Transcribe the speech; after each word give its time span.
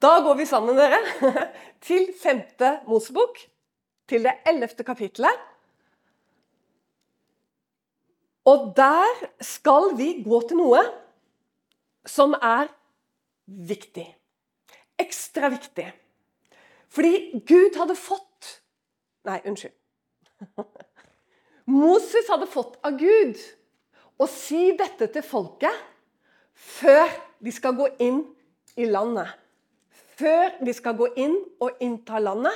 Da 0.00 0.20
går 0.24 0.38
vi 0.38 0.46
sammen, 0.48 0.78
dere, 0.78 0.98
til 1.86 2.08
femte 2.16 2.78
Mosebok, 2.88 3.38
til 4.08 4.24
det 4.24 4.38
ellevte 4.48 4.84
kapittelet. 4.84 5.46
Og 8.48 8.72
der 8.76 9.26
skal 9.44 9.92
vi 9.98 10.22
gå 10.24 10.40
til 10.48 10.58
noe 10.58 10.80
som 12.08 12.32
er 12.34 12.70
viktig. 13.46 14.06
Ekstra 15.00 15.50
viktig. 15.52 15.86
Fordi 16.90 17.42
Gud 17.46 17.76
hadde 17.78 17.96
fått 17.98 18.26
Nei, 19.28 19.36
unnskyld. 19.44 19.74
Moses 21.82 22.28
hadde 22.32 22.46
fått 22.48 22.78
av 22.88 22.94
Gud 22.96 23.36
å 24.16 24.24
si 24.32 24.70
dette 24.78 25.10
til 25.12 25.24
folket 25.24 25.76
før 26.56 27.04
de 27.44 27.52
skal 27.52 27.76
gå 27.76 27.90
inn 28.00 28.22
i 28.80 28.88
landet. 28.88 29.28
Før 30.20 30.58
de 30.60 30.72
skal 30.76 30.98
gå 30.98 31.08
inn 31.20 31.36
og 31.62 31.80
innta 31.80 32.20
landet, 32.20 32.54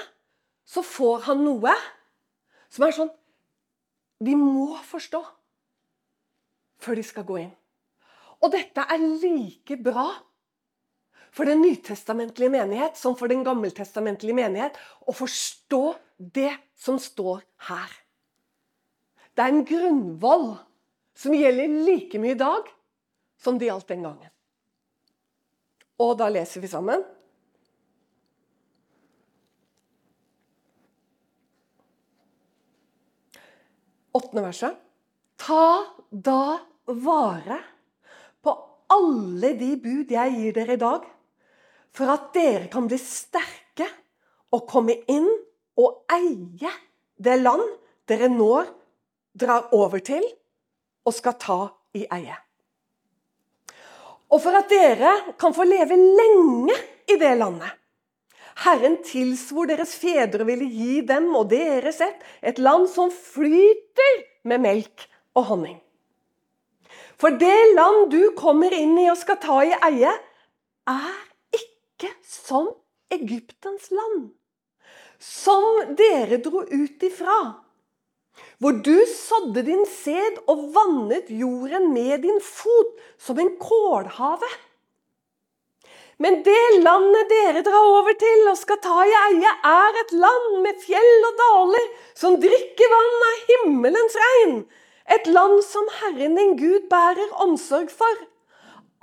så 0.69 0.85
får 0.85 1.27
han 1.29 1.45
noe 1.45 1.73
som 2.73 2.87
er 2.87 2.97
sånn 2.97 3.13
Vi 4.25 4.35
må 4.39 4.75
forstå 4.85 5.21
før 6.85 6.99
de 6.99 7.05
skal 7.07 7.27
gå 7.29 7.41
inn. 7.43 7.53
Og 8.45 8.53
dette 8.53 8.85
er 8.85 9.01
like 9.01 9.77
bra 9.81 10.07
for 11.35 11.49
den 11.49 11.65
nytestamentlige 11.65 12.53
menighet 12.53 12.99
som 13.01 13.17
for 13.19 13.33
den 13.33 13.43
gammeltestamentlige 13.47 14.37
menighet 14.37 14.77
å 15.09 15.15
forstå 15.17 15.83
det 16.19 16.53
som 16.79 17.01
står 17.01 17.43
her. 17.69 17.91
Det 19.35 19.43
er 19.43 19.51
en 19.51 19.67
grunnvoll 19.67 20.49
som 21.19 21.35
gjelder 21.35 21.75
like 21.89 22.21
mye 22.23 22.37
i 22.37 22.39
dag 22.39 22.69
som 23.41 23.59
det 23.59 23.71
gjaldt 23.71 23.91
den 23.91 24.07
gangen. 24.07 24.31
Og 26.05 26.17
da 26.19 26.29
leser 26.31 26.63
vi 26.63 26.71
sammen. 26.71 27.03
Åttende 34.15 34.45
verset. 34.47 34.77
Ta 35.37 35.85
da 36.11 36.59
vare 36.87 37.59
på 38.45 38.55
alle 38.95 39.55
de 39.59 39.73
bud 39.83 40.13
jeg 40.15 40.37
gir 40.37 40.55
dere 40.55 40.77
i 40.77 40.81
dag, 40.81 41.07
for 41.95 42.11
at 42.13 42.31
dere 42.35 42.69
kan 42.71 42.87
bli 42.87 42.99
sterke 43.01 43.89
og 44.55 44.67
komme 44.71 45.01
inn 45.11 45.27
og 45.81 46.05
eie 46.15 46.71
det 47.19 47.37
land 47.41 47.65
dere 48.07 48.31
nå 48.31 48.53
drar 49.35 49.73
over 49.75 50.03
til 50.05 50.23
og 51.05 51.15
skal 51.15 51.39
ta 51.41 51.61
i 51.99 52.05
eie. 52.15 52.37
Og 54.31 54.41
for 54.43 54.57
at 54.59 54.71
dere 54.71 55.35
kan 55.39 55.55
få 55.55 55.67
leve 55.67 55.99
lenge 55.99 56.77
i 57.11 57.19
det 57.19 57.35
landet. 57.39 57.71
Herren 58.63 59.01
tilsvor 59.03 59.67
deres 59.67 59.97
fedre 59.99 60.47
ville 60.47 60.69
gi 60.71 61.01
dem 61.07 61.33
og 61.35 61.49
deres 61.51 62.01
ett, 62.05 62.21
et 62.43 62.61
land 62.63 62.87
som 62.93 63.11
flyter 63.11 64.21
med 64.47 64.63
melk 64.63 65.09
og 65.35 65.49
honning. 65.51 65.81
For 67.19 67.35
det 67.41 67.75
land 67.75 68.11
du 68.13 68.35
kommer 68.39 68.75
inn 68.75 68.97
i 69.01 69.09
og 69.11 69.19
skal 69.19 69.41
ta 69.43 69.59
i 69.67 69.75
eie, 69.91 70.13
er 70.91 71.21
ikke 71.57 72.11
som 72.27 72.71
Egyptens 73.15 73.91
land, 73.95 74.33
som 75.19 75.95
dere 75.99 76.41
dro 76.43 76.65
ut 76.65 77.07
ifra. 77.07 77.39
Hvor 78.59 78.75
du 78.83 78.97
sådde 79.07 79.63
din 79.67 79.85
sæd 79.87 80.41
og 80.51 80.71
vannet 80.75 81.31
jorden 81.31 81.93
med 81.95 82.23
din 82.27 82.41
fot 82.43 83.03
som 83.19 83.39
en 83.39 83.53
kålhave. 83.61 84.51
Men 86.19 86.43
det 86.47 86.83
landet 86.85 87.31
dere 87.33 87.63
drar 87.67 87.89
over 87.91 88.15
til 88.19 88.49
og 88.51 88.59
skal 88.59 88.79
ta 88.83 89.03
i 89.03 89.15
eie, 89.21 89.53
er 89.67 90.01
et 90.03 90.13
land 90.15 90.51
med 90.63 90.79
fjell 90.83 91.27
og 91.29 91.41
daler, 91.41 91.89
som 92.15 92.39
drikker 92.43 92.93
vann 92.93 93.25
av 93.29 93.41
himmelens 93.51 94.19
regn. 94.23 94.55
Et 95.15 95.27
land 95.29 95.59
som 95.67 95.89
Herren 96.01 96.39
din 96.39 96.55
Gud 96.57 96.87
bærer 96.91 97.35
omsorg 97.45 97.91
for. 97.93 98.21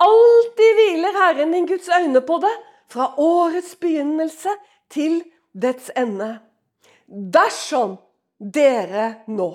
Alltid 0.02 0.78
hviler 0.78 1.18
Herren 1.20 1.52
din 1.54 1.68
Guds 1.68 1.90
øyne 1.92 2.24
på 2.26 2.40
det, 2.42 2.54
fra 2.92 3.12
årets 3.16 3.76
begynnelse 3.80 4.56
til 4.92 5.20
dets 5.52 5.92
ende. 5.96 6.34
Dersom 7.08 7.96
dere 8.36 9.22
nå 9.28 9.52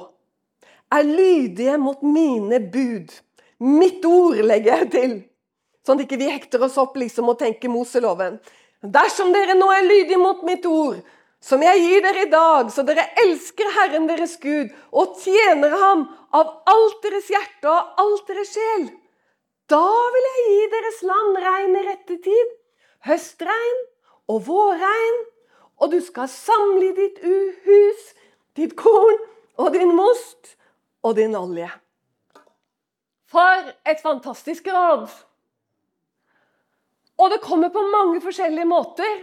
er 0.93 1.03
lydige 1.03 1.77
mot 1.77 2.03
mine 2.03 2.59
bud, 2.71 3.11
mitt 3.59 4.05
ord 4.05 4.39
legger 4.45 4.77
jeg 4.77 4.91
til, 4.91 5.15
sånn 5.87 6.01
at 6.01 6.05
ikke 6.07 6.19
vi 6.19 6.31
hekter 6.31 6.63
oss 6.67 6.77
opp 6.81 6.97
liksom 6.99 7.31
og 7.31 7.39
tenker 7.39 7.71
Moseloven. 7.71 8.37
Dersom 8.83 9.31
dere 9.33 9.55
nå 9.57 9.69
er 9.73 9.87
lydige 9.87 10.19
mot 10.21 10.43
mitt 10.45 10.67
ord, 10.69 10.99
som 11.41 11.61
jeg 11.63 11.81
gir 11.81 12.03
dere 12.03 12.25
i 12.25 12.31
dag, 12.31 12.69
så 12.73 12.83
dere 12.85 13.07
elsker 13.23 13.71
Herren 13.77 14.07
deres 14.09 14.35
Gud 14.41 14.73
og 14.91 15.17
tjener 15.21 15.73
ham 15.79 16.05
av 16.35 16.51
alt 16.69 16.99
deres 17.05 17.29
hjerte 17.31 17.71
og 17.71 18.01
alt 18.03 18.29
deres 18.29 18.53
sjel, 18.53 18.89
da 19.71 19.83
vil 20.13 20.27
jeg 20.27 20.43
gi 20.47 20.67
deres 20.71 20.99
land 21.07 21.39
regn 21.43 21.73
i 21.75 21.85
rette 21.87 22.19
tid, 22.23 22.53
høstregn 23.07 23.81
og 24.31 24.45
vårregn, 24.47 25.17
og 25.77 25.91
du 25.93 25.99
skal 26.01 26.29
samle 26.31 26.93
ditt 26.97 27.19
hus 27.21 28.05
ditt 28.57 28.73
korn 28.79 29.19
og 29.61 29.73
din 29.75 29.93
most 29.95 30.55
og 31.05 31.17
din 31.19 31.35
olje. 31.37 31.69
For 33.27 33.71
et 33.85 34.01
fantastisk 34.01 34.69
råd! 34.71 35.11
Og 37.17 37.33
det 37.33 37.41
kommer 37.43 37.73
på 37.73 37.81
mange 37.91 38.21
forskjellige 38.21 38.69
måter. 38.69 39.15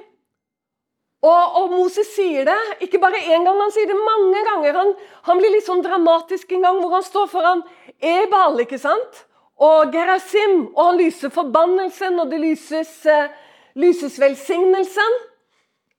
Og, 1.24 1.58
og 1.60 1.70
Moses 1.72 2.10
sier 2.12 2.44
det 2.44 2.58
ikke 2.84 3.00
bare 3.00 3.22
én 3.32 3.46
gang, 3.46 3.56
han 3.56 3.72
sier 3.72 3.88
det 3.88 3.96
mange 3.96 4.40
ganger. 4.48 4.76
Han, 4.76 4.90
han, 5.28 5.38
blir 5.40 5.54
litt 5.54 5.64
sånn 5.64 5.84
dramatisk 5.84 6.52
en 6.52 6.66
gang 6.66 6.80
hvor 6.82 6.98
han 6.98 7.06
står 7.06 7.30
foran 7.32 7.62
Ebal 8.04 8.60
ikke 8.66 8.80
sant? 8.82 9.24
og 9.62 9.92
Gerasim. 9.94 10.66
Og 10.74 10.82
han 10.82 10.98
lyser 10.98 11.32
forbannelsen, 11.34 12.18
og 12.20 12.32
det 12.32 12.40
lyses, 12.42 12.90
uh, 13.06 13.30
lyses 13.78 14.18
velsignelsen. 14.20 15.20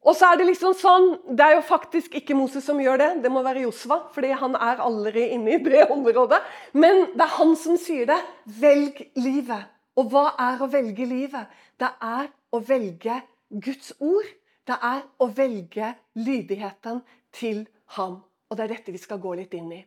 Og 0.05 0.13
så 0.13 0.28
er 0.29 0.38
Det 0.38 0.45
liksom 0.45 0.75
sånn, 0.78 1.07
det 1.34 1.41
er 1.45 1.55
jo 1.55 1.61
faktisk 1.66 2.13
ikke 2.19 2.35
Moses 2.38 2.66
som 2.66 2.78
gjør 2.78 3.00
det, 3.01 3.09
det 3.23 3.31
må 3.31 3.41
være 3.41 3.63
Josva. 3.66 4.03
fordi 4.13 4.31
han 4.31 4.55
er 4.55 4.78
aldri 4.78 5.31
inne 5.34 5.55
i 5.55 5.57
det 5.57 5.88
området. 5.89 6.41
Men 6.73 7.07
det 7.16 7.22
er 7.22 7.38
han 7.39 7.55
som 7.55 7.78
sier 7.78 8.05
det. 8.05 8.22
Velg 8.45 9.01
livet. 9.16 9.66
Og 9.97 10.11
hva 10.11 10.35
er 10.38 10.61
å 10.61 10.69
velge 10.69 11.05
livet? 11.05 11.47
Det 11.80 11.91
er 12.02 12.31
å 12.52 12.62
velge 12.63 13.19
Guds 13.50 13.94
ord. 14.00 14.28
Det 14.66 14.78
er 14.81 15.03
å 15.22 15.28
velge 15.38 15.91
lydigheten 16.18 17.03
til 17.36 17.66
ham. 17.97 18.22
Og 18.50 18.58
det 18.58 18.66
er 18.66 18.74
dette 18.75 18.96
vi 18.96 19.02
skal 19.02 19.22
gå 19.22 19.36
litt 19.38 19.53
inn 19.58 19.72
i. 19.75 19.81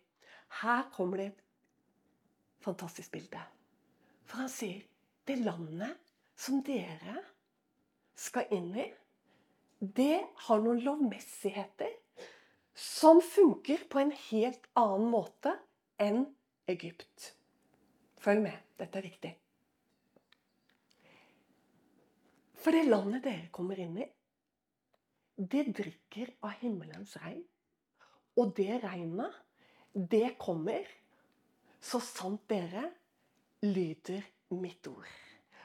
Her 0.63 0.87
kommer 0.95 1.21
det 1.21 1.31
et 1.33 1.43
fantastisk 2.65 3.13
bilde. 3.17 3.41
For 4.29 4.45
han 4.45 4.53
sier 4.53 4.85
det 5.29 5.41
landet 5.43 5.97
som 6.39 6.63
dere 6.65 7.23
skal 8.19 8.49
inn 8.55 8.73
i 8.77 8.87
det 9.79 10.25
har 10.49 10.63
noen 10.63 10.81
lovmessigheter 10.83 11.93
som 12.79 13.21
funker 13.23 13.85
på 13.91 14.01
en 14.03 14.11
helt 14.29 14.65
annen 14.79 15.11
måte 15.13 15.53
enn 16.03 16.25
Egypt. 16.71 17.33
Følg 18.19 18.43
med, 18.43 18.59
dette 18.79 18.99
er 18.99 19.07
viktig. 19.07 19.31
For 22.59 22.75
det 22.75 22.89
landet 22.89 23.25
dere 23.27 23.51
kommer 23.55 23.79
inn 23.79 23.99
i, 24.03 24.07
det 25.39 25.69
drikker 25.79 26.33
av 26.43 26.57
himmelens 26.63 27.15
regn. 27.23 27.45
Og 28.39 28.55
det 28.57 28.81
regnet, 28.83 29.35
det 29.95 30.35
kommer 30.39 30.87
så 31.81 32.01
sant 32.03 32.43
dere 32.51 32.89
lyder 33.63 34.27
mitt 34.55 34.87
ord. 34.91 35.07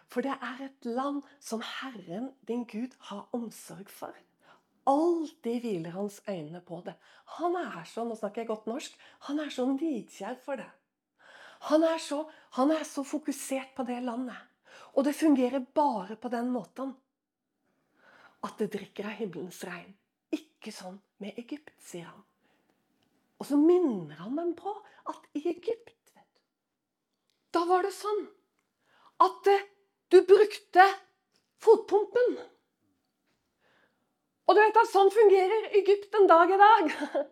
For 0.09 0.25
det 0.25 0.35
er 0.45 0.61
et 0.67 0.85
land 0.85 1.23
som 1.41 1.63
Herren, 1.65 2.29
din 2.45 2.67
Gud, 2.69 2.93
har 3.09 3.25
omsorg 3.33 3.89
for. 3.89 4.13
Alltid 4.85 5.63
hviler 5.63 5.95
hans 5.95 6.19
øyne 6.29 6.61
på 6.61 6.81
det. 6.85 6.93
Han 7.39 7.55
er 7.57 7.83
så 7.89 8.03
nå 8.05 8.17
snakker 8.19 8.43
jeg 8.43 8.51
godt 8.51 8.67
norsk, 8.69 8.97
han 9.29 9.39
er 9.39 9.49
så 9.53 9.65
nidkjær 9.71 10.37
for 10.43 10.61
det. 10.61 10.69
Han 11.69 11.85
er, 11.87 11.97
så, 11.97 12.25
han 12.59 12.73
er 12.75 12.83
så 12.83 13.05
fokusert 13.07 13.71
på 13.75 13.85
det 13.87 14.01
landet. 14.03 14.35
Og 14.93 15.05
det 15.07 15.15
fungerer 15.17 15.63
bare 15.73 16.15
på 16.15 16.29
den 16.29 16.51
måten 16.53 16.93
at 18.43 18.59
det 18.59 18.73
drikker 18.75 19.07
av 19.09 19.17
himmelens 19.17 19.63
regn. 19.65 19.93
Ikke 20.33 20.73
sånn 20.73 20.99
med 21.23 21.37
Egypt, 21.39 21.73
sier 21.81 22.09
han. 22.09 22.21
Og 23.39 23.47
så 23.49 23.57
minner 23.59 24.19
han 24.21 24.37
dem 24.37 24.53
på 24.57 24.73
at 25.09 25.25
i 25.35 25.43
Egypt 25.49 25.91
vet 26.13 26.27
du, 26.29 26.41
Da 27.55 27.65
var 27.69 27.83
det 27.83 27.93
sånn 27.95 28.25
at 29.23 29.49
du 30.13 30.19
brukte 30.27 30.85
fotpumpen. 31.63 32.37
Og 34.43 34.55
du 34.55 34.59
vet 34.59 34.79
at 34.79 34.91
sånn 34.91 35.11
fungerer 35.13 35.69
Egypt 35.79 36.15
en 36.19 36.29
dag 36.29 36.51
i 36.51 36.59
dag. 36.61 36.95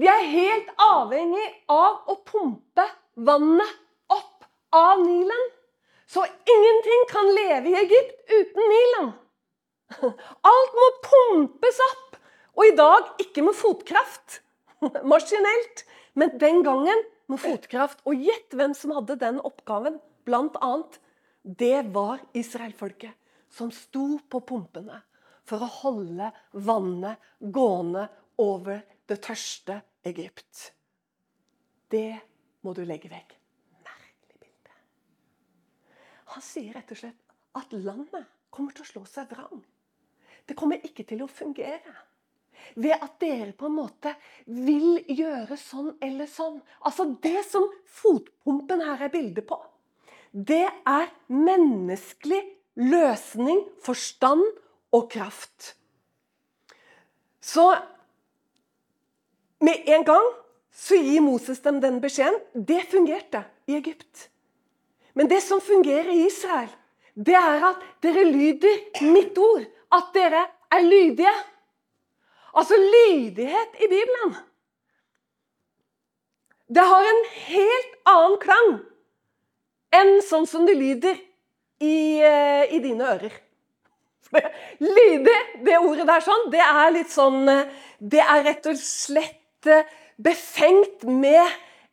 De 0.00 0.08
er 0.08 0.30
helt 0.32 0.70
avhengig 0.80 1.48
av 1.70 2.08
å 2.08 2.16
pumpe 2.24 2.86
vannet 3.28 3.74
opp 4.12 4.46
av 4.72 5.02
Nilen. 5.04 5.50
Så 6.12 6.24
ingenting 6.54 7.04
kan 7.08 7.28
leve 7.34 7.70
i 7.70 7.76
Egypt 7.80 8.32
uten 8.38 8.66
Nilen. 8.72 9.12
Alt 10.52 10.74
må 10.76 10.88
pumpes 11.06 11.78
opp. 11.86 12.18
Og 12.52 12.68
i 12.68 12.74
dag 12.76 13.22
ikke 13.22 13.44
med 13.46 13.56
fotkraft. 13.56 14.42
Maskinelt. 15.12 15.86
Men 16.12 16.36
den 16.42 16.60
gangen 16.66 17.00
med 17.32 17.40
fotkraft. 17.40 18.04
Og 18.04 18.20
gjett 18.28 18.52
hvem 18.52 18.76
som 18.76 18.92
hadde 18.98 19.16
den 19.22 19.40
oppgaven, 19.40 19.96
blant 20.28 20.58
annet. 20.60 21.00
Det 21.42 21.88
var 21.94 22.20
israelfolket 22.36 23.16
som 23.52 23.72
sto 23.74 24.20
på 24.30 24.40
pumpene 24.46 25.00
for 25.48 25.64
å 25.64 25.72
holde 25.80 26.28
vannet 26.52 27.32
gående 27.40 28.06
over 28.40 28.84
det 29.10 29.18
tørste 29.24 29.80
Egypt. 30.06 30.68
Det 31.90 32.20
må 32.62 32.76
du 32.76 32.84
legge 32.86 33.10
vekk. 33.10 33.41
Han 36.32 36.44
sier 36.44 36.72
rett 36.76 36.94
og 36.94 37.00
slett 37.02 37.36
at 37.58 37.74
landet 37.76 38.24
kommer 38.52 38.72
til 38.72 38.84
å 38.84 38.88
slå 38.88 39.02
seg 39.08 39.28
vrang. 39.32 39.60
Det 40.46 40.56
kommer 40.58 40.82
ikke 40.84 41.04
til 41.08 41.22
å 41.24 41.30
fungere. 41.30 41.92
Ved 42.78 42.94
at 42.94 43.18
dere 43.20 43.52
på 43.58 43.68
en 43.68 43.76
måte 43.76 44.14
vil 44.46 45.02
gjøre 45.10 45.56
sånn 45.58 45.94
eller 46.04 46.28
sånn. 46.30 46.60
Altså 46.86 47.08
Det 47.22 47.42
som 47.48 47.66
fotpumpen 48.00 48.84
her 48.84 49.02
er 49.06 49.12
bildet 49.12 49.46
på, 49.48 49.58
det 50.32 50.64
er 50.88 51.10
menneskelig 51.28 52.40
løsning, 52.80 53.66
forstand 53.84 54.44
og 54.96 55.10
kraft. 55.12 55.74
Så 57.42 57.66
med 59.60 59.88
en 59.92 60.04
gang 60.06 60.28
så 60.72 60.96
gir 60.96 61.20
Moses 61.20 61.60
dem 61.60 61.80
den 61.82 62.00
beskjeden. 62.00 62.38
Det 62.54 62.80
fungerte 62.88 63.44
i 63.68 63.76
Egypt. 63.76 64.28
Men 65.14 65.28
det 65.28 65.42
som 65.44 65.60
fungerer 65.60 66.10
i 66.12 66.26
Israel, 66.26 66.70
det 67.14 67.36
er 67.36 67.66
at 67.72 67.82
dere 68.04 68.24
lyder 68.24 69.02
mitt 69.12 69.38
ord. 69.38 69.66
At 69.92 70.14
dere 70.14 70.46
er 70.72 70.86
lydige. 70.86 71.34
Altså 72.56 72.76
lydighet 72.76 73.76
i 73.84 73.88
Bibelen. 73.88 74.34
Det 76.68 76.84
har 76.88 77.04
en 77.04 77.22
helt 77.52 77.94
annen 78.08 78.38
klang 78.40 78.72
enn 79.92 80.14
sånn 80.24 80.46
som 80.48 80.64
det 80.64 80.76
lyder 80.78 81.18
i, 81.82 82.20
eh, 82.24 82.72
i 82.72 82.78
dine 82.80 83.04
ører. 83.04 83.34
Lydig, 84.96 85.38
det 85.66 85.76
ordet 85.78 86.06
der 86.08 86.24
sånn, 86.24 86.46
det 86.52 86.62
er 86.64 86.94
litt 86.94 87.10
sånn 87.12 87.42
eh, 87.52 87.66
Det 88.00 88.22
er 88.24 88.46
rett 88.46 88.68
og 88.70 88.78
slett 88.80 89.68
eh, 89.68 89.84
befengt 90.16 91.04
med 91.04 91.44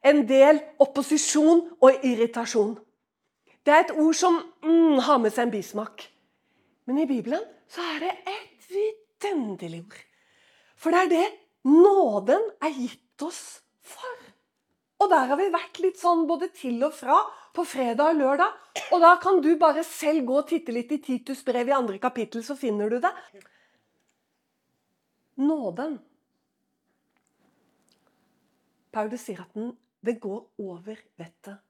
en 0.07 0.23
del 0.29 0.61
opposisjon 0.79 1.65
og 1.83 2.05
irritasjon. 2.07 2.77
Det 3.69 3.75
er 3.75 3.83
et 3.83 3.91
ord 4.01 4.15
som 4.17 4.39
mm, 4.65 4.97
har 5.05 5.19
med 5.21 5.29
seg 5.29 5.45
en 5.45 5.51
bismak. 5.53 6.07
Men 6.89 7.03
i 7.03 7.05
Bibelen 7.05 7.43
så 7.69 7.83
er 7.85 7.99
det 8.01 8.13
et 8.31 8.63
vidunderlig 8.71 9.83
ord. 9.83 9.99
For 10.73 10.95
det 10.95 11.03
er 11.03 11.11
det 11.11 11.27
nåden 11.69 12.47
er 12.65 12.73
gitt 12.73 13.25
oss 13.27 13.59
for. 13.85 14.25
Og 15.03 15.13
der 15.13 15.29
har 15.29 15.37
vi 15.37 15.51
vært 15.53 15.77
litt 15.85 16.01
sånn 16.01 16.25
både 16.25 16.49
til 16.57 16.81
og 16.87 16.97
fra 16.97 17.19
på 17.53 17.67
fredag 17.75 18.15
og 18.15 18.19
lørdag. 18.23 18.57
Og 18.89 19.05
da 19.05 19.13
kan 19.21 19.37
du 19.45 19.51
bare 19.61 19.85
selv 19.85 20.25
gå 20.25 20.41
og 20.41 20.49
titte 20.49 20.73
litt 20.73 20.97
i 20.97 21.01
Titus 21.05 21.45
brev 21.45 21.69
i 21.69 21.77
andre 21.77 22.01
kapittel, 22.01 22.41
så 22.41 22.57
finner 22.57 22.89
du 22.89 22.97
det. 23.05 23.13
Nåden. 25.45 25.99
Paulus 28.89 29.29
sier 29.29 29.45
at 29.45 29.53
den, 29.53 29.75
det 30.01 30.17
går 30.17 30.47
over 30.57 31.05
vettet. 31.21 31.61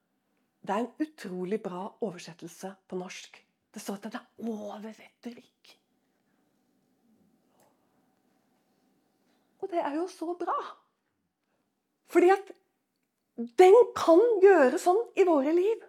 Det 0.60 0.74
er 0.74 0.84
en 0.84 1.06
utrolig 1.06 1.60
bra 1.62 1.86
oversettelse 2.04 2.74
på 2.88 2.98
norsk. 3.00 3.38
Det 3.74 3.82
står 3.82 3.98
at 3.98 4.08
den 4.08 4.18
er 4.18 4.50
over 4.50 4.88
retorikk. 4.88 5.76
Og 9.60 9.70
det 9.72 9.80
er 9.80 9.94
jo 9.96 10.06
så 10.10 10.34
bra. 10.40 10.56
Fordi 12.10 12.32
at 12.34 12.50
den 13.60 13.76
kan 13.96 14.20
gjøre 14.42 14.80
sånn 14.80 15.00
i 15.16 15.24
våre 15.28 15.52
liv 15.56 15.86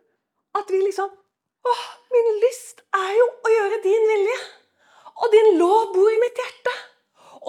at 0.57 0.71
vi 0.71 0.83
liksom 0.83 1.18
Åh, 1.62 1.81
min 2.09 2.29
lyst 2.41 2.79
er 2.97 3.12
jo 3.13 3.25
å 3.45 3.50
gjøre 3.53 3.83
din 3.83 4.07
vilje. 4.09 4.38
Og 5.21 5.27
din 5.29 5.50
lov 5.59 5.91
bor 5.94 6.09
i 6.09 6.18
mitt 6.23 6.39
hjerte. 6.41 6.73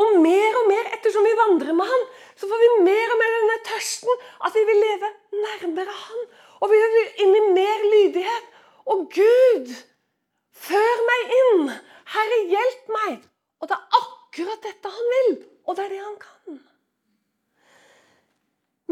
Og 0.02 0.18
mer 0.20 0.58
og 0.60 0.68
mer, 0.68 0.90
ettersom 0.92 1.24
vi 1.24 1.32
vandrer 1.38 1.72
med 1.76 1.88
Han, 1.88 2.04
så 2.36 2.48
får 2.50 2.60
vi 2.60 2.68
mer 2.90 3.14
og 3.14 3.20
mer 3.22 3.32
denne 3.38 3.56
tørsten 3.70 4.20
at 4.44 4.58
vi 4.58 4.66
vil 4.68 4.82
leve 4.84 5.10
nærmere 5.46 5.96
Han. 6.02 6.28
Og 6.62 6.70
vi 6.70 6.80
vil 6.94 7.24
inn 7.24 7.38
i 7.38 7.46
mer 7.56 7.86
lydighet. 7.94 8.50
Og 8.92 9.06
Gud, 9.14 9.72
før 10.50 11.02
meg 11.08 11.32
inn! 11.38 11.72
Herre, 12.12 12.38
hjelp 12.50 12.92
meg! 12.96 13.16
Og 13.62 13.70
det 13.70 13.78
er 13.78 13.98
akkurat 13.98 14.66
dette 14.66 14.90
Han 14.90 15.10
vil. 15.16 15.34
Og 15.66 15.76
det 15.78 15.84
er 15.84 15.92
det 15.94 16.02
han 16.02 16.16
kan. 16.22 16.60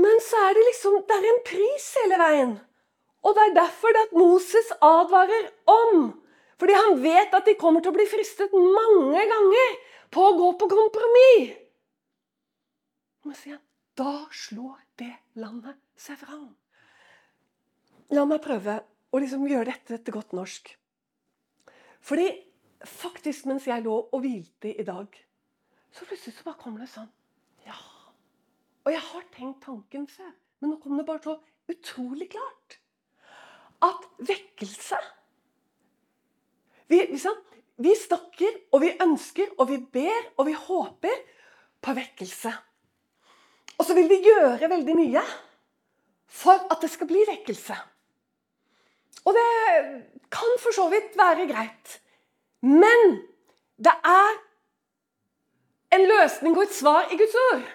Men 0.00 0.20
så 0.24 0.38
er 0.48 0.54
det 0.56 0.66
liksom 0.68 1.00
Det 1.08 1.16
er 1.16 1.28
en 1.30 1.40
pris 1.46 1.86
hele 1.98 2.18
veien. 2.20 2.52
Og 3.26 3.34
det 3.36 3.46
er 3.46 3.56
derfor 3.58 3.92
det 3.92 4.04
at 4.06 4.16
Moses 4.16 4.70
advarer 4.80 5.50
om. 5.68 6.12
Fordi 6.60 6.76
han 6.76 7.02
vet 7.02 7.34
at 7.36 7.48
de 7.48 7.56
kommer 7.60 7.82
til 7.82 7.92
å 7.92 7.96
bli 7.98 8.06
fristet 8.08 8.54
mange 8.54 9.24
ganger 9.32 9.74
på 10.14 10.24
å 10.28 10.36
gå 10.38 10.52
på 10.60 10.70
kompromiss. 10.70 11.58
Nå 13.24 13.36
sier 13.36 13.58
han 13.58 13.66
da 14.00 14.24
slår 14.32 14.78
det 15.00 15.12
landet 15.36 15.76
seg 16.00 16.16
fram. 16.22 16.48
La 18.10 18.24
meg 18.26 18.42
prøve 18.42 18.80
å 19.10 19.18
liksom 19.22 19.46
gjøre 19.46 19.70
dette 19.70 20.00
til 20.02 20.14
godt 20.14 20.34
norsk. 20.34 20.72
Fordi 22.02 22.26
faktisk 22.86 23.46
mens 23.46 23.68
jeg 23.68 23.84
lå 23.84 23.96
og 24.02 24.22
hvilte 24.24 24.72
i 24.72 24.86
dag 24.86 25.14
så 25.90 26.06
plutselig 26.06 26.36
så 26.36 26.46
bare 26.46 26.60
kommer 26.60 26.82
det 26.82 26.90
sånn 26.92 27.10
Ja. 27.66 27.76
Og 28.86 28.92
jeg 28.94 29.02
har 29.04 29.24
tenkt 29.34 29.64
tanken 29.66 30.06
før, 30.08 30.30
men 30.60 30.72
nå 30.72 30.78
kom 30.80 30.96
det 30.96 31.06
bare 31.06 31.22
så 31.24 31.34
utrolig 31.70 32.30
klart. 32.32 32.78
At 33.84 34.06
vekkelse 34.18 34.98
vi, 36.90 36.98
liksom, 37.12 37.36
vi 37.78 37.92
snakker, 37.94 38.56
og 38.74 38.82
vi 38.82 38.90
ønsker, 38.98 39.52
og 39.58 39.68
vi 39.70 39.76
ber, 39.78 40.32
og 40.36 40.48
vi 40.48 40.56
håper 40.58 41.20
på 41.80 41.94
vekkelse. 41.94 42.50
Og 43.78 43.86
så 43.86 43.94
vil 43.94 44.10
vi 44.10 44.18
gjøre 44.26 44.70
veldig 44.72 44.96
mye 44.98 45.22
for 46.26 46.66
at 46.66 46.82
det 46.82 46.90
skal 46.90 47.06
bli 47.10 47.22
vekkelse. 47.28 47.76
Og 49.24 49.34
det 49.36 49.48
kan 50.32 50.54
for 50.62 50.74
så 50.74 50.86
vidt 50.92 51.18
være 51.18 51.48
greit. 51.50 51.98
Men 52.62 53.18
det 53.80 53.92
er 54.04 54.38
en 55.96 56.06
løsning 56.06 56.56
og 56.56 56.62
et 56.62 56.74
svar 56.74 57.10
i 57.10 57.18
Guds 57.18 57.36
ord. 57.50 57.66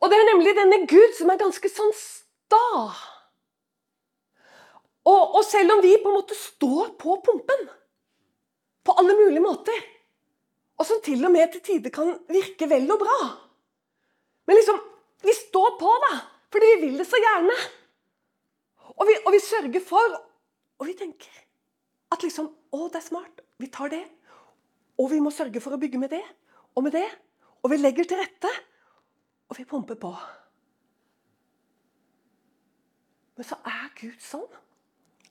Og 0.00 0.10
det 0.10 0.18
er 0.18 0.28
nemlig 0.32 0.56
denne 0.56 0.80
Gud 0.88 1.16
som 1.18 1.30
er 1.30 1.40
ganske 1.40 1.70
sånn 1.70 1.92
sta. 1.96 2.66
Og, 5.04 5.22
og, 5.36 5.42
selv 5.44 5.76
om 5.76 5.82
vi 5.84 5.96
på 6.00 6.10
en 6.10 6.18
måte 6.18 6.36
står 6.36 6.94
på 7.00 7.16
pumpen 7.24 7.68
på 8.84 8.96
alle 9.00 9.16
mulige 9.16 9.44
måter, 9.44 9.76
og 10.80 10.86
som 10.88 11.00
til 11.04 11.24
og 11.24 11.32
med 11.32 11.52
til 11.52 11.62
tider 11.64 11.92
kan 11.92 12.14
virke 12.32 12.68
vel 12.68 12.88
og 12.88 13.02
bra 13.02 13.16
Men 14.48 14.56
liksom, 14.56 14.78
vi 15.22 15.34
står 15.36 15.74
på, 15.80 15.90
da, 16.04 16.20
fordi 16.52 16.70
vi 16.70 16.86
vil 16.86 16.98
det 16.98 17.06
så 17.06 17.20
gjerne. 17.20 17.56
Og 18.96 19.06
vi, 19.08 19.14
og 19.24 19.32
vi 19.34 19.40
sørger 19.44 19.82
for 19.86 20.16
Og 20.80 20.86
vi 20.88 20.96
tenker 20.98 21.46
at 22.10 22.24
liksom 22.24 22.48
Å, 22.74 22.86
det 22.88 22.98
er 22.98 23.04
smart. 23.04 23.40
Vi 23.58 23.68
tar 23.70 23.90
det. 23.92 24.02
Og 24.98 25.10
vi 25.10 25.20
må 25.22 25.30
sørge 25.34 25.60
for 25.62 25.74
å 25.74 25.78
bygge 25.80 25.98
med 25.98 26.12
det 26.14 26.22
og 26.76 26.84
med 26.86 26.94
det. 26.94 27.06
Og 27.62 27.72
vi 27.72 27.80
legger 27.80 28.06
til 28.08 28.20
rette, 28.20 28.50
og 29.50 29.58
vi 29.58 29.66
pumper 29.68 29.98
på. 30.00 30.10
Men 33.36 33.48
så 33.48 33.58
er 33.66 33.90
Gud 33.98 34.20
sånn 34.22 34.46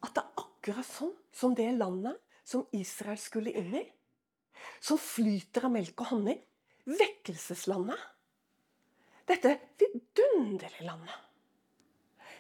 at 0.04 0.14
det 0.16 0.24
er 0.24 0.44
akkurat 0.44 0.88
sånn 0.88 1.16
som 1.36 1.56
det 1.58 1.70
landet 1.78 2.20
som 2.48 2.68
Israel 2.76 3.20
skulle 3.22 3.54
inn 3.56 3.76
i. 3.82 3.86
Som 4.84 5.00
flyter 5.00 5.68
av 5.68 5.74
melk 5.74 6.04
og 6.04 6.16
honning. 6.16 6.40
Vekkelseslandet. 6.90 8.02
Dette 9.30 9.56
vidunderlige 9.78 10.88
landet. 10.88 11.29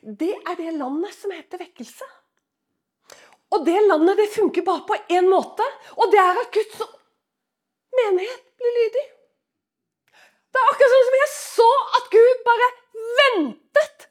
Det 0.01 0.31
er 0.37 0.57
det 0.59 0.73
landet 0.77 1.13
som 1.15 1.31
heter 1.33 1.61
vekkelse. 1.61 2.07
Og 3.55 3.65
det 3.65 3.77
landet 3.87 4.19
det 4.21 4.29
funker 4.33 4.65
bare 4.65 4.85
på 4.87 4.97
én 5.09 5.29
måte, 5.29 5.65
og 5.97 6.11
det 6.13 6.19
er 6.21 6.37
at 6.37 6.51
Guds 6.53 6.83
menighet 7.97 8.43
blir 8.59 8.75
lydig. 8.77 9.05
Det 10.49 10.61
er 10.61 10.69
akkurat 10.71 10.93
sånn 10.93 11.07
som 11.07 11.17
jeg 11.19 11.31
så 11.35 11.69
at 11.99 12.11
Gud 12.13 12.43
bare 12.45 12.69
ventet 13.19 14.05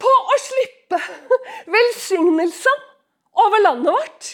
på 0.00 0.12
å 0.12 0.36
slippe 0.40 1.00
velsignelsen 1.74 2.84
over 3.44 3.64
landet 3.64 3.96
vårt. 3.96 4.30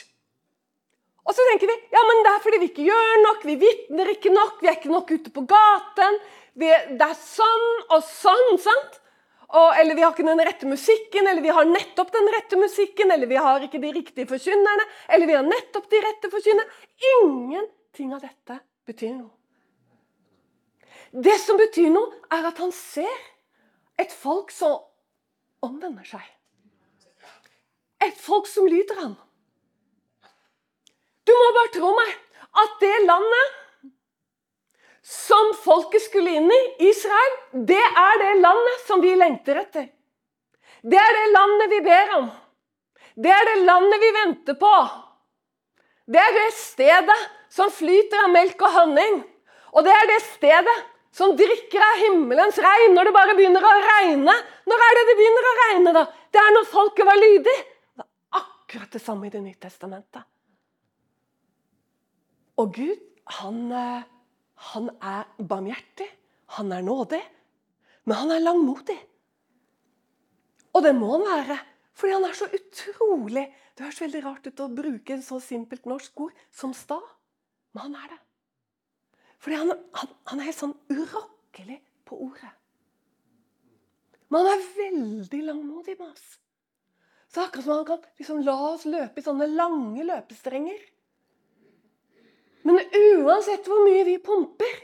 Og 1.25 1.33
så 1.33 1.47
tenker 1.49 1.71
vi 1.71 1.77
ja, 1.95 2.03
men 2.05 2.21
det 2.25 2.33
er 2.35 2.43
fordi 2.45 2.61
vi 2.61 2.69
ikke 2.71 2.89
gjør 2.91 3.23
nok, 3.25 3.47
vi 3.49 3.57
vitner 3.63 4.11
ikke 4.13 4.33
nok, 4.35 4.59
vi 4.61 4.71
er 4.71 4.77
ikke 4.77 4.93
nok 4.93 5.15
ute 5.15 5.33
på 5.33 5.47
gaten. 5.49 6.19
Vi, 6.61 6.69
det 6.69 7.07
er 7.07 7.17
sånn 7.19 7.71
og 7.89 8.05
sånn. 8.07 8.59
sant? 8.63 9.01
Og, 9.49 9.75
eller 9.79 9.95
vi 9.95 10.03
har 10.05 10.15
ikke 10.15 10.27
den 10.27 10.43
rette 10.47 10.69
musikken, 10.69 11.29
eller 11.29 11.43
vi 11.45 11.53
har 11.53 11.69
nettopp 11.69 12.13
den 12.15 12.31
rette 12.35 12.59
musikken, 12.59 13.13
eller 13.13 13.29
vi 13.31 13.39
har 13.41 13.67
ikke 13.67 13.81
de 13.83 13.93
riktige 13.93 14.29
forkynnerne, 14.31 14.87
eller 15.09 15.31
vi 15.31 15.37
har 15.37 15.47
nettopp 15.47 15.91
de 15.93 16.01
rette 16.05 16.31
forkynnerne. 16.33 16.85
Ingenting 17.21 18.15
av 18.17 18.25
dette 18.25 18.59
betyr 18.89 19.15
noe. 19.19 19.33
Det 21.15 21.37
som 21.39 21.61
betyr 21.61 21.93
noe, 21.95 22.11
er 22.35 22.49
at 22.49 22.59
han 22.59 22.73
ser 22.75 23.21
et 24.01 24.11
folk 24.11 24.51
som 24.51 24.81
omvender 25.63 26.07
seg. 26.09 26.25
Et 28.03 28.17
folk 28.21 28.49
som 28.51 28.67
lyder 28.69 28.99
han. 29.01 29.15
Du 31.25 31.33
må 31.33 31.53
bare 31.57 31.73
tro 31.77 31.93
meg 31.97 32.17
at 32.65 32.75
det 32.83 32.97
landet 33.07 33.61
som 35.05 35.53
folket 35.61 36.03
skulle 36.07 36.33
inn 36.39 36.49
i, 36.49 36.63
Israel, 36.89 37.35
det 37.69 37.81
er 37.81 38.21
det 38.23 38.33
landet 38.41 38.87
som 38.89 39.03
vi 39.05 39.13
lengter 39.21 39.61
etter. 39.61 39.91
Det 40.81 40.97
er 41.01 41.17
det 41.17 41.27
landet 41.33 41.73
vi 41.73 41.81
ber 41.85 42.15
om. 42.19 42.31
Det 43.15 43.31
er 43.31 43.45
det 43.51 43.59
landet 43.69 44.01
vi 44.01 44.11
venter 44.17 44.57
på. 44.61 44.73
Det 46.09 46.21
er 46.21 46.33
det 46.37 46.49
stedet 46.57 47.21
som 47.53 47.71
flyter 47.73 48.25
av 48.25 48.33
melk 48.33 48.65
og 48.65 48.75
honning. 48.79 49.21
Og 49.77 49.85
det 49.87 49.93
er 49.93 50.09
det 50.09 50.19
stedet 50.25 50.77
som 51.15 51.37
drikker 51.39 51.85
av 51.85 52.01
himmelens 52.03 52.59
regn 52.63 52.97
når 52.97 53.09
det 53.09 53.15
bare 53.15 53.37
begynner 53.39 53.65
å 53.65 53.75
regne. 53.85 54.35
Når 54.67 54.85
er 54.89 54.99
det 54.99 55.05
det 55.11 55.17
begynner 55.21 55.49
å 55.49 55.55
regne, 55.61 55.95
da? 55.95 56.05
Det 56.33 56.43
er 56.43 56.57
når 56.57 56.71
folket 56.73 57.09
var 57.09 57.21
lydig. 57.21 57.57
Det 57.95 58.05
er 58.05 58.41
akkurat 58.41 58.97
det 58.97 59.03
samme 59.05 59.29
i 59.29 59.35
Det 59.35 59.45
nye 59.45 59.61
testamentet. 59.61 60.25
Og 62.59 62.75
Gud, 62.75 62.99
han 63.41 63.61
eh, 63.75 64.03
han 64.55 64.91
er 65.03 65.29
barmhjertig, 65.39 66.09
han 66.59 66.73
er 66.73 66.85
nådig, 66.87 67.21
men 68.05 68.19
han 68.21 68.33
er 68.35 68.45
langmodig. 68.45 68.97
Og 70.75 70.83
det 70.85 70.95
må 70.97 71.13
han 71.15 71.27
være, 71.27 71.59
fordi 71.95 72.17
han 72.17 72.27
er 72.27 72.39
så 72.39 72.49
utrolig 72.51 73.45
Det 73.75 73.83
høres 73.83 74.01
veldig 74.05 74.21
rart 74.23 74.45
ut 74.47 74.61
å 74.63 74.71
bruke 74.71 75.17
en 75.17 75.23
så 75.27 75.41
simpelt 75.43 75.87
norsk 75.91 76.21
ord 76.29 76.43
som 76.55 76.71
sta, 76.79 77.01
men 77.75 77.89
han 77.89 77.97
er 77.99 78.13
det. 78.13 78.19
Fordi 79.43 79.57
han, 79.59 79.73
han, 79.99 80.13
han 80.31 80.41
er 80.41 80.47
helt 80.47 80.61
sånn 80.61 80.77
urokkelig 80.95 81.81
på 82.07 82.19
ordet. 82.29 82.53
Men 84.31 84.47
han 84.47 84.53
er 84.53 84.69
veldig 84.77 85.41
langmodig 85.49 85.97
med 85.99 86.07
oss. 86.07 86.29
Så 87.35 87.43
akkurat 87.43 87.67
som 87.67 87.75
han 87.75 87.89
kan 87.89 88.07
liksom 88.21 88.45
la 88.47 88.55
oss 88.71 88.87
løpe 88.87 89.19
i 89.19 89.27
sånne 89.27 89.51
lange 89.51 90.07
løpestrenger. 90.07 90.79
Men 92.65 92.81
uansett 93.21 93.67
hvor 93.69 93.85
mye 93.85 94.05
vi 94.07 94.19
pumper, 94.25 94.77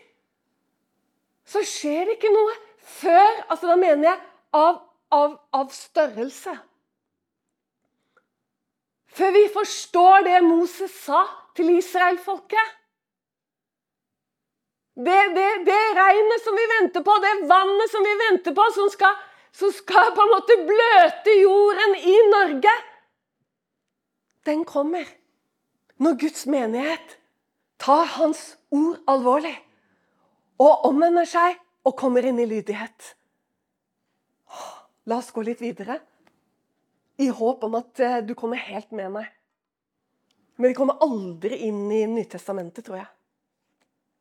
så 1.48 1.62
skjer 1.66 2.06
det 2.06 2.18
ikke 2.18 2.32
noe 2.32 2.56
før 3.00 3.40
altså 3.50 3.70
Da 3.70 3.76
mener 3.78 4.10
jeg 4.10 4.18
av, 4.56 4.80
av, 5.14 5.36
av 5.54 5.70
størrelse. 5.74 6.52
Før 9.10 9.32
vi 9.34 9.46
forstår 9.52 10.26
det 10.26 10.40
Moses 10.46 10.92
sa 11.04 11.22
til 11.58 11.72
israelfolket. 11.74 12.76
Det, 15.00 15.18
det, 15.34 15.48
det 15.66 15.80
regnet 15.96 16.44
som 16.44 16.56
vi 16.58 16.66
venter 16.74 17.04
på, 17.06 17.14
det 17.22 17.32
vannet 17.50 17.92
som 17.92 18.04
vi 18.04 18.14
venter 18.20 18.54
på, 18.54 18.66
som 18.74 18.90
skal, 18.92 19.16
som 19.56 19.72
skal 19.74 20.12
på 20.16 20.26
en 20.26 20.34
måte 20.34 20.58
bløte 20.68 21.36
jorden 21.40 21.96
i 22.00 22.16
Norge, 22.34 22.74
den 24.48 24.66
kommer 24.68 25.08
når 26.00 26.18
Guds 26.20 26.46
menighet 26.50 27.19
tar 27.80 28.06
Hans 28.18 28.42
ord 28.74 29.00
alvorlig 29.10 29.56
og 30.60 30.86
omvender 30.90 31.28
seg 31.28 31.56
og 31.88 31.96
kommer 31.98 32.26
inn 32.28 32.40
i 32.42 32.48
lydighet. 32.48 33.14
La 35.08 35.18
oss 35.18 35.32
gå 35.32 35.42
litt 35.46 35.62
videre, 35.62 35.96
i 37.20 37.28
håp 37.32 37.64
om 37.66 37.76
at 37.80 38.00
eh, 38.00 38.18
du 38.24 38.34
kommer 38.38 38.60
helt 38.60 38.92
med 38.96 39.10
meg. 39.12 39.28
Men 40.60 40.70
vi 40.70 40.76
kommer 40.76 41.00
aldri 41.04 41.56
inn 41.66 41.86
i 41.92 42.04
Nytestamentet, 42.08 42.84
tror 42.84 43.00
jeg. 43.00 43.08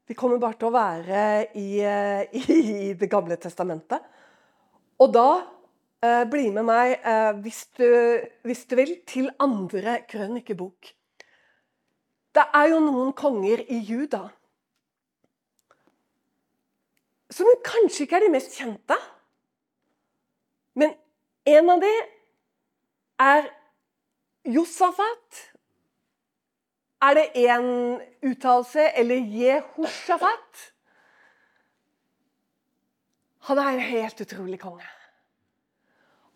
Vi 0.10 0.16
kommer 0.18 0.40
bare 0.42 0.58
til 0.60 0.70
å 0.70 0.74
være 0.74 1.24
i, 1.60 1.68
i, 2.40 2.44
i 2.90 2.94
Det 3.00 3.10
gamle 3.12 3.38
testamentet. 3.40 4.04
Og 5.00 5.12
da 5.16 5.28
eh, 6.04 6.24
bli 6.32 6.50
med 6.56 6.68
meg, 6.68 6.96
eh, 7.04 7.32
hvis, 7.44 7.66
du, 7.80 7.88
hvis, 8.48 8.66
du, 8.68 8.76
vil, 8.80 8.96
til 9.08 9.30
andre 9.40 10.00
krønikebok. 10.10 10.94
Det 12.40 12.46
er 12.56 12.70
jo 12.72 12.78
noen 12.80 13.10
konger 13.12 13.66
i 13.68 13.82
Juda 13.84 14.30
som 17.34 17.50
kanskje 17.66 18.06
ikke 18.06 18.18
er 18.18 18.26
de 18.26 18.32
mest 18.34 18.56
kjente. 18.58 18.96
Men 20.80 20.96
en 21.50 21.72
av 21.74 21.84
dem 21.84 22.08
er 23.22 23.50
Josafat. 24.50 25.42
Er 27.06 27.16
det 27.16 27.28
én 27.40 27.68
uttalelse? 28.26 28.88
Eller 29.00 29.22
Jehoshafat? 29.40 30.64
Han 33.50 33.62
er 33.62 33.70
en 33.76 33.86
helt 33.92 34.22
utrolig 34.22 34.60
konge. 34.60 34.88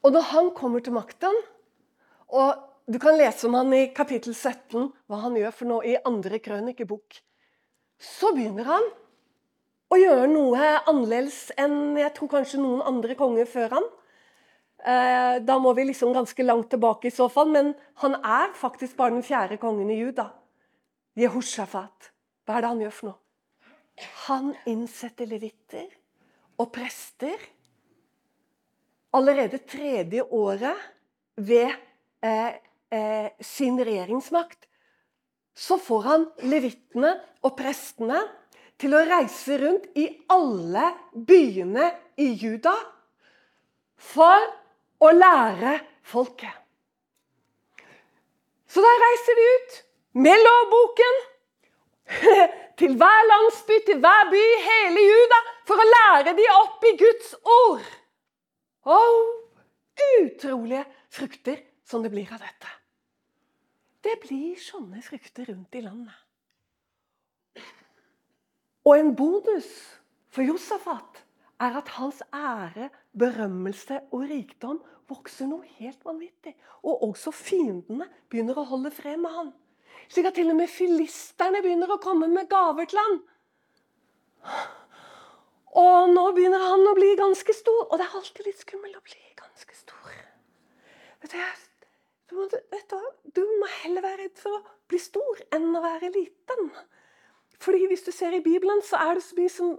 Og 0.04 0.12
når 0.12 0.30
han 0.30 0.52
kommer 0.56 0.84
til 0.84 0.96
makten 0.96 1.36
og 2.28 2.73
du 2.86 3.00
kan 3.00 3.18
lese 3.18 3.48
om 3.48 3.56
han 3.56 3.74
i 3.74 3.86
kapittel 3.96 4.36
17, 4.36 4.90
hva 5.08 5.22
han 5.24 5.38
gjør 5.40 5.56
for 5.56 5.70
noe 5.70 5.88
i 5.88 5.96
andre 6.04 6.40
krønikebok. 6.44 7.20
Så 8.04 8.34
begynner 8.36 8.68
han 8.68 8.88
å 9.94 10.00
gjøre 10.00 10.28
noe 10.32 10.70
annerledes 10.90 11.54
enn 11.60 11.96
jeg 12.00 12.12
tror 12.18 12.32
kanskje 12.34 12.60
noen 12.60 12.84
andre 12.84 13.16
konger 13.20 13.48
før 13.48 13.78
han. 13.78 13.88
Eh, 14.84 15.36
da 15.46 15.58
må 15.64 15.72
vi 15.78 15.86
liksom 15.88 16.12
ganske 16.16 16.44
langt 16.44 16.68
tilbake 16.74 17.08
i 17.08 17.16
så 17.16 17.30
fall, 17.32 17.54
men 17.54 17.72
han 18.04 18.18
er 18.20 18.52
faktisk 18.58 18.98
bare 19.00 19.16
den 19.16 19.24
fjerde 19.24 19.60
kongen 19.62 19.92
i 19.94 20.02
Juda. 20.02 20.28
Jehoshafat. 21.16 22.10
Hva 22.44 22.58
er 22.58 22.66
det 22.66 22.72
han 22.74 22.84
gjør 22.84 22.96
for 22.98 23.12
noe? 23.12 23.20
Han 24.26 24.52
innsetter 24.68 25.30
levitter 25.30 25.88
og 26.60 26.72
prester 26.74 27.38
allerede 29.14 29.62
tredje 29.70 30.26
året 30.34 30.80
ved 31.38 31.70
eh, 32.26 32.58
eh, 32.94 33.32
sin 33.40 33.80
regjeringsmakt, 33.82 34.68
så 35.54 35.78
får 35.78 36.02
han 36.08 36.26
levittene 36.50 37.14
og 37.46 37.56
prestene 37.58 38.22
til 38.82 38.96
å 38.98 39.04
reise 39.06 39.58
rundt 39.62 39.86
i 40.00 40.08
alle 40.34 40.90
byene 41.14 41.92
i 42.22 42.32
Juda 42.42 42.74
for 44.02 44.50
å 45.04 45.12
lære 45.14 45.78
folket. 46.10 46.52
Så 48.68 48.82
da 48.82 48.94
reiser 49.04 49.38
de 49.38 49.50
ut 49.54 49.76
med 50.26 50.42
lovboken 50.42 51.20
til 52.82 52.96
hver 52.98 53.28
landsby, 53.30 53.78
til 53.86 54.02
hver 54.02 54.32
by 54.34 54.44
hele 54.66 55.06
Juda, 55.06 55.40
for 55.70 55.80
å 55.80 55.90
lære 55.92 56.34
de 56.38 56.48
opp 56.56 56.88
i 56.90 56.96
Guds 57.00 57.36
ord. 57.46 57.86
Og 58.90 59.22
utrolige 60.24 60.84
frukter 61.14 61.62
som 61.88 62.04
det 62.04 62.12
blir 62.12 62.32
av 62.34 62.42
dette. 62.42 62.83
Det 64.04 64.18
blir 64.24 64.60
sånne 64.60 65.02
frukter 65.04 65.48
rundt 65.52 65.76
i 65.80 65.84
landet. 65.84 66.16
Og 68.84 68.98
en 69.00 69.14
bonus 69.16 69.70
for 70.34 70.44
Josafat 70.44 71.24
er 71.64 71.78
at 71.80 71.92
hans 71.96 72.20
ære, 72.36 72.90
berømmelse 73.16 74.02
og 74.12 74.26
rikdom 74.28 74.82
vokser 75.08 75.48
noe 75.48 75.64
helt 75.80 76.04
vanvittig. 76.04 76.56
Og 76.84 77.06
også 77.08 77.32
fiendene 77.36 78.10
begynner 78.28 78.60
å 78.60 78.68
holde 78.74 78.92
fred 78.92 79.22
med 79.24 79.36
han. 79.38 79.52
Slik 80.12 80.28
at 80.28 80.36
til 80.36 80.52
og 80.52 80.60
med 80.60 80.72
filisterne 80.72 81.62
begynner 81.64 81.94
å 81.94 82.02
komme 82.04 82.28
med 82.28 82.50
gaver 82.52 82.90
til 82.92 83.00
han. 83.00 83.20
Og 85.80 86.12
nå 86.12 86.26
begynner 86.36 86.62
han 86.68 86.84
å 86.90 86.96
bli 86.98 87.14
ganske 87.18 87.56
stor. 87.56 87.86
Og 87.88 87.96
det 87.98 88.08
er 88.10 88.18
alltid 88.20 88.50
litt 88.50 88.66
skummelt 88.66 89.00
å 89.00 89.06
bli 89.06 89.22
ganske 89.40 89.78
stor. 89.78 90.18
Vet 91.24 91.32
du, 91.32 91.40
du 92.30 92.44
du, 93.36 93.42
må 93.60 93.68
heller 93.84 94.02
være 94.02 94.24
redd 94.24 94.40
for 94.40 94.58
å 94.58 94.64
bli 94.90 95.00
stor 95.02 95.42
enn 95.54 95.72
å 95.76 95.82
være 95.84 96.12
liten. 96.14 96.70
Fordi 97.62 97.88
hvis 97.88 98.06
du 98.06 98.12
ser 98.12 98.36
i 98.36 98.44
Bibelen, 98.44 98.82
så 98.84 99.00
er 99.00 99.18
det 99.18 99.26
så 99.26 99.38
mye 99.38 99.52
som 99.52 99.76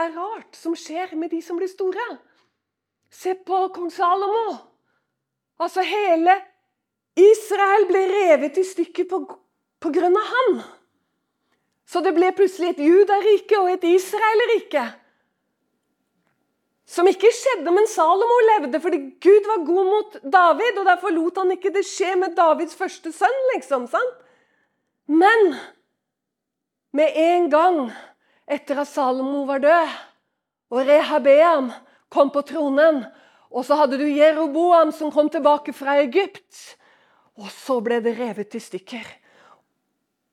er 0.00 0.14
rart 0.16 0.56
som 0.56 0.76
skjer 0.78 1.14
med 1.18 1.32
de 1.32 1.40
som 1.44 1.58
blir 1.58 1.70
store. 1.70 2.06
Se 3.12 3.34
på 3.34 3.58
kong 3.74 3.90
Salomo. 3.92 4.56
Altså 5.60 5.84
hele 5.84 6.38
Israel 7.18 7.86
ble 7.90 8.06
revet 8.08 8.58
i 8.58 8.64
stykker 8.64 9.08
på, 9.10 9.20
på 9.82 9.92
grunn 9.92 10.16
av 10.16 10.30
han. 10.32 10.62
Så 11.84 12.00
det 12.00 12.14
ble 12.16 12.30
plutselig 12.32 12.72
et 12.72 12.84
Judarike 12.86 13.58
og 13.60 13.68
et 13.74 13.84
Israelrike. 13.84 14.86
Som 16.92 17.08
ikke 17.08 17.30
skjedde 17.32 17.72
men 17.72 17.86
Salomo 17.88 18.38
levde, 18.50 18.80
fordi 18.82 18.98
Gud 19.22 19.46
var 19.48 19.62
god 19.64 19.86
mot 19.88 20.16
David. 20.22 20.80
og 20.80 20.88
Derfor 20.90 21.14
lot 21.14 21.38
han 21.40 21.54
ikke 21.54 21.72
det 21.72 21.86
skje 21.88 22.14
med 22.20 22.36
Davids 22.36 22.76
første 22.76 23.12
sønn. 23.16 23.38
liksom, 23.54 23.86
sant? 23.88 24.18
Men 25.08 25.54
med 26.92 27.16
en 27.16 27.48
gang 27.50 27.78
etter 28.46 28.82
at 28.82 28.90
Salomo 28.90 29.46
var 29.48 29.62
død, 29.64 29.96
og 30.72 30.86
Rehabeam 30.88 31.72
kom 32.12 32.30
på 32.32 32.42
tronen, 32.44 33.02
og 33.52 33.64
så 33.64 33.76
hadde 33.80 33.98
du 34.00 34.06
Jeroboam 34.08 34.92
som 34.92 35.12
kom 35.12 35.28
tilbake 35.32 35.72
fra 35.76 35.98
Egypt, 36.04 36.76
og 37.40 37.48
så 37.52 37.78
ble 37.84 38.00
det 38.04 38.18
revet 38.18 38.56
i 38.56 38.60
stykker. 38.60 39.08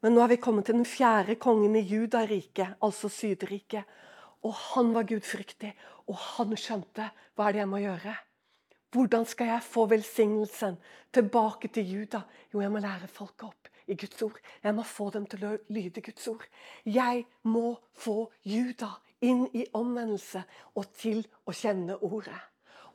Men 0.04 0.16
nå 0.16 0.24
er 0.24 0.34
vi 0.34 0.44
kommet 0.44 0.68
til 0.68 0.78
den 0.78 0.88
fjerde 0.88 1.36
kongen 1.40 1.76
i 1.76 1.84
Judariket, 1.84 2.78
altså 2.84 3.12
Sydriket. 3.12 3.84
Og 4.48 4.54
han 4.56 4.94
var 4.96 5.04
gudfryktig, 5.04 5.74
og 6.10 6.18
han 6.18 6.56
skjønte 6.58 7.12
hva 7.38 7.48
er 7.48 7.56
det 7.56 7.64
jeg 7.64 7.72
må 7.72 7.82
gjøre. 7.84 8.16
Hvordan 8.90 9.26
skal 9.30 9.52
jeg 9.52 9.66
få 9.70 9.86
velsignelsen 9.92 10.80
tilbake 11.14 11.70
til 11.74 11.92
Juda? 11.94 12.24
Jo, 12.50 12.64
jeg 12.64 12.74
må 12.74 12.82
lære 12.82 13.10
folket 13.12 13.46
opp 13.52 13.70
i 13.86 13.98
Guds 13.98 14.22
ord. 14.26 14.40
Jeg 14.64 14.76
må 14.76 14.86
få 14.86 15.10
dem 15.14 15.28
til 15.30 15.46
å 15.46 15.56
lyde 15.70 16.02
Guds 16.06 16.26
ord. 16.32 16.46
Jeg 16.86 17.26
må 17.46 17.76
få 17.94 18.24
Juda 18.42 18.96
inn 19.22 19.46
i 19.54 19.68
omvendelse 19.78 20.42
og 20.74 20.90
til 20.98 21.22
å 21.46 21.54
kjenne 21.54 22.00
ordet. 22.02 22.40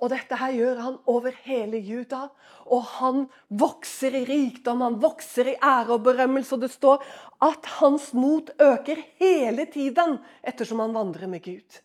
Og 0.03 0.11
dette 0.11 0.37
her 0.37 0.53
gjør 0.53 0.81
han 0.83 0.97
over 1.09 1.37
hele 1.47 1.79
Juda. 1.79 2.27
Og 2.67 2.83
han 2.99 3.25
vokser 3.49 4.19
i 4.19 4.25
rikdom, 4.29 4.83
han 4.83 4.99
vokser 5.03 5.55
i 5.55 5.59
ære 5.63 5.95
og 5.95 6.05
berømmelse. 6.09 6.57
Og 6.57 6.67
det 6.67 6.73
står 6.75 7.05
at 7.47 7.71
hans 7.79 8.11
mot 8.19 8.51
øker 8.59 9.01
hele 9.23 9.71
tiden 9.71 10.19
ettersom 10.43 10.83
han 10.83 10.97
vandrer 10.97 11.31
med 11.31 11.47
Gud. 11.47 11.85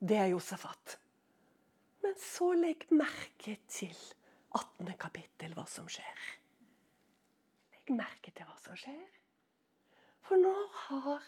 Det 0.00 0.16
er 0.16 0.26
Josefat. 0.30 0.98
Men 2.04 2.16
så 2.20 2.50
legg 2.52 2.84
merke 2.92 3.56
til 3.68 3.96
18. 4.54 4.92
kapittel, 5.00 5.54
hva 5.56 5.64
som 5.70 5.88
skjer. 5.88 6.26
Legg 7.72 7.94
merke 7.96 8.32
til 8.36 8.44
hva 8.48 8.58
som 8.60 8.76
skjer. 8.76 9.06
For 10.26 10.42
nå 10.42 10.52
har 10.86 11.24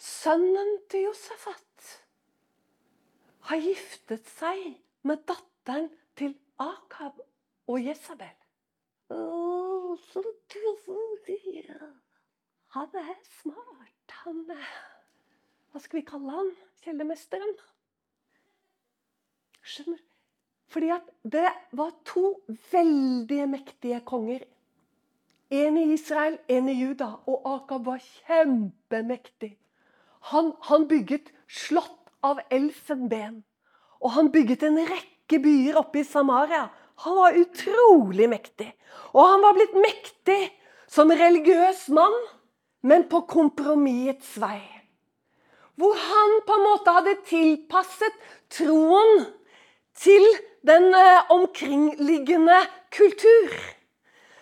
sønnen 0.00 0.72
til 0.90 1.06
Josefat 1.06 1.92
har 3.46 3.62
giftet 3.62 4.26
seg 4.34 4.64
med 5.06 5.22
datteren 5.28 5.88
til 6.18 6.34
Akab 6.58 7.20
og 7.70 7.78
Jesabel. 7.84 8.34
Han 12.76 13.00
er 13.00 13.14
smart. 13.38 14.16
Han 14.24 14.42
er 14.50 14.95
Hva 15.76 15.82
skal 15.84 15.98
vi 15.98 16.06
kalle 16.08 16.32
han? 16.32 16.46
Kjellermesteren? 16.80 17.50
Skjønner 19.60 19.98
Fordi 20.72 20.86
at 20.94 21.10
det 21.20 21.50
var 21.76 21.90
to 22.08 22.22
veldig 22.72 23.42
mektige 23.52 23.98
konger. 24.08 24.46
En 25.52 25.76
i 25.76 25.82
Israel, 25.92 26.38
en 26.48 26.70
i 26.72 26.76
Juda. 26.78 27.10
Og 27.28 27.44
Akab 27.50 27.84
var 27.90 28.00
kjempemektig. 28.00 29.50
Han, 30.30 30.54
han 30.64 30.86
bygget 30.88 31.28
slott 31.44 32.08
av 32.24 32.40
elfenben. 32.48 33.42
Og 34.00 34.14
han 34.16 34.32
bygget 34.32 34.64
en 34.70 34.80
rekke 34.80 35.42
byer 35.44 35.76
oppe 35.82 36.00
i 36.00 36.06
Samaria. 36.08 36.70
Han 37.04 37.18
var 37.20 37.36
utrolig 37.36 38.30
mektig. 38.32 38.70
Og 39.12 39.20
han 39.28 39.44
var 39.44 39.60
blitt 39.60 39.76
mektig 39.76 40.40
som 40.88 41.12
religiøs 41.12 41.90
mann, 41.92 42.16
men 42.80 43.04
på 43.12 43.26
kompromissets 43.28 44.38
vei. 44.40 44.75
Hvor 45.76 45.96
han 46.00 46.36
på 46.46 46.56
en 46.56 46.64
måte 46.64 46.94
hadde 46.96 47.16
tilpasset 47.28 48.14
troen 48.52 49.26
til 49.96 50.24
den 50.66 50.88
eh, 50.94 51.32
omkringliggende 51.32 52.58
kultur. 52.96 53.56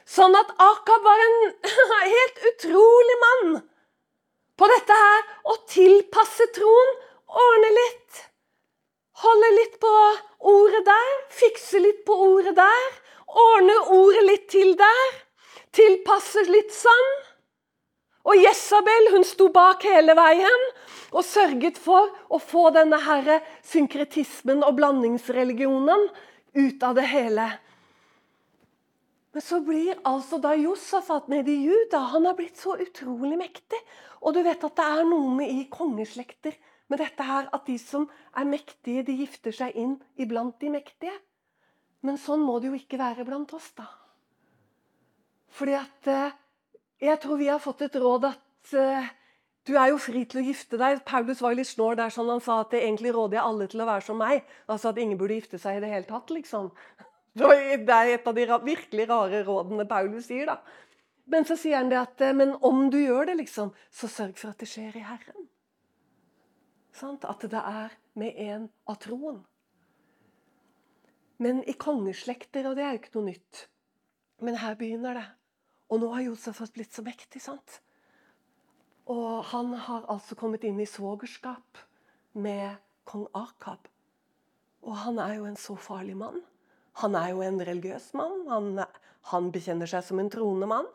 Sånn 0.05 0.37
at 0.39 0.53
Akab 0.63 1.07
var 1.07 1.23
en 1.25 1.39
helt 2.15 2.45
utrolig 2.53 3.17
mann 3.25 3.57
på 4.55 4.69
dette 4.71 5.01
her 5.01 5.25
å 5.51 5.57
tilpasse 5.71 6.47
troen 6.55 6.95
Ordne 7.35 7.71
litt. 7.75 8.19
Holde 9.25 9.49
litt 9.57 9.79
på 9.83 9.93
ordet 10.53 10.85
der. 10.87 11.09
Fikse 11.35 11.81
litt 11.83 12.05
på 12.07 12.15
ordet 12.29 12.55
der. 12.55 12.85
Ordne 13.27 13.75
ordet 13.97 14.23
litt 14.29 14.45
til 14.53 14.77
der. 14.79 15.17
Tilpasse 15.75 16.45
litt 16.47 16.71
sånn. 16.75 17.11
Og 18.25 18.41
Jesabel 18.41 19.11
hun 19.13 19.27
sto 19.29 19.51
bak 19.53 19.85
hele 19.85 20.15
veien 20.17 20.63
og 21.13 21.27
sørget 21.27 21.77
for 21.81 22.09
å 22.33 22.41
få 22.41 22.71
denne 22.75 22.99
her 23.05 23.29
synkretismen 23.69 24.65
og 24.65 24.79
blandingsreligionen 24.79 26.09
ut 26.57 26.87
av 26.87 26.97
det 26.97 27.05
hele. 27.11 27.47
Men 29.35 29.43
så 29.43 29.59
blir 29.67 29.99
altså 30.07 30.39
da 30.39 30.55
Josafat 30.55 31.27
nede 31.29 31.51
i 31.51 31.67
Juda 31.67 31.99
Han 32.13 32.29
har 32.29 32.37
blitt 32.39 32.61
så 32.61 32.77
utrolig 32.79 33.35
mektig. 33.39 33.81
Og 34.23 34.37
du 34.37 34.45
vet 34.47 34.63
at 34.63 34.77
det 34.79 34.85
er 34.87 35.09
noe 35.09 35.33
med 35.35 35.51
i 35.51 35.67
kongeslekter 35.71 36.55
med 36.89 37.01
dette 37.03 37.27
her 37.27 37.49
at 37.53 37.67
de 37.67 37.75
som 37.81 38.07
er 38.37 38.47
mektige, 38.47 39.03
de 39.03 39.17
gifter 39.25 39.53
seg 39.57 39.75
inn 39.81 39.97
iblant 40.21 40.55
de 40.63 40.71
mektige. 40.73 41.17
Men 42.07 42.21
sånn 42.21 42.45
må 42.47 42.61
det 42.61 42.71
jo 42.71 42.79
ikke 42.79 43.01
være 43.01 43.27
blant 43.27 43.53
oss, 43.57 43.73
da. 43.77 43.89
Fordi 45.55 45.77
at 45.79 46.11
eh, 46.11 46.39
Jeg 47.03 47.21
tror 47.23 47.41
vi 47.41 47.51
har 47.51 47.63
fått 47.63 47.83
et 47.87 47.97
råd 47.99 48.29
at 48.31 48.75
uh, 48.79 49.09
du 49.65 49.75
er 49.81 49.91
jo 49.91 49.99
fri 50.03 50.25
til 50.29 50.43
å 50.43 50.45
gifte 50.45 50.79
deg. 50.81 51.01
Paulus 51.09 51.41
var 51.43 51.57
litt 51.57 51.71
snål 51.71 51.97
der 51.99 52.13
sånn 52.13 52.29
han 52.29 52.43
sa 52.45 52.61
at 52.63 52.75
det 52.75 52.83
egentlig 52.85 53.15
råder 53.17 53.39
jeg 53.39 53.49
alle 53.49 53.69
til 53.73 53.81
å 53.81 53.89
være 53.89 54.05
som 54.05 54.21
meg. 54.21 54.45
Altså 54.69 54.93
at 54.93 55.01
ingen 55.01 55.19
burde 55.21 55.39
gifte 55.39 55.61
seg 55.61 55.79
i 55.79 55.85
det 55.85 55.93
hele 55.93 56.09
tatt, 56.09 56.33
liksom. 56.35 56.71
Det 57.35 57.49
er 57.51 58.13
et 58.13 58.29
av 58.31 58.37
de 58.37 58.45
virkelig 58.63 59.09
rare 59.11 59.41
rådene 59.43 59.89
Paulus 59.91 60.29
sier, 60.29 60.47
da. 60.47 60.61
Men 61.27 61.47
så 61.49 61.57
sier 61.59 61.81
han 61.81 61.89
det 61.91 61.99
at 61.99 62.21
eh, 62.23 62.37
men 62.37 62.53
om 62.63 62.85
du 62.93 62.99
gjør 63.01 63.31
det, 63.31 63.39
liksom, 63.41 63.73
så 63.91 64.11
sørg 64.13 64.37
for 64.39 64.53
at 64.53 64.61
det 64.61 64.69
skjer 64.71 64.95
i 65.01 65.03
Herren. 65.03 65.49
Sant? 66.95 67.25
At 67.27 67.43
det 67.51 67.59
er 67.59 67.97
med 68.21 68.39
en 68.45 68.69
av 68.87 69.01
troen. 69.03 69.41
Men 71.43 71.65
i 71.67 71.75
kongeslekter, 71.75 72.69
og 72.69 72.77
det 72.79 72.85
er 72.85 72.95
jo 72.95 73.01
ikke 73.03 73.17
noe 73.17 73.33
nytt 73.33 73.65
Men 74.45 74.61
her 74.61 74.77
begynner 74.79 75.17
det. 75.19 75.25
Og 75.93 76.01
nå 76.01 76.11
har 76.15 76.25
Josefat 76.27 76.73
blitt 76.75 76.95
så 76.95 77.05
mektig, 77.05 77.43
sant? 77.45 77.81
Og 79.11 79.45
han 79.51 79.75
har 79.87 80.07
altså 80.09 80.37
kommet 80.39 80.65
inn 80.65 80.81
i 80.81 80.89
svogerskap 80.89 81.83
med 82.33 82.79
kong 83.05 83.27
Akab. 83.37 83.91
Og 84.85 84.97
han 85.05 85.21
er 85.21 85.39
jo 85.39 85.49
en 85.49 85.61
så 85.61 85.77
farlig 85.77 86.17
mann. 86.17 86.41
Han 87.03 87.17
er 87.19 87.33
jo 87.35 87.43
en 87.45 87.61
religiøs 87.61 88.13
mann. 88.17 88.47
Han, 88.49 88.81
han 89.33 89.51
bekjenner 89.53 89.91
seg 89.91 90.07
som 90.07 90.21
en 90.21 90.31
troende 90.33 90.69
mann. 90.71 90.89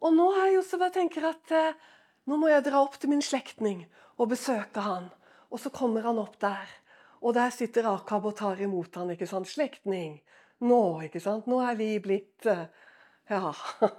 Og 0.00 0.12
nå 0.14 0.26
har 0.36 0.52
jeg 0.52 0.92
tenker 0.94 1.28
at 1.32 1.52
eh, 1.52 1.76
nå 2.28 2.36
må 2.40 2.50
jeg 2.50 2.64
dra 2.66 2.82
opp 2.84 2.98
til 3.00 3.12
min 3.12 3.24
slektning 3.24 3.86
og 4.16 4.30
besøke 4.32 4.84
han. 4.84 5.10
Og 5.50 5.60
så 5.62 5.72
kommer 5.72 6.04
han 6.06 6.20
opp 6.20 6.38
der. 6.40 6.68
Og 7.22 7.34
der 7.36 7.52
sitter 7.54 7.88
Akab 7.90 8.26
og 8.28 8.36
tar 8.36 8.60
imot 8.60 8.96
han, 8.96 9.12
ikke 9.14 9.28
sant? 9.28 9.48
Slektning. 9.48 10.20
Nå, 10.64 10.82
ikke 11.06 11.20
sant? 11.20 11.48
Nå 11.48 11.60
er 11.64 11.78
vi 11.78 11.90
blitt 12.02 12.46
eh, 12.48 12.68
ja, 13.28 13.52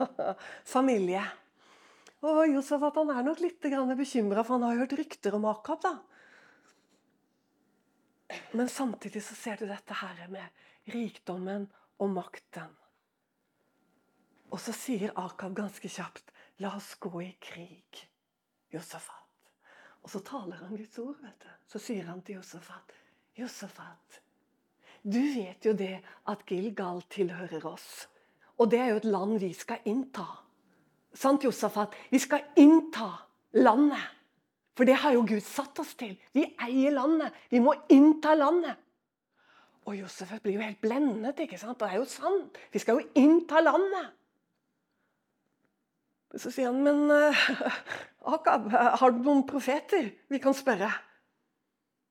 familie. 0.76 1.24
Og 2.26 2.48
Josef 2.50 2.82
han 2.96 3.12
er 3.14 3.26
nok 3.28 3.42
litt 3.44 3.62
bekymra, 3.62 4.44
for 4.44 4.58
han 4.58 4.66
har 4.66 4.80
hørt 4.82 4.98
rykter 4.98 5.36
om 5.38 5.46
Akab. 5.46 5.82
da. 5.82 5.98
Men 8.52 8.70
samtidig 8.70 9.24
så 9.24 9.36
ser 9.36 9.58
du 9.58 9.68
dette 9.68 9.94
her 9.94 10.28
med 10.30 10.94
rikdommen 10.94 11.70
og 12.00 12.10
makten. 12.10 12.74
Og 14.52 14.60
så 14.60 14.74
sier 14.74 15.14
Akab 15.16 15.54
ganske 15.56 15.88
kjapt 15.88 16.32
'La 16.60 16.76
oss 16.76 16.96
gå 16.96 17.22
i 17.22 17.38
krig'. 17.40 18.08
Josefat. 18.74 19.52
Og 20.02 20.10
så 20.10 20.20
taler 20.20 20.56
han 20.56 20.76
Guds 20.76 20.98
ord. 21.00 21.18
vet 21.22 21.40
du. 21.40 21.50
Så 21.68 21.80
sier 21.80 22.06
han 22.06 22.22
til 22.22 22.36
Josefat 22.36 22.94
Josefat, 23.38 24.22
du 25.04 25.20
vet 25.20 25.66
jo 25.66 25.74
det 25.78 26.00
at 26.26 26.46
Gilgal 26.50 27.04
tilhører 27.14 27.66
oss. 27.70 28.08
Og 28.58 28.70
det 28.72 28.80
er 28.82 28.92
jo 28.92 29.02
et 29.02 29.10
land 29.10 29.38
vi 29.42 29.52
skal 29.54 29.86
innta. 29.90 30.26
Sant, 31.14 31.46
Josafat? 31.46 31.96
Vi 32.10 32.20
skal 32.22 32.46
innta 32.58 33.10
landet. 33.58 34.14
For 34.78 34.86
det 34.86 35.00
har 35.02 35.16
jo 35.16 35.26
Gud 35.26 35.42
satt 35.42 35.80
oss 35.82 35.96
til. 35.98 36.14
Vi 36.34 36.44
eier 36.62 36.94
landet. 36.94 37.34
Vi 37.50 37.62
må 37.62 37.74
innta 37.94 38.36
landet. 38.38 38.78
Og 39.88 39.96
Josef 39.96 40.34
blir 40.44 40.58
jo 40.58 40.66
helt 40.66 40.82
blendet. 40.84 41.40
ikke 41.40 41.58
sant? 41.58 41.80
Det 41.80 41.90
er 41.90 41.98
jo 42.02 42.06
sant. 42.12 42.58
Vi 42.74 42.82
skal 42.84 43.00
jo 43.00 43.08
innta 43.18 43.64
landet. 43.64 44.14
Så 46.36 46.52
sier 46.52 46.70
han, 46.70 46.82
men 46.84 47.08
uh, 47.10 47.46
Akab, 48.36 48.68
har 48.70 49.14
du 49.16 49.22
noen 49.24 49.46
profeter 49.48 50.10
vi 50.28 50.42
kan 50.44 50.54
spørre? 50.54 50.90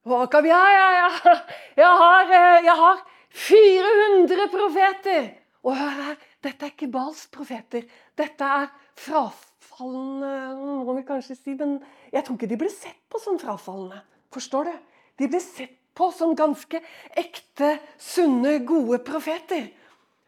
Og 0.08 0.22
Akab, 0.24 0.48
ja, 0.48 0.62
ja, 0.72 0.86
ja. 0.96 1.34
Jeg 1.76 1.98
har, 2.00 2.32
uh, 2.32 2.64
jeg 2.64 2.76
har 2.80 3.04
400 3.44 4.48
profeter. 4.50 5.28
Og 5.66 5.76
hør 5.76 6.00
her, 6.00 6.25
dette 6.44 6.66
er 6.66 6.74
ikke 6.74 6.90
Bals 6.92 7.24
profeter. 7.32 7.86
Dette 8.18 8.50
er 8.60 8.68
frafallende 9.00 10.82
må 10.86 10.94
vi 10.96 11.06
kanskje 11.06 11.36
si, 11.36 11.54
Men 11.58 11.78
jeg 12.12 12.24
tror 12.24 12.36
ikke 12.36 12.50
de 12.52 12.60
ble 12.60 12.70
sett 12.72 13.00
på 13.10 13.20
som 13.22 13.38
frafallende. 13.40 14.02
Forstår 14.32 14.68
du? 14.68 14.76
De 15.18 15.28
ble 15.32 15.40
sett 15.40 15.74
på 15.96 16.10
som 16.12 16.34
ganske 16.36 16.80
ekte, 17.16 17.78
sunne, 17.96 18.58
gode 18.68 19.00
profeter. 19.04 19.70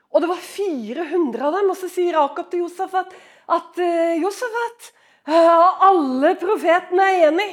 Og 0.08 0.24
det 0.24 0.30
var 0.30 0.40
400 0.40 1.44
av 1.44 1.58
dem. 1.58 1.68
Og 1.68 1.76
så 1.76 1.90
sier 1.92 2.16
Akab 2.16 2.48
til 2.50 2.64
Josef 2.64 2.94
at 2.96 3.12
at 3.48 3.80
uh, 3.80 4.14
Josefat 4.20 4.90
uh, 5.28 5.86
Alle 5.88 6.34
profetene 6.40 7.06
er 7.12 7.28
enig. 7.30 7.48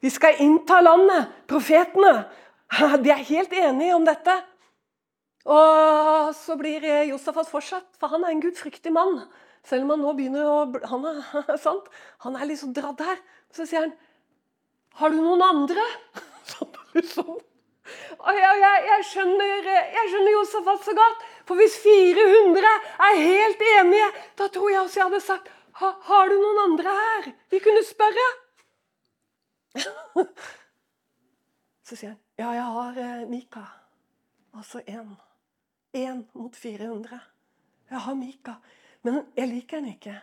Vi 0.00 0.10
skal 0.12 0.38
innta 0.42 0.80
landet. 0.82 1.30
Profetene. 1.50 2.24
De 3.02 3.10
er 3.10 3.26
helt 3.30 3.52
enige 3.52 3.96
om 3.96 4.06
dette. 4.06 4.36
Og 5.48 6.34
så 6.36 6.56
blir 6.60 6.84
Josafat 7.08 7.48
fortsatt, 7.48 7.86
for 8.00 8.12
han 8.12 8.24
er 8.24 8.34
en 8.34 8.42
gudfryktig 8.44 8.92
mann. 8.92 9.22
Selv 9.66 9.84
om 9.84 9.94
han 9.94 10.02
nå 10.04 10.12
begynner 10.16 10.46
å 10.48 10.56
Han 10.88 11.06
er, 11.08 11.20
sant? 11.66 11.88
Han 12.24 12.36
er 12.36 12.48
liksom 12.48 12.74
dratt 12.76 13.00
her. 13.04 13.20
Så 13.52 13.66
sier 13.68 13.86
han 13.86 13.94
Har 15.00 15.12
du 15.12 15.20
noen 15.20 15.42
andre? 15.44 15.84
Sånn 16.50 16.74
liksom. 16.96 17.38
Og 18.20 18.36
jeg, 18.36 18.58
jeg, 18.60 18.82
jeg, 18.86 19.06
skjønner, 19.08 19.68
jeg 19.96 20.10
skjønner 20.12 20.34
Josafat 20.36 20.84
så 20.86 20.94
godt. 20.96 21.24
For 21.48 21.58
hvis 21.58 21.76
400 21.82 22.70
er 23.08 23.18
helt 23.18 23.64
enige, 23.74 24.10
da 24.38 24.46
tror 24.52 24.70
jeg 24.70 24.82
også 24.84 25.00
jeg 25.00 25.08
hadde 25.08 25.24
sagt 25.24 25.50
ha, 25.80 25.92
Har 26.06 26.30
du 26.30 26.36
noen 26.36 26.62
andre 26.68 26.94
her? 27.00 27.30
Vi 27.50 27.62
kunne 27.64 27.82
spørre. 27.86 28.26
Så 31.86 31.96
sier 31.96 32.12
han 32.12 32.20
ja, 32.40 32.52
jeg 32.56 32.68
har 32.76 33.02
eh, 33.02 33.26
Mika. 33.28 33.64
Altså 34.56 34.80
én. 34.88 35.10
Én 35.92 36.22
mot 36.32 36.56
400. 36.56 37.20
Jeg 37.90 37.98
har 37.98 38.14
Mika. 38.14 38.54
Men 39.02 39.24
jeg 39.36 39.50
liker 39.50 39.80
han 39.80 39.90
ikke. 39.90 40.14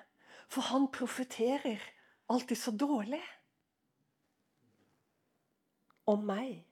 For 0.48 0.64
han 0.70 0.88
profeterer 0.94 1.82
alltid 2.32 2.60
så 2.60 2.72
dårlig. 2.72 3.22
Om 6.08 6.24
meg. 6.24 6.64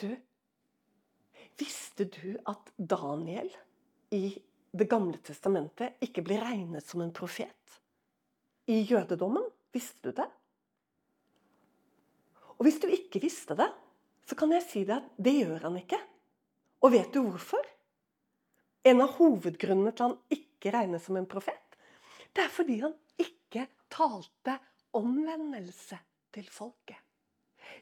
Du, 0.00 0.08
visste 1.58 2.06
du 2.06 2.38
at 2.46 2.70
Daniel 2.78 3.50
i 4.14 4.38
Det 4.78 4.84
gamle 4.84 5.16
testamentet 5.24 5.96
ikke 6.04 6.22
blir 6.22 6.42
regnet 6.44 6.84
som 6.86 7.00
en 7.00 7.12
profet? 7.12 7.78
I 8.68 8.82
jødedommen? 8.84 9.46
Visste 9.72 10.10
du 10.10 10.12
det? 10.12 10.26
Og 12.58 12.66
hvis 12.66 12.76
du 12.82 12.86
ikke 12.92 13.22
visste 13.22 13.56
det, 13.56 13.68
så 14.28 14.36
kan 14.36 14.52
jeg 14.52 14.66
si 14.66 14.84
deg 14.84 14.98
at 15.00 15.24
det 15.24 15.34
gjør 15.38 15.68
han 15.68 15.78
ikke. 15.80 15.98
Og 16.84 16.92
vet 16.92 17.10
du 17.14 17.22
hvorfor? 17.24 17.64
En 18.86 19.02
av 19.04 19.16
hovedgrunnene 19.16 19.92
til 19.96 20.10
han 20.10 20.18
ikke 20.32 20.72
regnes 20.74 21.06
som 21.08 21.16
en 21.18 21.28
profet, 21.28 21.76
det 22.36 22.44
er 22.44 22.52
fordi 22.52 22.78
han 22.84 22.94
ikke 23.18 23.66
talte 23.92 24.58
omvendelse 24.96 25.98
til 26.34 26.48
folket. 26.52 27.00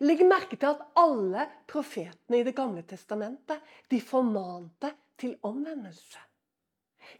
Legg 0.02 0.22
merke 0.26 0.58
til 0.58 0.74
at 0.74 0.82
alle 0.98 1.46
profetene 1.70 2.40
i 2.40 2.46
Det 2.46 2.54
gamle 2.56 2.82
testamentet 2.88 3.62
de 3.90 4.00
formante 4.02 4.90
til 5.18 5.36
omvendelse. 5.46 6.20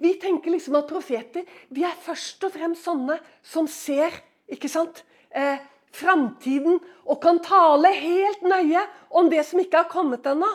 Vi 0.03 0.17
tenker 0.21 0.51
liksom 0.51 0.77
at 0.81 0.89
profeter 0.91 1.47
de 1.71 1.85
er 1.87 1.95
først 2.03 2.43
og 2.45 2.53
fremst 2.57 2.85
sånne 2.85 3.17
som 3.43 3.69
ser 3.71 4.13
ikke 4.51 4.69
sant, 4.71 5.05
eh, 5.31 5.59
framtiden 5.97 6.79
og 7.07 7.21
kan 7.23 7.41
tale 7.45 7.93
helt 7.97 8.45
nøye 8.47 8.83
om 9.17 9.31
det 9.33 9.43
som 9.49 9.61
ikke 9.63 9.85
har 9.85 9.91
kommet 9.93 10.27
ennå. 10.29 10.51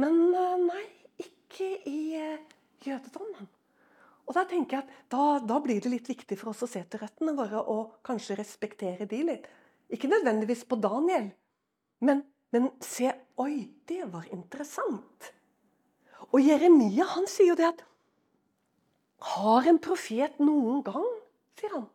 Men 0.00 0.18
eh, 0.34 0.58
nei, 0.64 0.84
ikke 1.22 1.70
i 1.90 2.00
eh, 2.18 2.42
jødedommen. 2.86 3.48
Og 4.30 4.36
Da 4.36 4.44
tenker 4.46 4.78
jeg 4.78 4.86
at 4.86 5.10
da, 5.10 5.24
da 5.42 5.56
blir 5.58 5.80
det 5.82 5.90
litt 5.90 6.06
viktig 6.06 6.36
for 6.38 6.52
oss 6.52 6.62
å 6.62 6.70
se 6.70 6.84
til 6.86 7.00
røttene 7.02 7.34
våre 7.34 7.64
og 7.66 7.96
kanskje 8.06 8.38
respektere 8.38 9.08
de 9.10 9.24
litt. 9.26 9.48
Ikke 9.90 10.10
nødvendigvis 10.10 10.62
på 10.70 10.78
Daniel, 10.78 11.32
men, 12.06 12.22
men 12.54 12.70
se 12.84 13.10
Oi, 13.40 13.66
det 13.90 14.04
var 14.12 14.28
interessant. 14.30 15.32
Og 16.30 16.44
Jeremia 16.44 17.08
han 17.16 17.26
sier 17.30 17.54
jo 17.54 17.58
det 17.58 17.72
at 17.72 17.86
Har 19.34 19.66
en 19.68 19.80
profet 19.82 20.38
noen 20.40 20.84
gang, 20.84 21.08
sier 21.58 21.74
han, 21.74 21.88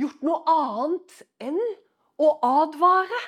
gjort 0.00 0.24
noe 0.26 0.42
annet 0.50 1.22
enn 1.42 1.60
å 2.20 2.32
advare? 2.44 3.22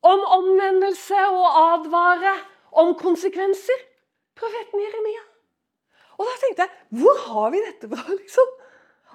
Om 0.00 0.22
omvendelse 0.38 1.24
og 1.28 1.58
advare 1.60 2.32
om 2.80 2.94
konsekvenser? 2.96 3.82
Profeten 4.38 4.80
Jeremia. 4.80 5.26
Og 6.16 6.28
da 6.28 6.36
tenkte 6.40 6.66
jeg 6.66 7.02
Hvor 7.02 7.18
har 7.26 7.52
vi 7.52 7.60
dette 7.64 7.88
fra, 7.90 8.04
liksom? 8.20 8.54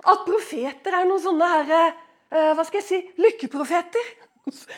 At 0.05 0.25
profeter 0.27 0.99
er 0.99 1.09
noen 1.09 1.23
sånne 1.23 1.49
herre 1.49 1.81
eh, 1.87 2.53
Hva 2.53 2.65
skal 2.67 2.81
jeg 2.81 2.87
si 2.87 3.21
lykkeprofeter? 3.21 4.13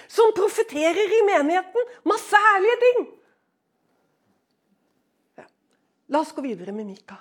Som 0.07 0.31
profeterer 0.31 1.11
i 1.11 1.23
menigheten. 1.27 1.89
Masse 2.07 2.39
herlige 2.39 2.77
ting. 2.83 3.01
Ja. 5.41 5.47
La 6.15 6.21
oss 6.23 6.31
gå 6.31 6.45
videre 6.45 6.71
med 6.71 6.87
Mika. 6.87 7.17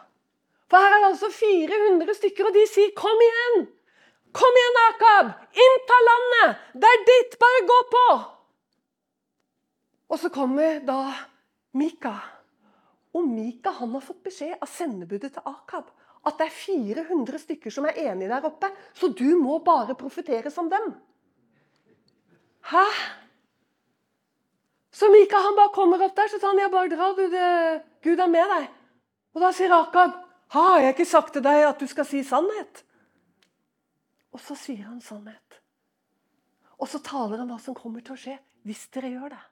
For 0.71 0.79
her 0.79 0.95
er 0.95 1.03
det 1.03 1.09
altså 1.09 1.31
400 1.35 2.15
stykker, 2.21 2.47
og 2.47 2.55
de 2.55 2.63
sier 2.71 2.93
'kom 2.95 3.25
igjen'. 3.27 3.67
Kom 4.37 4.59
igjen, 4.61 4.81
Akab! 4.85 5.35
Innta 5.65 5.99
landet! 6.09 6.65
Det 6.77 6.89
er 6.93 7.05
ditt! 7.11 7.37
Bare 7.41 7.67
gå 7.69 7.83
på! 7.93 8.07
Og 10.13 10.21
så 10.21 10.31
kommer 10.33 10.81
da 10.87 11.01
Mika. 11.77 12.15
Og 13.17 13.25
Mika 13.25 13.73
han 13.79 13.95
har 13.97 14.05
fått 14.05 14.23
beskjed 14.27 14.59
av 14.61 14.69
sendebudet 14.71 15.33
til 15.35 15.49
Akab 15.49 15.89
at 16.27 16.41
det 16.41 16.49
er 16.49 16.55
400 16.55 17.39
stykker 17.39 17.71
som 17.71 17.87
er 17.87 17.99
enige 18.09 18.33
der 18.33 18.47
oppe, 18.49 18.71
så 18.99 19.13
du 19.15 19.29
må 19.39 19.61
bare 19.63 19.95
profetere 19.99 20.51
som 20.51 20.71
dem. 20.71 20.91
Hæ? 22.67 22.87
Så 24.91 25.11
Mika 25.13 25.39
han 25.39 25.55
bare 25.59 25.75
kommer 25.75 26.03
opp 26.03 26.17
der, 26.17 26.29
så 26.33 26.41
sa 26.41 26.51
han 26.51 26.59
ja, 26.59 26.71
bare 26.73 26.91
drar, 26.91 27.15
du, 27.15 27.29
det, 27.31 27.83
Gud 28.03 28.19
er 28.19 28.33
med 28.33 28.51
deg. 28.57 28.67
Og 29.37 29.45
da 29.45 29.53
sier 29.55 29.75
Akab, 29.77 30.17
har 30.57 30.81
jeg 30.83 30.97
ikke 30.97 31.09
sagt 31.13 31.37
til 31.37 31.45
deg 31.47 31.69
at 31.69 31.79
du 31.79 31.87
skal 31.91 32.09
si 32.09 32.25
sannhet? 32.27 32.83
Og 34.37 34.43
så 34.45 34.57
sier 34.59 34.85
han 34.85 35.01
sannhet. 35.01 35.61
Og 36.77 36.91
så 36.93 37.01
taler 37.01 37.41
han 37.41 37.49
hva 37.49 37.57
som 37.63 37.77
kommer 37.77 38.05
til 38.05 38.13
å 38.13 38.21
skje 38.21 38.37
hvis 38.69 38.83
dere 38.93 39.15
gjør 39.15 39.33
det. 39.33 39.45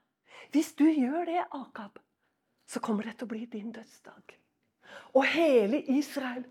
Hvis 0.53 0.75
du 0.77 0.85
gjør 0.85 1.25
det, 1.31 1.44
Akab, 1.57 1.97
så 2.68 2.83
kommer 2.85 3.09
det 3.09 3.14
til 3.16 3.25
å 3.25 3.31
bli 3.31 3.47
din 3.49 3.73
dødsdag. 3.73 4.35
Og 5.16 5.25
hele 5.33 5.81
Israel 5.94 6.44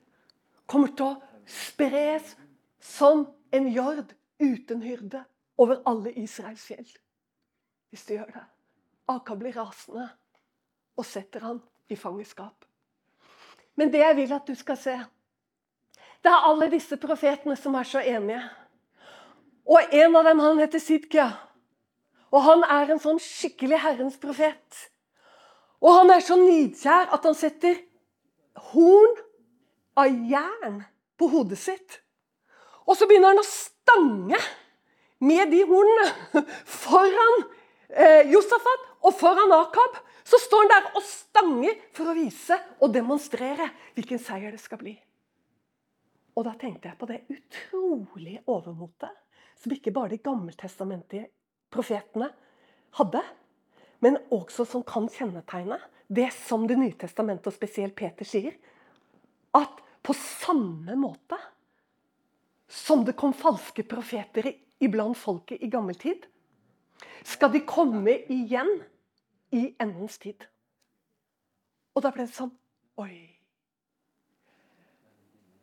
kommer 0.65 0.95
til 0.97 1.11
å 1.11 1.45
spres 1.45 2.33
som 2.81 3.27
en 3.53 3.69
jord 3.69 4.15
uten 4.41 4.81
hyrde 4.81 5.21
over 5.61 5.83
alle 5.85 6.15
Israels 6.17 6.65
fjell. 6.65 6.89
Hvis 7.93 8.07
du 8.07 8.15
gjør 8.15 8.33
det. 8.33 8.45
Akab 9.13 9.43
blir 9.43 9.53
rasende 9.59 10.07
og 10.97 11.05
setter 11.05 11.45
han 11.45 11.61
i 11.91 11.99
fangenskap. 11.99 12.65
Men 13.77 13.91
det 13.93 14.01
jeg 14.01 14.17
vil 14.23 14.33
at 14.33 14.47
du 14.47 14.55
skal 14.57 14.79
se, 14.79 14.95
det 16.23 16.31
er 16.31 16.45
alle 16.47 16.69
disse 16.71 16.97
profetene 16.99 17.55
som 17.59 17.75
er 17.75 17.87
så 17.87 17.99
enige. 17.99 18.41
Og 19.67 19.95
en 19.95 20.15
av 20.15 20.27
dem 20.27 20.41
han 20.43 20.61
heter 20.63 20.79
Sidkia. 20.79 21.27
Og 22.33 22.41
han 22.43 22.63
er 22.65 22.93
en 22.93 23.01
sånn 23.01 23.19
skikkelig 23.21 23.81
Herrens 23.83 24.15
profet. 24.21 24.87
Og 25.83 25.91
han 25.99 26.13
er 26.15 26.23
så 26.23 26.37
nidkjær 26.39 27.11
at 27.13 27.27
han 27.27 27.35
setter 27.37 27.75
horn 28.71 29.19
av 29.99 30.09
jern 30.31 30.79
på 31.19 31.29
hodet 31.29 31.59
sitt. 31.59 31.99
Og 32.87 32.97
så 32.97 33.07
begynner 33.07 33.33
han 33.33 33.43
å 33.43 33.47
stange 33.47 34.39
med 35.23 35.51
de 35.51 35.61
hornene 35.67 36.43
foran 36.83 37.45
eh, 37.91 38.31
Josafat 38.31 38.89
og 39.03 39.15
foran 39.19 39.55
Akab. 39.59 39.99
Så 40.23 40.39
står 40.39 40.63
han 40.63 40.71
der 40.71 40.91
og 40.95 41.03
stanger 41.03 41.79
for 41.95 42.11
å 42.11 42.15
vise 42.15 42.57
og 42.79 42.93
demonstrere 42.95 43.67
hvilken 43.97 44.23
seier 44.23 44.55
det 44.55 44.63
skal 44.63 44.79
bli. 44.79 44.95
Og 46.33 46.45
da 46.47 46.55
tenkte 46.59 46.89
jeg 46.89 46.97
på 46.99 47.09
det 47.09 47.21
utrolige 47.29 48.41
overmotet 48.49 49.11
som 49.61 49.73
ikke 49.73 49.93
bare 49.95 50.15
de 50.15 50.21
gammeltestamentlige 50.23 51.29
profetene 51.73 52.29
hadde, 52.97 53.21
men 54.03 54.19
også 54.33 54.65
som 54.67 54.83
kan 54.85 55.07
kjennetegne 55.09 55.79
det 56.13 56.27
som 56.35 56.67
Det 56.67 56.77
nye 56.77 56.93
testamentet, 56.99 57.47
og 57.47 57.53
spesielt 57.55 57.95
Peter, 57.95 58.25
sier. 58.25 58.53
At 59.55 59.79
på 60.03 60.13
samme 60.13 60.95
måte 60.99 61.39
som 62.67 63.05
det 63.05 63.15
kom 63.15 63.33
falske 63.33 63.85
profeter 63.87 64.51
iblant 64.83 65.17
folket 65.17 65.61
i 65.61 65.69
gammel 65.71 65.95
tid, 65.95 66.25
skal 67.23 67.51
de 67.53 67.63
komme 67.65 68.17
igjen 68.29 68.69
i 69.55 69.69
endens 69.81 70.17
tid. 70.19 70.43
Og 71.95 72.03
da 72.03 72.11
ble 72.11 72.27
det 72.27 72.35
sånn 72.35 72.53
Oi. 73.01 73.15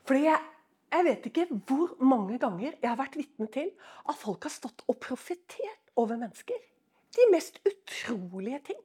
Fordi 0.09 0.25
jeg, 0.25 0.50
jeg 0.91 1.07
vet 1.07 1.27
ikke 1.31 1.47
hvor 1.69 1.95
mange 2.03 2.39
ganger 2.43 2.73
jeg 2.73 2.89
har 2.89 2.99
vært 2.99 3.19
vitne 3.19 3.47
til 3.55 3.71
at 4.09 4.19
folk 4.19 4.47
har 4.47 4.55
stått 4.55 4.83
og 4.91 4.99
profetert 5.03 5.93
over 6.01 6.19
mennesker. 6.19 6.59
De 7.15 7.27
mest 7.31 7.61
utrolige 7.67 8.61
ting. 8.71 8.81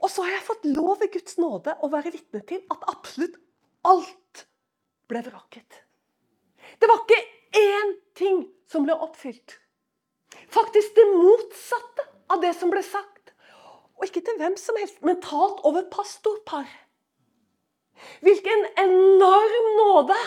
Og 0.00 0.08
så 0.12 0.24
har 0.24 0.36
jeg 0.36 0.46
fått 0.46 0.68
lov 0.68 0.94
ved 1.00 1.12
Guds 1.12 1.36
nåde 1.40 1.76
å 1.84 1.90
være 1.92 2.12
vitne 2.14 2.40
til 2.48 2.62
at 2.72 2.86
absolutt 2.92 3.36
alt 3.88 4.44
ble 5.10 5.22
vraket. 5.26 5.80
Det 6.80 6.88
var 6.88 7.02
ikke 7.02 7.60
én 7.60 7.96
ting 8.16 8.44
som 8.70 8.86
ble 8.86 8.96
oppfylt. 8.96 9.56
Faktisk 10.52 10.94
det 10.96 11.06
motsatte 11.10 12.06
av 12.30 12.40
det 12.44 12.52
som 12.56 12.72
ble 12.72 12.82
sagt. 12.86 13.34
Og 13.98 14.06
ikke 14.06 14.22
til 14.24 14.38
hvem 14.40 14.56
som 14.56 14.78
helst, 14.80 15.00
men 15.04 15.20
talt 15.20 15.60
over 15.68 15.84
pastorpar. 15.92 16.68
Hvilken 18.24 18.66
enorm 18.78 19.68
nåde! 19.80 20.18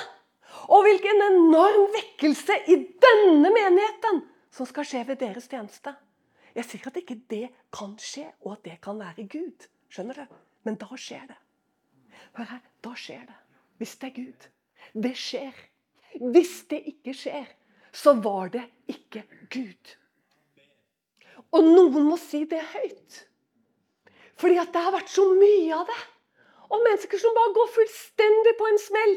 Og 0.72 0.86
hvilken 0.86 1.22
enorm 1.26 1.90
vekkelse 1.96 2.56
i 2.72 2.78
denne 3.04 3.50
menigheten 3.52 4.22
som 4.54 4.68
skal 4.70 4.88
skje 4.88 5.02
ved 5.08 5.20
deres 5.24 5.50
tjeneste. 5.52 5.96
Jeg 6.54 6.68
sier 6.70 6.88
at 6.88 7.00
ikke 7.02 7.18
det 7.30 7.48
kan 7.74 7.96
skje, 8.00 8.28
og 8.46 8.58
at 8.58 8.66
det 8.68 8.78
kan 8.84 9.00
være 9.02 9.26
Gud. 9.28 9.66
Skjønner 9.90 10.22
du? 10.22 10.38
Men 10.64 10.78
da 10.80 10.88
skjer 11.00 11.26
det. 11.32 11.40
Hør 12.38 12.50
her, 12.54 12.62
da 12.86 12.94
skjer 12.98 13.26
det. 13.28 13.40
Hvis 13.82 13.96
det 14.02 14.10
er 14.10 14.16
Gud. 14.20 14.48
Det 15.04 15.14
skjer. 15.18 15.60
Hvis 16.34 16.56
det 16.70 16.80
ikke 16.94 17.16
skjer, 17.18 17.50
så 17.94 18.14
var 18.22 18.54
det 18.54 18.64
ikke 18.90 19.26
Gud. 19.54 19.96
Og 21.54 21.66
noen 21.66 22.08
må 22.08 22.18
si 22.22 22.44
det 22.50 22.62
høyt. 22.74 23.20
Fordi 24.38 24.58
at 24.62 24.74
det 24.74 24.82
har 24.82 24.94
vært 24.96 25.12
så 25.14 25.26
mye 25.38 25.74
av 25.78 25.90
det. 25.90 26.00
Og 26.74 26.82
mennesker 26.88 27.22
som 27.22 27.36
bare 27.38 27.54
går 27.54 27.70
fullstendig 27.76 28.56
på 28.58 28.70
en 28.72 28.82
smell. 28.82 29.14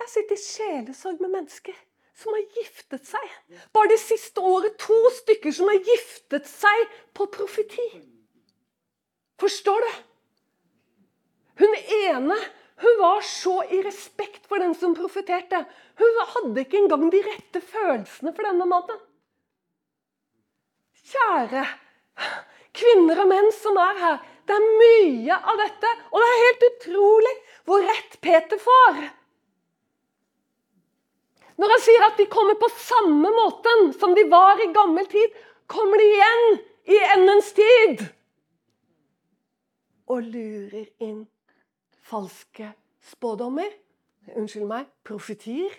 Jeg 0.00 0.08
sitter 0.08 0.36
i 0.36 0.42
sjelesorg 0.42 1.20
med 1.22 1.34
mennesker 1.36 1.76
som 2.20 2.34
har 2.36 2.44
giftet 2.56 3.06
seg. 3.08 3.26
Bare 3.72 3.92
det 3.92 4.00
siste 4.02 4.42
året 4.44 4.76
to 4.80 4.98
stykker 5.20 5.54
som 5.56 5.70
har 5.70 5.80
giftet 5.84 6.48
seg 6.48 6.96
på 7.16 7.26
profeti. 7.32 7.88
Forstår 9.40 9.84
du? 9.86 9.92
Hun 11.60 11.76
ene 12.00 12.36
hun 12.80 12.96
var 12.96 13.20
så 13.20 13.58
i 13.68 13.82
respekt 13.84 14.46
for 14.48 14.62
den 14.62 14.72
som 14.74 14.94
profeterte. 14.96 15.58
Hun 16.00 16.20
hadde 16.32 16.62
ikke 16.62 16.78
engang 16.80 17.10
de 17.12 17.20
rette 17.26 17.60
følelsene 17.60 18.32
for 18.32 18.48
denne 18.48 18.64
mannen. 18.68 19.02
Kjære 21.10 21.66
kvinner 22.76 23.22
og 23.22 23.30
menn 23.30 23.48
som 23.56 23.78
er 23.80 24.02
her. 24.02 24.20
Det 24.46 24.56
er 24.56 24.68
mye 24.82 25.36
av 25.38 25.58
dette, 25.60 25.90
og 26.10 26.22
det 26.22 26.28
er 26.28 26.44
helt 26.44 26.68
utrolig 26.68 27.34
hvor 27.68 27.84
rett 27.86 28.16
Peter 28.24 28.60
får. 28.60 29.02
Når 31.60 31.74
han 31.74 31.82
sier 31.84 32.06
at 32.06 32.16
de 32.16 32.26
kommer 32.32 32.56
på 32.58 32.70
samme 32.72 33.30
måten 33.36 33.90
som 34.00 34.14
de 34.16 34.24
var 34.32 34.60
i 34.64 34.70
gammel 34.74 35.06
tid, 35.12 35.34
kommer 35.70 36.00
de 36.00 36.08
igjen 36.08 36.46
i 36.90 36.98
endens 37.14 37.52
tid. 37.54 38.02
Og 40.10 40.24
lurer 40.24 40.88
inn 41.04 41.22
falske 42.10 42.72
spådommer. 43.12 43.70
Unnskyld 44.34 44.66
meg 44.70 44.88
profetier. 45.06 45.70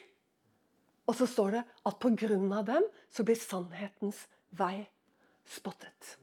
Og 1.10 1.18
så 1.18 1.28
står 1.28 1.58
det 1.58 1.64
at 1.90 2.06
av 2.06 2.66
dem 2.70 2.90
så 3.12 3.26
blir 3.26 3.36
sannhetens 3.36 4.28
vei 4.56 4.86
spottet. 5.50 6.21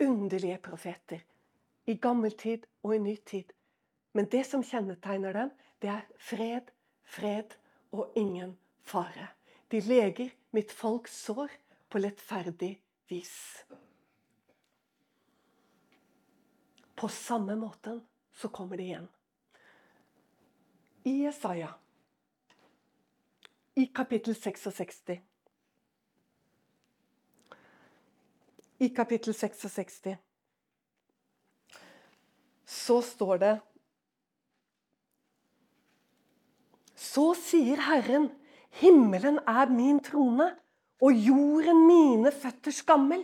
Underlige 0.00 0.58
profeter. 0.58 1.20
I 1.86 1.94
gammel 1.94 2.32
tid 2.38 2.66
og 2.82 2.94
i 2.96 2.98
ny 2.98 3.16
tid. 3.26 3.52
Men 4.12 4.28
det 4.30 4.44
som 4.46 4.62
kjennetegner 4.64 5.32
dem, 5.32 5.50
det 5.82 5.90
er 5.90 6.06
fred, 6.18 6.70
fred 7.04 7.56
og 7.92 8.12
ingen 8.16 8.56
fare. 8.82 9.28
De 9.70 9.80
leger 9.80 10.30
mitt 10.54 10.72
folks 10.72 11.16
sår 11.26 11.52
på 11.90 11.98
lettferdig 11.98 12.76
vis. 13.10 13.64
På 16.94 17.08
samme 17.08 17.56
måten 17.58 18.00
så 18.32 18.48
kommer 18.48 18.76
det 18.76 18.88
igjen. 18.88 19.08
I 21.04 21.18
Jesaja, 21.24 21.74
i 23.74 23.86
kapittel 23.86 24.34
66 24.34 25.02
I 28.82 28.88
kapittel 28.94 29.34
66 29.34 30.16
så 32.74 33.00
står 33.04 33.38
det 33.38 33.54
Så 36.98 37.34
sier 37.38 37.78
Herren, 37.84 38.30
himmelen 38.80 39.38
er 39.46 39.70
min 39.70 40.00
trone, 40.02 40.48
og 41.04 41.12
jorden 41.12 41.84
mine 41.86 42.32
føtters 42.32 42.80
gammel. 42.86 43.20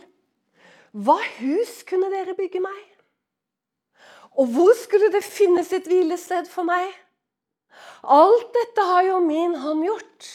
Hva 0.91 1.17
hus 1.39 1.81
kunne 1.89 2.11
dere 2.13 2.35
bygge 2.37 2.61
meg? 2.63 2.81
Og 4.37 4.51
hvor 4.53 4.75
skulle 4.77 5.09
det 5.11 5.23
finnes 5.25 5.71
et 5.73 5.87
hvilested 5.89 6.47
for 6.51 6.67
meg? 6.67 6.91
Alt 8.03 8.53
dette 8.55 8.85
har 8.85 9.07
jo 9.07 9.19
min 9.25 9.57
hånd 9.59 9.83
gjort, 9.87 10.29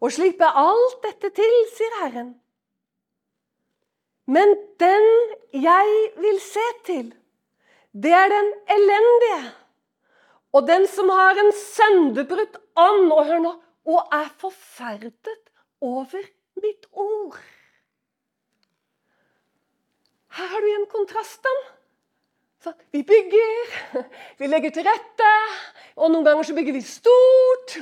og 0.00 0.14
slipper 0.14 0.62
alt 0.62 1.02
dette 1.04 1.32
til, 1.36 1.58
sier 1.74 1.98
Herren. 2.00 2.32
Men 4.32 4.54
den 4.80 5.08
jeg 5.62 5.88
vil 6.16 6.38
se 6.40 6.68
til, 6.86 7.10
det 7.92 8.12
er 8.16 8.30
den 8.32 8.52
elendige. 8.76 9.42
Og 10.52 10.68
den 10.68 10.86
som 10.88 11.08
har 11.12 11.36
en 11.40 11.52
sønderbrutt 11.56 12.56
ånd, 12.76 13.12
og 13.12 13.26
hør 13.28 13.42
nå, 13.44 13.52
og 13.88 14.14
er 14.14 14.28
forferdet 14.40 15.50
over 15.80 16.24
mitt 16.62 16.86
ord. 16.92 17.40
Her 20.32 20.48
har 20.48 20.60
du 20.60 20.68
igjen 20.70 20.88
kontrasten. 20.88 21.64
Så 22.62 22.72
vi 22.94 23.02
bygger, 23.02 24.04
vi 24.38 24.46
legger 24.46 24.70
til 24.70 24.86
rette, 24.86 25.32
og 25.96 26.12
noen 26.12 26.24
ganger 26.24 26.46
så 26.46 26.54
bygger 26.56 26.76
vi 26.76 26.84
stort. 26.86 27.74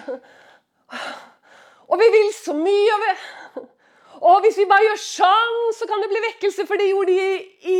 Og 1.91 1.99
vi 2.01 2.09
vil 2.15 2.31
så 2.35 2.55
mye. 2.57 2.95
Og, 2.95 3.05
vi, 3.05 3.67
og 4.21 4.43
hvis 4.45 4.59
vi 4.61 4.67
bare 4.69 4.85
gjør 4.85 4.99
sånn, 5.01 5.59
så 5.73 5.87
kan 5.89 6.03
det 6.03 6.11
bli 6.13 6.21
vekkelse, 6.21 6.67
for 6.69 6.77
det 6.77 6.91
gjorde 6.91 7.15
de 7.17 7.29
i, 7.73 7.79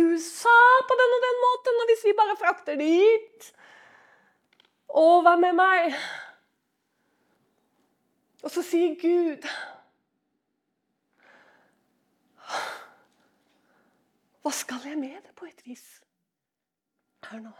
USA 0.00 0.60
på 0.88 0.96
den 1.00 1.16
og 1.16 1.26
den 1.26 1.42
måten. 1.42 1.80
Og 1.82 1.90
hvis 1.90 2.04
vi 2.08 2.16
bare 2.16 2.38
frakter 2.40 2.78
dit 2.80 3.50
Å, 4.94 5.04
hva 5.26 5.34
med 5.36 5.58
meg? 5.58 5.98
Og 8.44 8.52
så 8.54 8.64
sier 8.64 8.96
Gud 9.00 9.44
Hva 14.44 14.52
skal 14.52 14.88
jeg 14.88 14.96
med 15.00 15.20
det, 15.20 15.32
på 15.36 15.48
et 15.48 15.62
vis? 15.68 15.84
Hør 17.28 17.40
nå. 17.44 17.54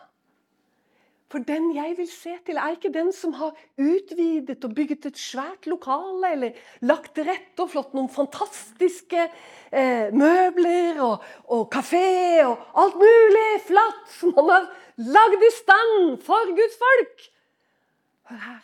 For 1.35 1.42
den 1.42 1.73
jeg 1.75 1.97
vil 1.99 2.07
se 2.07 2.31
til, 2.47 2.59
er 2.62 2.77
ikke 2.77 2.92
den 2.94 3.09
som 3.11 3.33
har 3.35 3.57
utvidet 3.75 4.62
og 4.62 4.75
bygget 4.77 5.09
et 5.09 5.16
svært 5.18 5.64
lokale, 5.66 6.29
eller 6.31 6.59
lagt 6.87 7.16
til 7.16 7.27
rette 7.27 7.64
og 7.64 7.73
flott 7.73 7.97
noen 7.97 8.07
fantastiske 8.07 9.25
eh, 9.25 10.12
møbler 10.14 11.01
og, 11.03 11.25
og 11.51 11.64
kafé 11.75 12.05
og 12.44 12.62
alt 12.79 12.94
mulig 13.01 13.49
flatt 13.66 14.12
som 14.14 14.31
han 14.37 14.53
har 14.53 14.68
lagd 15.16 15.42
i 15.42 15.51
stand 15.57 16.23
for 16.23 16.53
Guds 16.55 16.79
folk. 16.85 17.25
Hør 18.31 18.44
her. 18.44 18.62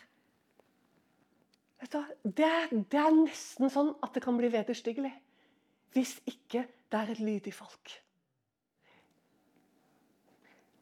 Det 2.23 2.47
er, 2.47 2.71
det 2.71 3.01
er 3.01 3.11
nesten 3.17 3.73
sånn 3.73 3.91
at 3.99 4.15
det 4.15 4.23
kan 4.23 4.39
bli 4.39 4.47
vederstyggelig 4.53 5.11
hvis 5.91 6.15
ikke 6.23 6.63
det 6.63 7.01
er 7.01 7.11
et 7.11 7.19
lydig 7.19 7.51
folk 7.51 7.97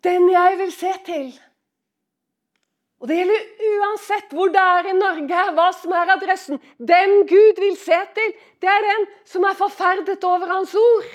den 0.03 0.29
jeg 0.31 0.57
vil 0.59 0.71
se 0.71 0.91
til. 1.05 1.31
Og 2.99 3.07
det 3.07 3.15
gjelder 3.15 3.67
uansett 3.79 4.33
hvor 4.35 4.51
det 4.51 4.59
er 4.59 4.89
i 4.91 4.97
Norge, 4.97 5.43
hva 5.55 5.69
som 5.77 5.93
er 5.95 6.11
adressen. 6.17 6.59
Den 6.77 7.21
Gud 7.29 7.61
vil 7.63 7.77
se 7.79 7.99
til, 8.15 8.33
det 8.59 8.69
er 8.69 8.87
den 8.89 9.05
som 9.27 9.45
er 9.47 9.55
forferdet 9.55 10.23
over 10.27 10.51
Hans 10.51 10.73
ord. 10.75 11.11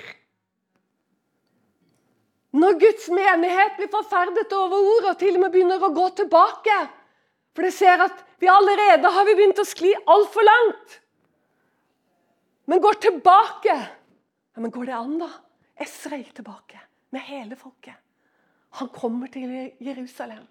Når 2.55 2.79
Guds 2.81 3.09
menighet 3.11 3.77
blir 3.77 3.90
forferdet 3.92 4.53
over 4.55 4.79
ordet 4.94 5.11
og 5.12 5.18
til 5.20 5.37
og 5.37 5.42
med 5.42 5.53
begynner 5.53 5.83
å 5.83 5.90
gå 5.90 6.05
tilbake 6.20 6.77
For 7.55 7.66
det 7.66 7.73
ser 7.75 8.03
at 8.03 8.20
vi 8.42 8.47
allerede 8.51 9.11
har 9.14 9.27
vi 9.27 9.35
begynt 9.38 9.61
å 9.62 9.66
skli 9.66 9.90
altfor 10.11 10.47
langt. 10.47 10.97
Men 12.66 12.83
går 12.83 12.99
tilbake. 13.03 13.77
Ja, 14.55 14.62
Men 14.62 14.73
går 14.75 14.88
det 14.88 14.97
an, 14.97 15.18
da? 15.20 15.29
Esra 15.79 16.18
gikk 16.18 16.33
tilbake 16.38 16.81
med 17.14 17.23
hele 17.27 17.59
folket. 17.59 17.94
Han 18.81 18.90
kommer 18.90 19.31
til 19.31 19.75
Jerusalem. 19.83 20.47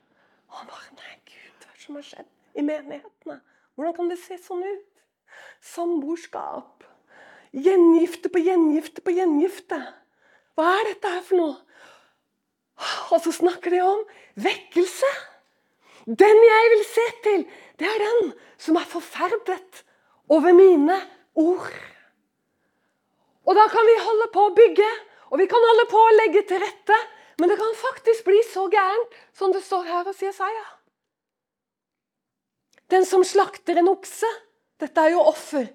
Og 0.53 0.61
han 0.61 0.95
Nei, 0.99 1.15
Gud, 1.25 1.63
hva 1.63 1.71
er 1.71 1.73
det 1.73 1.81
som 1.81 1.97
har 1.97 2.05
skjedd 2.05 2.29
i 2.53 2.65
menighetene? 2.65 3.39
Hvordan 3.73 3.95
kan 3.97 4.11
det 4.11 4.19
se 4.21 4.37
sånn 4.37 4.61
ut? 4.61 4.89
Samboerskap. 5.65 6.85
Gjengifte 7.53 8.29
på 8.33 8.41
gjengifte 8.45 9.01
på 9.05 9.15
gjengifte. 9.17 9.79
Hva 10.53 10.67
er 10.77 10.91
dette 10.91 11.13
her 11.15 11.23
for 11.25 11.41
noe? 11.41 11.55
Og 13.13 13.21
så 13.23 13.33
snakker 13.33 13.73
de 13.73 13.81
om 13.85 14.03
vekkelse. 14.45 15.09
Den 16.05 16.45
jeg 16.45 16.69
vil 16.73 16.85
se 16.89 17.07
til, 17.25 17.43
det 17.79 17.89
er 17.89 18.01
den 18.01 18.31
som 18.61 18.77
er 18.77 18.87
forferdet 18.89 19.83
over 20.29 20.53
mine 20.53 20.97
ord. 21.39 21.73
Og 23.43 23.57
da 23.57 23.65
kan 23.71 23.87
vi 23.87 23.95
holde 24.03 24.29
på 24.33 24.45
å 24.47 24.53
bygge, 24.55 24.89
og 25.31 25.41
vi 25.41 25.47
kan 25.51 25.65
holde 25.69 25.85
på 25.91 25.99
å 25.99 26.15
legge 26.17 26.43
til 26.47 26.61
rette. 26.63 26.97
Men 27.37 27.49
det 27.49 27.57
kan 27.57 27.75
faktisk 27.81 28.25
bli 28.25 28.39
så 28.53 28.67
gærent 28.71 29.15
som 29.37 29.53
det 29.53 29.63
står 29.65 29.83
her 29.83 30.03
hos 30.09 30.21
Jesaja. 30.21 30.65
Den 32.91 33.05
som 33.05 33.23
slakter 33.25 33.79
en 33.79 33.89
okse 33.89 34.29
Dette 34.81 34.99
er 34.99 35.13
jo 35.13 35.21
offer, 35.23 35.67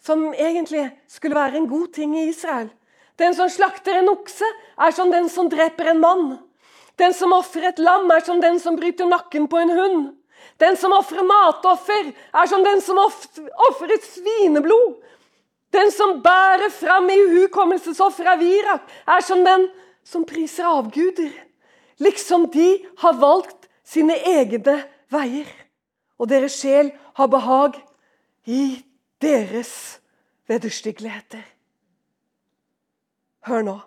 som 0.00 0.30
egentlig 0.32 0.86
skulle 1.10 1.36
være 1.36 1.58
en 1.58 1.66
god 1.68 1.90
ting 1.92 2.14
i 2.16 2.28
Israel. 2.30 2.70
Den 3.20 3.34
som 3.36 3.50
slakter 3.50 3.98
en 3.98 4.08
okse, 4.08 4.46
er 4.78 4.94
som 4.94 5.10
den 5.12 5.28
som 5.28 5.50
dreper 5.52 5.90
en 5.90 6.00
mann. 6.00 6.24
Den 6.96 7.12
som 7.12 7.34
ofrer 7.34 7.68
et 7.68 7.82
lam, 7.82 8.08
er 8.10 8.24
som 8.24 8.40
den 8.40 8.56
som 8.62 8.78
bryter 8.78 9.10
nakken 9.10 9.48
på 9.50 9.60
en 9.60 9.74
hund. 9.74 9.98
Den 10.62 10.78
som 10.80 10.94
ofrer 10.96 11.26
matoffer, 11.26 12.12
er 12.32 12.48
som 12.48 12.64
den 12.64 12.80
som 12.80 12.98
ofrer 12.98 13.98
svineblod. 14.06 15.02
Den 15.74 15.90
som 15.90 16.20
bærer 16.22 16.70
fram 16.70 17.10
i 17.10 17.20
hukommelsesoffer 17.34 18.32
av 18.32 18.42
Irak, 18.42 18.86
er 19.10 19.24
som 19.26 19.42
den 19.44 19.68
som 20.04 20.26
priser 20.28 20.68
avguder. 20.68 21.32
Liksom 22.02 22.48
de 22.52 22.68
har 23.02 23.18
valgt 23.20 23.68
sine 23.84 24.16
egne 24.16 24.80
veier. 25.12 25.48
Og 26.18 26.28
deres 26.30 26.58
sjel 26.60 26.92
har 27.18 27.30
behag 27.30 27.78
i 28.46 28.84
deres 29.22 30.00
vederstyggeligheter. 30.48 31.42
Hør 33.48 33.64
nå. 33.66 33.78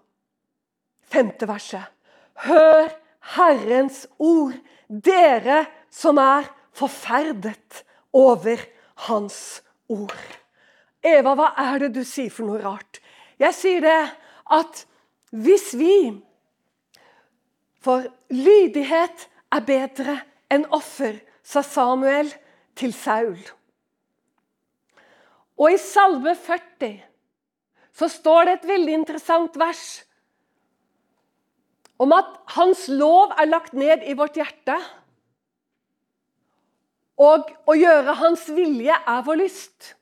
Femte 1.07 1.47
verset. 1.49 1.85
Hør 2.45 2.91
Herrens 3.37 4.05
ord, 4.19 4.57
dere 4.87 5.65
som 5.91 6.19
er 6.21 6.47
forferdet 6.77 7.83
over 8.13 8.61
Hans 9.07 9.61
ord. 9.89 10.27
Eva, 11.05 11.33
hva 11.37 11.49
er 11.57 11.85
det 11.85 11.93
du 11.95 12.03
sier 12.05 12.31
for 12.33 12.49
noe 12.49 12.61
rart? 12.61 12.99
Jeg 13.39 13.55
sier 13.55 13.83
det 13.83 13.99
at 14.53 14.83
hvis 15.31 15.73
vi 15.77 16.23
For 17.83 18.03
lydighet 18.33 19.27
er 19.53 19.63
bedre 19.63 20.17
enn 20.51 20.65
offer, 20.75 21.19
sa 21.43 21.61
Samuel 21.63 22.27
til 22.75 22.91
Saul. 22.91 23.37
Og 25.55 25.71
i 25.71 25.77
Salme 25.79 26.33
40 26.35 26.97
så 27.97 28.09
står 28.11 28.43
det 28.45 28.55
et 28.57 28.67
veldig 28.69 28.97
interessant 28.97 29.55
vers 29.57 29.85
om 31.97 32.11
at 32.13 32.33
Hans 32.57 32.85
lov 32.93 33.31
er 33.39 33.49
lagt 33.49 33.73
ned 33.73 34.03
i 34.05 34.13
vårt 34.17 34.37
hjerte. 34.37 34.75
Og 37.17 37.49
å 37.65 37.73
gjøre 37.77 38.17
Hans 38.19 38.43
vilje 38.53 38.93
er 38.93 39.23
vår 39.25 39.41
lyst. 39.41 39.95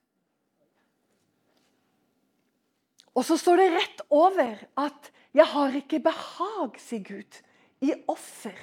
Og 3.16 3.24
så 3.24 3.38
står 3.40 3.62
det 3.62 3.74
rett 3.76 4.02
over 4.12 4.58
at 4.78 5.12
'jeg 5.34 5.46
har 5.46 5.76
ikke 5.76 6.00
behag', 6.00 6.80
sier 6.80 7.04
Gud, 7.04 7.42
i 7.82 7.94
offer 8.08 8.58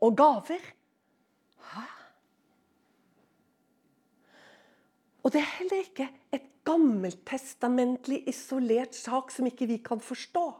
og 0.00 0.16
gaver. 0.16 0.62
Hæ? 1.60 1.86
Og 5.22 5.32
det 5.32 5.40
er 5.40 5.56
heller 5.58 5.76
ikke 5.76 6.08
et 6.32 6.42
gammeltestamentlig 6.64 8.28
isolert 8.28 8.94
sak 8.94 9.30
som 9.30 9.46
ikke 9.46 9.66
vi 9.66 9.76
kan 9.76 10.00
forstå. 10.00 10.54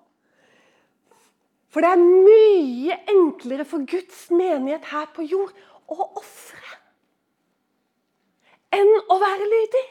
For 1.69 1.81
det 1.81 1.91
er 1.91 2.03
mye 2.03 2.97
enklere 3.13 3.65
for 3.65 3.85
Guds 3.87 4.31
menighet 4.31 4.85
her 4.85 5.07
på 5.15 5.23
jord 5.23 5.53
å 5.93 5.99
ofre 6.17 6.79
enn 8.77 8.91
å 9.13 9.17
være 9.23 9.47
lydig. 9.51 9.85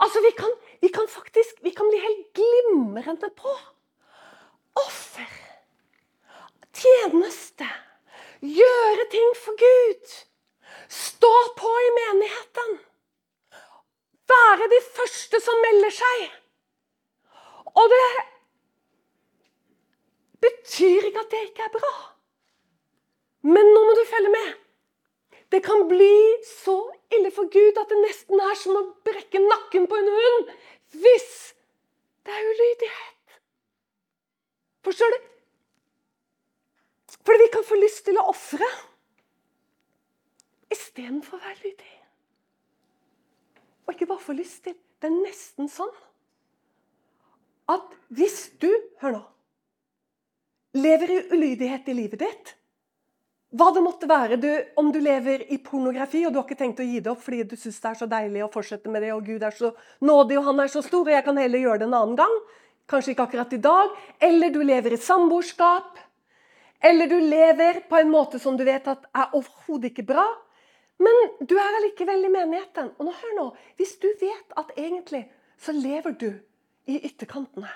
Altså, 0.00 0.20
vi 0.24 0.32
kan, 0.36 0.52
vi 0.80 0.88
kan 0.88 1.08
faktisk 1.08 1.60
vi 1.64 1.70
kan 1.76 1.88
bli 1.90 2.00
helt 2.00 2.32
glimrende 2.34 3.30
på 3.36 3.52
offer, 4.80 5.30
tjeneste, 6.72 7.66
gjøre 8.40 9.06
ting 9.12 9.32
for 9.36 9.58
Gud. 9.60 10.12
Stå 10.90 11.32
på 11.58 11.70
i 11.86 11.90
menigheten. 11.98 12.78
Være 14.30 14.68
de 14.70 14.80
første 14.94 15.40
som 15.42 15.58
melder 15.64 15.94
seg. 15.94 16.24
Og 17.70 17.92
det 17.92 18.06
betyr 20.46 21.10
ikke 21.10 21.24
at 21.24 21.34
det 21.34 21.42
ikke 21.48 21.66
er 21.66 21.74
bra. 21.74 21.92
Men 23.46 23.72
nå 23.74 23.84
må 23.86 23.94
du 23.98 24.04
følge 24.08 24.32
med. 24.32 24.50
Det 25.50 25.60
kan 25.66 25.88
bli 25.90 26.14
så 26.46 26.76
ille 27.10 27.30
for 27.34 27.50
Gud 27.50 27.78
at 27.80 27.90
det 27.90 27.98
nesten 28.04 28.42
er 28.42 28.58
som 28.58 28.76
å 28.78 28.84
brekke 29.06 29.42
nakken 29.42 29.88
på 29.90 29.98
en 29.98 30.10
hund 30.16 30.52
hvis 31.00 31.32
det 32.26 32.34
er 32.34 32.50
ulydighet. 32.50 33.40
Forstår 34.86 35.16
du? 35.16 35.18
Fordi 37.20 37.42
vi 37.42 37.50
kan 37.52 37.66
få 37.66 37.76
lyst 37.78 38.04
til 38.06 38.18
å 38.18 38.28
ofre 38.30 38.66
istedenfor 40.70 41.38
å 41.38 41.42
være 41.42 41.64
lydig. 41.64 41.96
Og 43.86 43.94
ikke 43.94 44.08
bare 44.10 44.24
få 44.24 44.36
lyst 44.38 44.62
til. 44.64 44.76
Det 45.00 45.08
er 45.08 45.18
nesten 45.18 45.68
sånn 45.72 45.92
at 47.70 47.92
hvis 48.14 48.50
du 48.60 48.70
Hør 49.00 49.14
nå. 49.14 49.20
Lever 50.76 51.10
i 51.10 51.20
ulydighet 51.32 51.88
i 51.88 51.94
livet 51.96 52.20
ditt, 52.20 52.50
hva 53.50 53.72
det 53.74 53.80
måtte 53.82 54.06
være, 54.06 54.36
du, 54.38 54.50
om 54.78 54.92
du 54.94 55.00
lever 55.02 55.42
i 55.50 55.58
pornografi 55.58 56.22
og 56.22 56.30
du 56.30 56.38
har 56.38 56.46
ikke 56.46 56.58
tenkt 56.60 56.82
å 56.82 56.86
gi 56.86 57.00
det 57.02 57.10
opp 57.10 57.22
fordi 57.24 57.42
du 57.50 57.56
syns 57.58 57.80
det 57.82 57.88
er 57.90 57.98
så 57.98 58.06
deilig 58.10 58.44
å 58.46 58.50
fortsette 58.52 58.92
med 58.92 59.02
det, 59.02 59.10
og 59.10 59.26
Gud 59.26 59.42
er 59.42 59.56
så 59.56 59.72
nådig 60.06 60.36
og 60.38 60.46
han 60.52 60.62
er 60.62 60.70
så 60.70 60.82
stor, 60.86 61.02
og 61.02 61.10
jeg 61.10 61.26
kan 61.26 61.40
heller 61.40 61.64
gjøre 61.64 61.80
det 61.82 61.88
en 61.88 61.96
annen 61.98 62.20
gang. 62.20 62.36
Kanskje 62.90 63.14
ikke 63.14 63.26
akkurat 63.26 63.56
i 63.56 63.60
dag. 63.62 63.96
Eller 64.22 64.54
du 64.54 64.60
lever 64.66 64.94
i 64.94 65.00
samboerskap. 65.02 65.98
Eller 66.82 67.10
du 67.10 67.18
lever 67.20 67.82
på 67.90 67.98
en 67.98 68.10
måte 68.10 68.40
som 68.42 68.56
du 68.58 68.64
vet 68.66 68.86
at 68.90 69.04
er 69.10 69.34
overhodet 69.38 69.90
ikke 69.90 70.06
bra. 70.10 70.24
Men 71.02 71.20
du 71.42 71.54
er 71.58 71.78
allikevel 71.80 72.26
i 72.26 72.32
menigheten. 72.32 72.94
Og 72.98 73.06
nå 73.06 73.14
hør 73.18 73.36
nå, 73.36 73.46
hvis 73.78 73.94
du 74.02 74.08
vet 74.22 74.58
at 74.58 74.74
egentlig 74.76 75.22
så 75.60 75.74
lever 75.76 76.16
du 76.18 76.30
i 76.90 77.02
ytterkantene, 77.06 77.70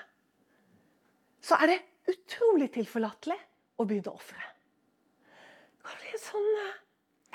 så 1.45 1.59
er 1.61 1.75
det 1.75 1.79
utrolig 2.15 2.71
tilforlatelig 2.73 3.39
å 3.79 3.87
begynne 3.87 4.11
å 4.11 4.19
ofre 4.19 4.54
en 5.91 6.21
sånn, 6.21 6.51
eh, 6.63 6.75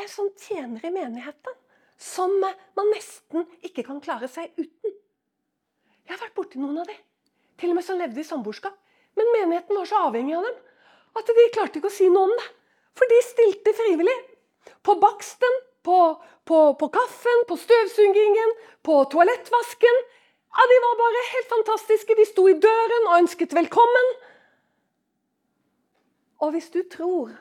en 0.02 0.10
sånn 0.10 0.30
tjener 0.38 0.86
i 0.86 0.92
menigheten 0.94 1.58
som 2.00 2.32
eh, 2.44 2.56
man 2.78 2.90
nesten 2.94 3.46
ikke 3.66 3.84
kan 3.86 4.00
klare 4.02 4.28
seg 4.30 4.50
uten. 4.58 4.96
Jeg 6.06 6.16
har 6.16 6.22
vært 6.24 6.36
borti 6.38 6.58
noen 6.58 6.80
av 6.82 6.88
de, 6.88 6.96
til 7.60 7.72
og 7.72 7.78
med 7.78 7.86
som 7.86 8.00
levde 8.00 8.22
i 8.22 8.26
samboerskap. 8.26 8.76
Men 9.18 9.30
menigheten 9.34 9.76
var 9.76 9.88
så 9.88 10.06
avhengig 10.08 10.36
av 10.38 10.46
dem 10.46 10.58
at 11.20 11.30
de 11.34 11.46
klarte 11.54 11.80
ikke 11.80 11.90
å 11.90 11.94
si 11.94 12.08
noe 12.10 12.28
om 12.28 12.36
det. 12.38 12.48
For 12.98 13.10
de 13.10 13.18
stilte 13.26 13.74
frivillig. 13.74 14.16
På 14.86 14.96
baksten, 15.02 15.60
på, 15.86 15.98
på, 16.46 16.58
på 16.80 16.88
kaffen, 16.94 17.44
på 17.48 17.58
støvsugingen, 17.58 18.54
på 18.86 18.96
toalettvasken. 19.12 20.02
Ja, 20.50 20.66
De 20.70 20.78
var 20.84 20.98
bare 20.98 21.26
helt 21.30 21.52
fantastiske. 21.54 22.16
De 22.18 22.26
sto 22.28 22.46
i 22.50 22.56
døren 22.58 23.08
og 23.08 23.16
ønsket 23.22 23.54
velkommen. 23.56 24.12
Og 26.40 26.54
hvis 26.54 26.70
du 26.74 26.80
tror 26.90 27.34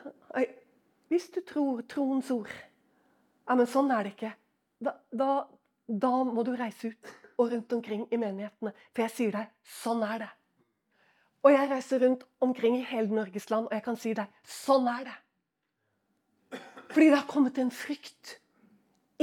hvis 1.10 1.30
du 1.34 1.40
tror 1.46 1.82
troens 1.90 2.30
ord 2.30 2.50
Ja, 3.48 3.56
men 3.58 3.66
sånn 3.66 3.90
er 3.90 4.06
det 4.06 4.12
ikke. 4.14 4.28
Da, 4.78 4.92
da, 5.10 5.30
da 5.90 6.10
må 6.22 6.44
du 6.46 6.52
reise 6.54 6.92
ut 6.92 7.08
og 7.40 7.48
rundt 7.50 7.72
omkring 7.74 8.04
i 8.14 8.18
menighetene. 8.20 8.70
For 8.94 9.02
jeg 9.02 9.12
sier 9.16 9.34
deg, 9.34 9.48
sånn 9.80 10.04
er 10.06 10.22
det. 10.22 10.28
Og 11.42 11.54
jeg 11.56 11.70
reiser 11.72 12.02
rundt 12.04 12.22
omkring 12.44 12.76
i 12.78 12.84
hele 12.86 13.10
Norges 13.16 13.48
land, 13.50 13.66
og 13.66 13.74
jeg 13.74 13.84
kan 13.88 13.98
si 13.98 14.12
deg, 14.14 14.30
sånn 14.46 14.86
er 14.92 15.08
det. 15.08 15.16
Fordi 16.92 17.08
det 17.08 17.16
har 17.16 17.26
kommet 17.30 17.58
en 17.58 17.74
frykt 17.74 18.36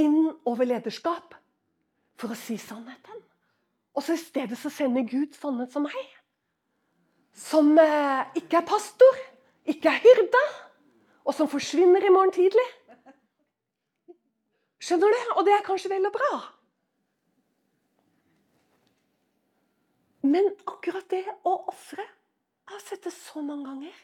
inn 0.02 0.34
over 0.48 0.68
lederskap 0.68 1.38
for 2.18 2.34
å 2.34 2.38
si 2.38 2.58
sannheten. 2.60 3.24
Og 3.96 4.04
så 4.04 4.18
i 4.18 4.20
stedet 4.20 4.58
så 4.60 4.70
sender 4.72 5.08
Gud 5.08 5.36
sånne 5.38 5.70
som 5.72 5.88
meg. 5.88 6.14
Som 7.38 7.72
eh, 7.80 8.40
ikke 8.42 8.60
er 8.60 8.68
pastor, 8.68 9.22
ikke 9.68 9.94
er 9.94 10.02
hyrde 10.04 10.44
og 11.28 11.34
som 11.36 11.48
forsvinner 11.50 12.04
i 12.04 12.12
morgen 12.12 12.32
tidlig. 12.32 12.64
Skjønner 14.80 15.12
du? 15.12 15.32
Og 15.36 15.44
det 15.44 15.52
er 15.52 15.66
kanskje 15.66 15.90
vel 15.92 16.08
og 16.08 16.14
bra. 16.14 16.36
Men 20.28 20.48
akkurat 20.66 21.06
det 21.12 21.24
å 21.46 21.52
ofre 21.70 22.02
Jeg 22.02 22.74
har 22.74 22.80
sett 22.84 23.04
det 23.06 23.12
så 23.14 23.40
mange 23.40 23.64
ganger. 23.64 24.00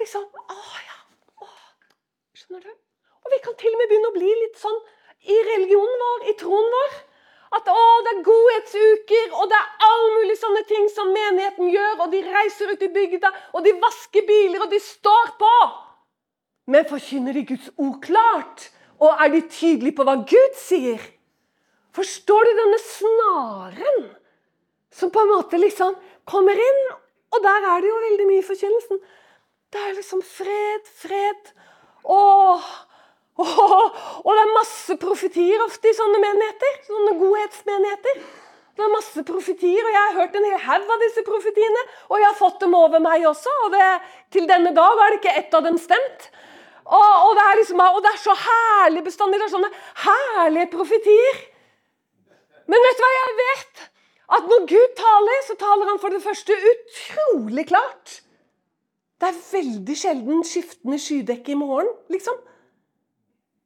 Liksom 0.00 0.24
Å 0.26 0.56
ja. 0.82 0.96
Å, 1.44 1.48
skjønner 2.34 2.64
du? 2.66 2.72
Og 3.22 3.34
vi 3.34 3.38
kan 3.44 3.54
til 3.60 3.74
og 3.74 3.78
med 3.78 3.90
begynne 3.90 4.10
å 4.10 4.16
bli 4.16 4.30
litt 4.40 4.58
sånn 4.58 4.80
i 5.30 5.36
religionen 5.46 6.02
vår, 6.02 6.24
i 6.28 6.34
troen 6.40 6.72
vår. 6.74 6.96
At 7.54 7.68
å, 7.70 7.82
det 8.02 8.12
er 8.12 8.22
godhetsuker, 8.26 9.34
og 9.38 9.48
det 9.50 9.58
er 9.58 9.88
all 9.88 10.06
mulig 10.16 10.36
sånne 10.40 10.62
ting 10.66 10.86
som 10.90 11.12
menigheten 11.14 11.70
gjør. 11.70 12.04
Og 12.04 12.12
de 12.14 12.22
reiser 12.26 12.72
ut 12.72 12.82
i 12.82 12.90
bygda, 12.94 13.30
og 13.54 13.66
de 13.66 13.74
vasker 13.82 14.26
biler, 14.26 14.64
og 14.64 14.72
de 14.72 14.80
står 14.82 15.34
på. 15.40 15.52
Men 16.72 16.88
forkynner 16.88 17.36
de 17.36 17.44
Guds 17.52 17.70
ord 17.76 18.00
klart? 18.04 18.70
Og 19.02 19.10
er 19.20 19.32
de 19.34 19.42
tydelige 19.50 19.96
på 19.98 20.06
hva 20.06 20.16
Gud 20.26 20.58
sier? 20.58 21.02
Forstår 21.94 22.48
du 22.48 22.52
denne 22.58 22.80
snaren 22.82 24.06
som 24.94 25.10
på 25.14 25.22
en 25.22 25.32
måte 25.34 25.60
liksom 25.60 25.94
kommer 26.26 26.58
inn? 26.58 26.80
Og 27.34 27.42
der 27.42 27.68
er 27.70 27.82
det 27.82 27.90
jo 27.90 28.00
veldig 28.08 28.26
mye 28.30 28.42
i 28.42 28.46
forkynnelsen. 28.46 29.00
Det 29.74 29.82
er 29.82 29.96
liksom 29.96 30.22
fred, 30.26 30.90
fred. 31.02 31.54
Åh, 32.04 32.66
og 33.42 34.30
det 34.30 34.40
er 34.44 34.54
masse 34.54 34.94
profetier 35.02 35.62
ofte 35.64 35.90
i 35.90 35.96
sånne 35.96 36.20
menigheter. 36.22 36.76
Sånne 36.86 37.14
godhetsmenigheter. 37.18 38.20
Det 38.74 38.82
er 38.82 38.90
masse 38.90 39.22
profetier, 39.26 39.86
og 39.86 39.92
jeg 39.94 40.02
har 40.02 40.16
hørt 40.18 40.36
en 40.38 40.46
hel 40.48 40.62
haug 40.64 40.88
av 40.90 41.02
disse 41.02 41.22
profetiene. 41.26 41.82
Og 42.10 42.18
jeg 42.18 42.26
har 42.26 42.38
fått 42.38 42.62
dem 42.62 42.74
over 42.78 43.02
meg 43.02 43.26
også, 43.30 43.52
og 43.66 43.74
det, 43.74 43.88
til 44.34 44.46
denne 44.50 44.74
dag 44.74 45.02
har 45.02 45.14
det 45.14 45.20
ikke 45.20 45.34
ett 45.42 45.54
av 45.54 45.66
dem 45.66 45.78
stemt. 45.78 46.28
Og, 46.84 47.00
og, 47.00 47.32
det 47.38 47.44
liksom, 47.62 47.80
og, 47.80 48.00
det 48.04 48.12
er 48.12 48.22
så 48.22 48.34
herlig 48.38 49.04
bestandig. 49.06 49.40
Det 49.40 49.48
er 49.48 49.54
sånne 49.54 49.72
herlige 50.04 50.70
profetier. 50.74 51.42
Men 52.70 52.86
vet 52.86 52.98
du 52.98 53.04
hva 53.04 53.12
jeg 53.14 53.36
vet? 53.40 53.84
At 54.34 54.50
når 54.50 54.66
Gud 54.70 54.96
taler, 54.98 55.44
så 55.46 55.56
taler 55.60 55.90
han 55.90 56.00
for 56.02 56.14
det 56.14 56.22
første 56.24 56.56
utrolig 56.72 57.66
klart. 57.70 58.18
Det 59.20 59.30
er 59.30 59.42
veldig 59.52 59.96
sjelden 59.96 60.42
skiftende 60.46 60.98
skydekke 61.00 61.54
i 61.54 61.58
morgen, 61.60 61.90
liksom. 62.12 62.36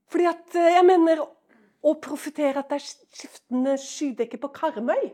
Fordi 0.08 0.28
at 0.30 0.56
eh, 0.56 0.74
jeg 0.76 0.86
mener 0.88 1.22
å 1.22 1.94
profetere 2.02 2.62
at 2.62 2.70
det 2.70 2.80
er 2.80 2.86
skiftende 2.88 3.74
skydekke 3.80 4.40
på 4.42 4.50
Karmøy 4.56 5.10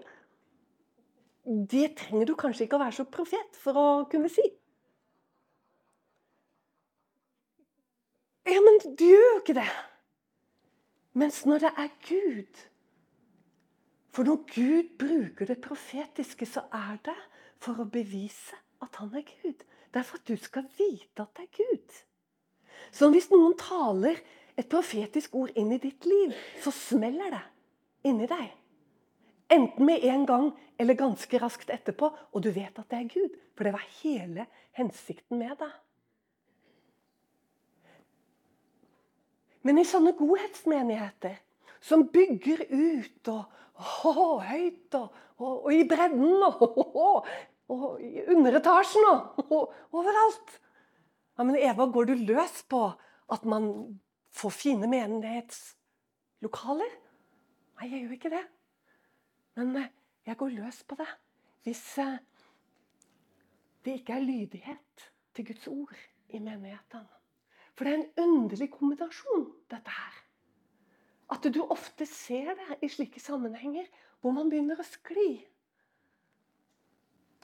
Det 1.45 1.91
trenger 2.01 2.31
du 2.31 2.37
kanskje 2.41 2.65
ikke 2.65 2.79
å 2.79 2.85
være 2.87 2.97
så 2.99 3.05
profet 3.05 3.59
for 3.61 3.77
å 3.77 3.89
kunne 4.11 4.31
si. 4.33 4.45
Ja, 8.49 8.61
men 8.61 8.81
du 8.85 9.05
gjør 9.05 9.27
jo 9.27 9.41
ikke 9.43 9.57
det. 9.57 9.69
Mens 11.17 11.45
når 11.47 11.67
det 11.67 11.73
er 11.79 11.93
Gud 12.09 12.65
For 14.15 14.27
når 14.27 14.43
Gud 14.55 14.91
bruker 14.99 15.49
det 15.49 15.61
profetiske, 15.63 16.47
så 16.47 16.65
er 16.73 16.99
det 17.07 17.17
for 17.63 17.83
å 17.83 17.89
bevise 17.91 18.57
at 18.85 18.97
han 19.01 19.15
er 19.17 19.25
Gud. 19.27 19.65
Det 19.91 20.01
er 20.01 20.07
for 20.07 20.21
at 20.21 20.29
du 20.29 20.37
skal 20.39 20.69
vite 20.79 21.25
at 21.25 21.33
det 21.35 21.47
er 21.49 21.57
Gud. 21.57 21.97
Så 22.95 23.09
hvis 23.11 23.31
noen 23.33 23.57
taler 23.59 24.21
et 24.57 24.69
profetisk 24.71 25.35
ord 25.35 25.55
inn 25.59 25.73
i 25.75 25.81
ditt 25.83 26.07
liv, 26.07 26.35
så 26.63 26.73
smeller 26.75 27.33
det 27.35 27.43
inni 28.11 28.29
deg. 28.31 28.53
Enten 29.55 29.87
med 29.87 30.05
en 30.09 30.27
gang 30.29 30.51
eller 30.81 30.99
ganske 30.99 31.39
raskt 31.43 31.71
etterpå, 31.71 32.11
og 32.33 32.43
du 32.43 32.51
vet 32.55 32.79
at 32.79 32.89
det 32.91 33.01
er 33.01 33.11
Gud. 33.11 33.35
For 33.55 33.67
det 33.67 33.75
var 33.75 33.87
hele 34.03 34.47
hensikten 34.79 35.39
med 35.39 35.55
det. 35.61 35.71
Men 39.65 39.81
i 39.81 39.87
sånne 39.89 40.13
godhetsmenigheter 40.19 41.39
som 41.85 42.07
bygger 42.13 42.67
ut 42.69 43.31
og, 43.33 43.61
å, 44.11 44.27
høyt 44.45 44.97
og, 44.99 45.15
og, 45.39 45.55
og, 45.55 45.71
i 45.73 45.87
bredden 45.89 46.45
og, 46.49 47.29
og 47.73 48.03
i 48.03 48.27
underetasjen 48.35 49.09
og 49.09 49.73
overalt 49.97 50.59
ja, 51.35 51.43
Men 51.43 51.57
Eva, 51.59 51.89
går 51.91 52.11
du 52.11 52.27
løs 52.29 52.61
på 52.71 52.83
at 53.33 53.47
man 53.49 53.71
får 54.35 54.51
fine 54.55 54.87
menighetslokaler? 54.91 56.93
Nei, 57.79 57.87
jeg 57.91 58.01
gjør 58.03 58.17
ikke 58.19 58.35
det. 58.35 58.45
Men 59.59 59.69
eh, 59.79 59.93
jeg 60.27 60.37
går 60.41 60.51
løs 60.59 60.79
på 60.89 60.95
det 60.99 61.13
hvis 61.65 61.85
eh, 62.03 62.19
det 63.85 63.93
ikke 64.01 64.15
er 64.19 64.27
lydighet 64.27 64.95
til 65.35 65.43
Guds 65.49 65.67
ord 65.71 65.99
i 66.29 66.39
menigheten. 66.39 67.07
For 67.75 67.85
det 67.85 67.93
er 67.93 67.99
en 68.03 68.13
underlig 68.27 68.71
kombinasjon, 68.73 69.47
dette 69.71 69.91
her. 69.91 70.15
At 71.35 71.55
du 71.55 71.61
ofte 71.65 72.07
ser 72.07 72.55
det 72.59 72.79
i 72.85 72.89
slike 72.93 73.21
sammenhenger 73.21 73.87
hvor 74.21 74.33
man 74.37 74.51
begynner 74.53 74.81
å 74.81 74.87
skli. 74.87 75.31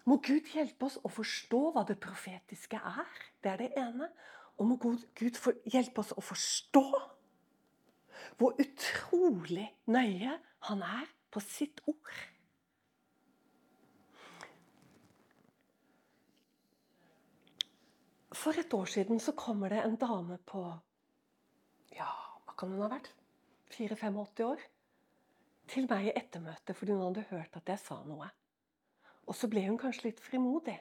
Må 0.09 0.17
Gud 0.25 0.49
hjelpe 0.55 0.89
oss 0.89 0.99
å 1.05 1.09
forstå 1.13 1.61
hva 1.75 1.85
det 1.89 1.99
profetiske 2.01 2.77
er. 2.77 3.09
Det 3.43 3.51
er 3.53 3.59
det 3.61 3.71
ene. 3.79 4.09
Og 4.61 4.69
må 4.69 4.77
Gud 4.77 5.39
hjelpe 5.73 6.03
oss 6.03 6.13
å 6.13 6.25
forstå 6.25 6.85
hvor 8.41 8.61
utrolig 8.61 9.67
nøye 9.89 10.37
han 10.69 10.83
er 10.85 11.09
på 11.33 11.41
sitt 11.45 11.81
ord. 11.89 12.19
For 18.41 18.57
et 18.57 18.73
år 18.73 18.89
siden 18.89 19.21
så 19.21 19.35
kommer 19.37 19.73
det 19.73 19.81
en 19.85 19.97
dame 20.01 20.39
på 20.49 20.63
Ja, 21.97 22.09
hva 22.45 22.55
kan 22.57 22.73
hun 22.73 22.85
ha 22.85 22.93
vært? 22.93 23.11
84-85 23.73 24.45
år? 24.47 24.63
Til 25.71 25.89
meg 25.91 26.09
i 26.09 26.15
ettermøte 26.17 26.75
fordi 26.77 26.97
hun 26.97 27.05
hadde 27.09 27.27
hørt 27.31 27.59
at 27.61 27.69
jeg 27.69 27.83
sa 27.83 28.01
noe. 28.07 28.31
Og 29.29 29.37
så 29.37 29.51
ble 29.51 29.67
hun 29.67 29.79
kanskje 29.79 30.09
litt 30.09 30.23
frimodig. 30.25 30.79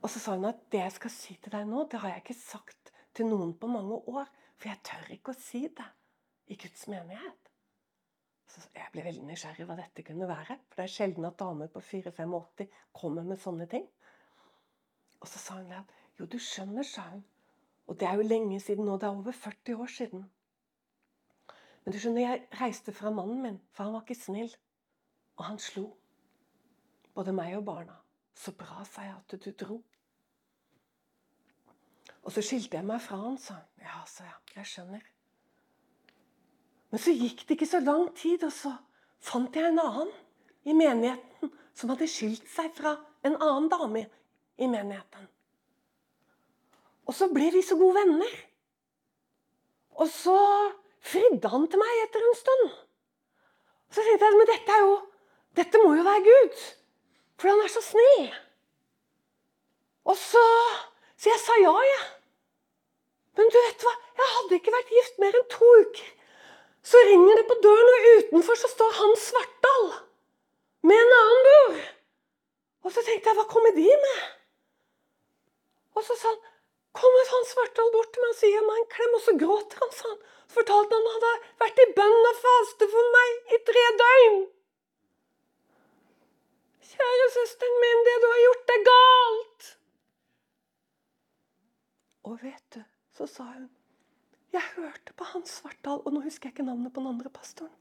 Og 0.00 0.08
så 0.08 0.20
sa 0.22 0.34
hun 0.36 0.48
at 0.48 0.60
det 0.72 0.80
jeg 0.80 0.96
skal 0.96 1.12
si 1.12 1.36
til 1.36 1.52
deg 1.52 1.68
nå, 1.68 1.84
det 1.90 2.00
har 2.00 2.14
jeg 2.14 2.24
ikke 2.24 2.40
sagt 2.40 2.92
til 3.16 3.28
noen 3.28 3.52
på 3.58 3.68
mange 3.68 4.00
år. 4.08 4.28
For 4.60 4.70
jeg 4.72 4.82
tør 4.84 5.12
ikke 5.14 5.32
å 5.34 5.40
si 5.40 5.62
det 5.68 5.86
i 6.52 6.56
Guds 6.60 6.86
menighet. 6.92 7.50
Så 8.50 8.64
jeg 8.74 8.90
ble 8.92 9.04
veldig 9.06 9.26
nysgjerrig 9.28 9.66
hva 9.68 9.76
dette 9.78 10.04
kunne 10.04 10.28
være. 10.28 10.56
For 10.68 10.80
det 10.80 10.86
er 10.88 10.94
sjelden 10.94 11.28
at 11.28 11.38
damer 11.38 11.70
på 11.70 11.82
84-85 11.84 12.72
kommer 12.96 13.26
med 13.28 13.40
sånne 13.40 13.68
ting. 13.70 13.86
Og 15.20 15.28
så 15.28 15.38
sa 15.38 15.60
hun 15.60 15.70
at 15.76 15.92
jo, 16.18 16.26
du 16.26 16.38
skjønner, 16.42 16.84
sa 16.84 17.06
hun. 17.12 17.22
Og 17.86 17.98
det 18.00 18.08
er 18.08 18.18
jo 18.18 18.26
lenge 18.26 18.60
siden 18.62 18.88
nå. 18.88 18.96
Det 18.98 19.08
er 19.08 19.20
over 19.20 19.36
40 19.36 19.84
år 19.84 19.92
siden. 19.94 20.26
Men 21.84 21.94
du 21.94 22.00
skjønner, 22.00 22.20
jeg 22.24 22.60
reiste 22.60 22.92
fra 22.96 23.12
mannen 23.14 23.40
min, 23.44 23.60
for 23.72 23.86
han 23.86 23.94
var 23.96 24.04
ikke 24.04 24.18
snill. 24.18 24.52
Og 25.38 25.46
han 25.46 25.60
slo. 25.62 25.86
Både 27.14 27.32
meg 27.36 27.56
og 27.58 27.64
barna. 27.68 27.96
Så 28.36 28.52
bra, 28.56 28.82
sa 28.88 29.06
jeg, 29.06 29.16
at 29.16 29.44
du 29.44 29.50
dro. 29.64 29.80
Og 32.26 32.34
så 32.34 32.44
skilte 32.44 32.76
jeg 32.76 32.86
meg 32.86 33.00
fra 33.02 33.18
han, 33.22 33.38
sa 33.40 33.56
han. 33.56 33.66
Ja, 33.80 34.02
sa 34.08 34.26
jeg. 34.26 34.38
Jeg 34.56 34.68
skjønner. 34.72 35.04
Men 36.90 37.02
så 37.02 37.14
gikk 37.14 37.44
det 37.46 37.56
ikke 37.56 37.70
så 37.70 37.80
lang 37.84 38.08
tid, 38.18 38.44
og 38.44 38.52
så 38.52 38.74
fant 39.22 39.56
jeg 39.56 39.70
en 39.70 39.80
annen 39.80 40.10
i 40.66 40.74
menigheten 40.76 41.52
som 41.76 41.92
hadde 41.92 42.08
skilt 42.10 42.48
seg 42.50 42.72
fra 42.76 42.96
en 43.24 43.36
annen 43.36 43.68
dame 43.72 44.04
i 44.60 44.68
menigheten. 44.68 45.28
Og 47.08 47.16
så 47.16 47.30
ble 47.32 47.48
vi 47.54 47.62
så 47.64 47.78
gode 47.78 48.02
venner. 48.02 48.34
Og 50.00 50.08
så 50.12 50.36
fridde 51.04 51.50
han 51.50 51.66
til 51.70 51.80
meg 51.80 52.02
etter 52.04 52.26
en 52.26 52.38
stund. 52.38 52.68
Så 53.90 54.04
tenkte 54.04 54.28
jeg 54.28 54.38
men 54.38 54.50
dette, 54.50 54.76
er 54.76 54.84
jo, 54.84 54.92
dette 55.58 55.80
må 55.82 55.94
jo 55.96 56.04
være 56.06 56.26
Gud, 56.26 56.60
for 57.40 57.50
han 57.50 57.64
er 57.64 57.72
så 57.72 57.82
snill. 57.82 58.28
Og 60.06 60.16
så 60.18 60.44
Så 61.20 61.28
jeg 61.28 61.40
sa 61.42 61.56
ja, 61.60 61.74
jeg. 61.84 62.04
Men 63.36 63.50
du 63.52 63.58
vet 63.60 63.84
hva, 63.84 63.92
jeg 64.20 64.32
hadde 64.34 64.56
ikke 64.56 64.72
vært 64.72 64.92
gift 64.96 65.18
mer 65.20 65.36
enn 65.36 65.48
to 65.52 65.70
uker. 65.84 66.12
Så 66.90 67.00
ringer 67.04 67.36
det 67.36 67.46
på 67.48 67.56
døren, 67.60 67.90
og 67.96 68.06
utenfor 68.20 68.56
så 68.56 68.70
står 68.72 68.94
Hans 68.96 69.26
Svartdal 69.28 69.90
med 70.88 70.96
en 70.96 71.16
annen 71.18 71.42
bror. 71.46 71.82
Og 72.88 72.94
så 72.94 73.04
tenkte 73.04 73.28
jeg, 73.28 73.36
hva 73.36 73.44
kommer 73.50 73.74
de 73.76 73.84
med? 74.04 74.22
Og 75.98 76.06
så 76.06 76.16
sa 76.16 76.32
han 76.32 76.40
kommer 76.96 77.28
Hans 77.34 77.52
Svartdal 77.52 77.92
bort 77.92 78.08
til 78.14 78.24
meg 78.24 78.32
og 78.32 78.40
sier 78.40 78.64
meg 78.64 78.80
en 78.80 78.88
klem, 78.96 79.18
og 79.18 79.24
så 79.26 79.36
gråter 79.44 79.84
han, 79.84 79.92
han. 80.06 80.16
Så 80.48 80.56
fortalte 80.56 80.96
han 80.96 81.10
at 81.10 81.12
han 81.12 81.20
hadde 81.20 81.52
vært 81.66 81.84
i 81.84 81.88
bønn 82.00 82.30
og 82.32 82.40
faste 82.46 82.90
for 82.96 83.12
meg 83.18 83.54
i 83.58 83.60
tre 83.68 83.84
døgn. 84.00 84.40
Kjære 86.94 87.30
søsteren 87.36 87.80
min, 87.84 88.04
det 88.08 88.18
du 88.24 88.28
har 88.32 88.44
gjort, 88.46 88.76
er 88.78 88.84
galt. 88.88 89.49
Og 92.28 92.42
vet 92.42 92.64
du, 92.74 92.82
så 93.16 93.26
sa 93.26 93.46
hun 93.52 93.70
Jeg 94.52 94.62
hørte 94.76 95.14
på 95.16 95.24
Hans 95.24 95.60
Svartdal, 95.60 96.02
og 96.04 96.12
nå 96.12 96.20
husker 96.24 96.48
jeg 96.48 96.56
ikke 96.56 96.66
navnet 96.66 96.92
på 96.92 97.00
den 97.00 97.12
andre 97.14 97.30
pastoren. 97.30 97.74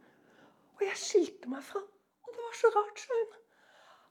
Og 0.77 0.85
jeg 0.85 0.97
skilte 1.01 1.49
meg 1.49 1.63
fra 1.65 1.81
Og 1.81 2.33
det 2.33 2.43
var 2.43 2.57
så 2.59 2.71
rart, 2.75 2.99
sa 2.99 3.21
hun 3.21 3.39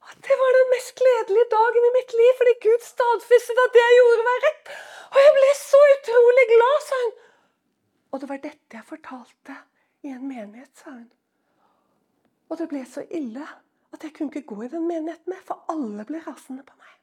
at 0.09 0.18
det 0.26 0.37
var 0.41 0.51
den 0.57 0.68
mest 0.74 0.93
gledelige 1.01 1.49
dagen 1.59 1.87
i 1.89 1.95
mitt 1.99 2.12
liv, 2.20 2.33
fordi 2.39 2.53
Gud 2.66 2.83
stadfestet 2.93 3.61
at 3.64 3.74
det 3.74 3.83
jeg 3.83 3.97
gjorde, 3.99 4.26
var 4.29 4.45
rett. 4.45 4.70
Og 5.12 5.18
jeg 5.24 5.33
ble 5.37 5.49
så 5.61 5.81
utrolig 5.95 6.45
glad, 6.53 6.76
sa 6.89 7.01
hun. 7.03 7.16
Og 8.11 8.20
det 8.20 8.29
var 8.31 8.41
dette 8.45 8.79
jeg 8.79 8.89
fortalte 8.89 9.57
i 10.07 10.12
en 10.14 10.29
menighet, 10.29 10.72
sa 10.81 10.95
hun. 10.95 11.09
Og 12.49 12.61
det 12.61 12.68
ble 12.70 12.85
så 12.89 13.05
ille 13.20 13.45
at 13.93 14.05
jeg 14.05 14.14
kunne 14.16 14.33
ikke 14.33 14.55
gå 14.55 14.62
i 14.64 14.70
den 14.72 14.87
menigheten 14.89 15.33
mer, 15.33 15.43
for 15.45 15.64
alle 15.72 16.07
ble 16.09 16.22
rasende 16.24 16.64
på 16.64 16.76
meg. 16.81 16.95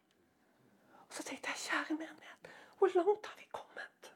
Og 1.05 1.19
så 1.19 1.28
tenkte 1.28 1.53
jeg, 1.53 1.63
kjære 1.67 1.99
menighet, 1.99 2.49
hvor 2.86 3.03
langt 3.03 3.25
har 3.25 3.36
vi 3.38 3.47
kommet? 3.51 4.11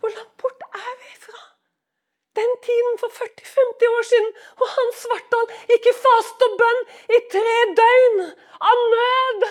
Hvor 0.00 0.10
langt 0.16 0.36
bort 0.42 0.62
er 0.74 0.94
vi 1.02 1.12
fra? 1.26 1.40
Den 2.38 2.50
tiden 2.66 2.98
for 3.02 3.10
40-50 3.18 3.94
år 3.96 4.04
siden 4.10 4.30
hvor 4.58 4.68
Hans 4.76 4.98
Svartdal 5.04 5.46
gikk 5.70 5.86
i 5.90 5.94
fast 6.02 6.44
og 6.46 6.56
bønn 6.62 6.80
i 7.16 7.18
tre 7.34 7.56
døgn 7.80 8.20
av 8.70 8.82
nød. 8.94 9.46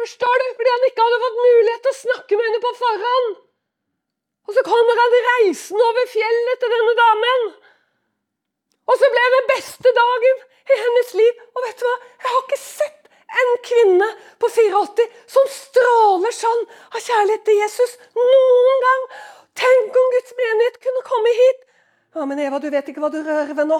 Forstår 0.00 0.34
du? 0.42 0.46
Fordi 0.58 0.74
han 0.74 0.86
ikke 0.88 1.06
hadde 1.06 1.22
fått 1.24 1.40
mulighet 1.40 1.84
til 1.86 1.94
å 1.94 2.00
snakke 2.02 2.38
med 2.38 2.48
henne 2.48 2.62
på 2.64 2.74
forhånd. 2.82 3.30
Og 4.48 4.56
så 4.56 4.64
kommer 4.68 5.02
han 5.02 5.18
reisende 5.30 5.88
over 5.88 6.12
fjellet 6.12 6.62
til 6.62 6.74
denne 6.76 6.94
damen. 7.00 7.48
Og 8.88 9.00
så 9.00 9.10
ble 9.12 9.24
det 9.36 9.42
beste 9.54 9.92
dagen 10.02 10.46
i 10.72 10.80
hennes 10.84 11.18
liv. 11.20 11.42
Og 11.54 11.66
vet 11.66 11.80
du 11.80 11.88
hva? 11.88 11.98
Jeg 12.22 12.32
har 12.34 12.46
ikke 12.46 12.62
sett 12.62 12.97
en 13.28 13.54
kvinne 13.64 14.08
på 14.40 14.48
84 14.48 15.06
som 15.28 15.48
stråler 15.52 16.34
sånn 16.34 16.62
av 16.94 17.00
kjærlighet 17.04 17.44
til 17.44 17.58
Jesus 17.60 17.96
noen 18.16 18.84
gang. 18.86 19.08
Tenk 19.58 19.96
om 20.00 20.12
Guds 20.14 20.36
menighet 20.38 20.78
kunne 20.84 21.06
komme 21.06 21.32
hit! 21.40 21.64
Ja, 22.16 22.24
Men 22.24 22.40
Eva, 22.40 22.58
du 22.58 22.70
vet 22.72 22.88
ikke 22.88 23.02
hva 23.04 23.10
du 23.12 23.20
rører 23.20 23.52
ved 23.54 23.68
nå. 23.68 23.78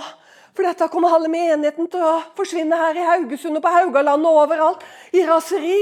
For 0.57 0.67
dette 0.67 0.89
kommer 0.93 1.13
halve 1.15 1.31
menigheten 1.33 1.89
til 1.91 2.03
å 2.03 2.19
forsvinne 2.37 2.77
her 2.77 2.99
i 2.99 3.07
Haugesund 3.07 3.61
og 3.61 3.65
på 3.65 3.73
Haugaland 3.73 4.27
og 4.27 4.43
overalt. 4.45 4.85
I 5.15 5.25
raseri. 5.27 5.81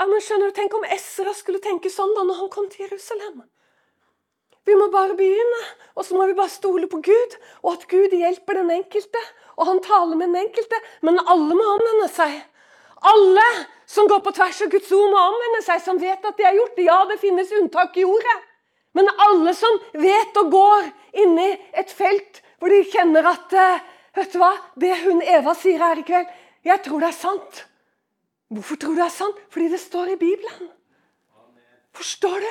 Ja, 0.00 0.06
men 0.08 0.22
skjønner 0.24 0.50
du, 0.50 0.56
Tenk 0.56 0.74
om 0.74 0.86
Esra 0.88 1.34
skulle 1.36 1.60
tenke 1.62 1.92
sånn 1.92 2.14
da 2.16 2.24
når 2.26 2.42
han 2.42 2.52
kom 2.52 2.68
til 2.72 2.86
Jerusalem. 2.86 3.42
Vi 4.68 4.76
må 4.76 4.88
bare 4.92 5.16
begynne, 5.18 5.60
og 5.96 6.04
så 6.06 6.16
må 6.16 6.26
vi 6.28 6.36
bare 6.36 6.52
stole 6.52 6.88
på 6.88 7.00
Gud, 7.04 7.36
og 7.64 7.74
at 7.74 7.86
Gud 7.90 8.12
hjelper 8.16 8.60
den 8.60 8.72
enkelte. 8.74 9.22
Og 9.60 9.66
han 9.68 9.82
taler 9.84 10.16
med 10.16 10.30
den 10.30 10.40
enkelte, 10.46 10.78
men 11.04 11.20
alle 11.28 11.56
må 11.56 11.66
omvende 11.74 12.08
seg. 12.12 12.38
Alle 13.10 13.46
som 13.90 14.08
går 14.08 14.22
på 14.24 14.32
tvers 14.36 14.60
av 14.64 14.70
Guds 14.72 14.92
ord, 14.96 15.10
må 15.12 15.20
omvende 15.30 15.60
seg, 15.66 15.82
som 15.84 16.00
vet 16.00 16.24
at 16.24 16.36
de 16.38 16.46
har 16.46 16.56
gjort 16.56 16.76
det. 16.78 16.86
Ja, 16.88 16.98
det 17.10 17.20
finnes 17.20 17.52
unntak 17.60 17.96
i 18.00 18.06
ordet. 18.08 18.36
Men 18.96 19.10
alle 19.26 19.52
som 19.54 19.76
vet 20.00 20.38
og 20.40 20.52
går 20.52 20.88
inni 21.22 21.50
et 21.78 21.92
felt 21.94 22.40
hvor 22.60 22.72
de 22.72 22.82
kjenner 22.92 23.26
at 23.30 23.56
eh, 23.56 23.88
Vet 24.10 24.32
du 24.34 24.40
hva? 24.42 24.50
Det 24.74 24.90
hun 25.04 25.20
Eva 25.22 25.52
sier 25.54 25.78
her 25.78 26.00
i 26.00 26.02
kveld, 26.02 26.26
jeg 26.66 26.82
tror 26.82 26.98
det 26.98 27.12
er 27.12 27.14
sant. 27.14 27.60
Hvorfor 28.50 28.80
tror 28.82 28.96
du 28.96 28.98
det 28.98 29.04
er 29.04 29.14
sant? 29.14 29.36
Fordi 29.54 29.68
det 29.70 29.78
står 29.78 30.10
i 30.10 30.16
Bibelen. 30.18 30.66
Forstår 31.94 32.42
du? 32.42 32.50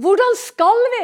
Hvordan 0.00 0.38
skal 0.40 0.80
vi? 0.94 1.02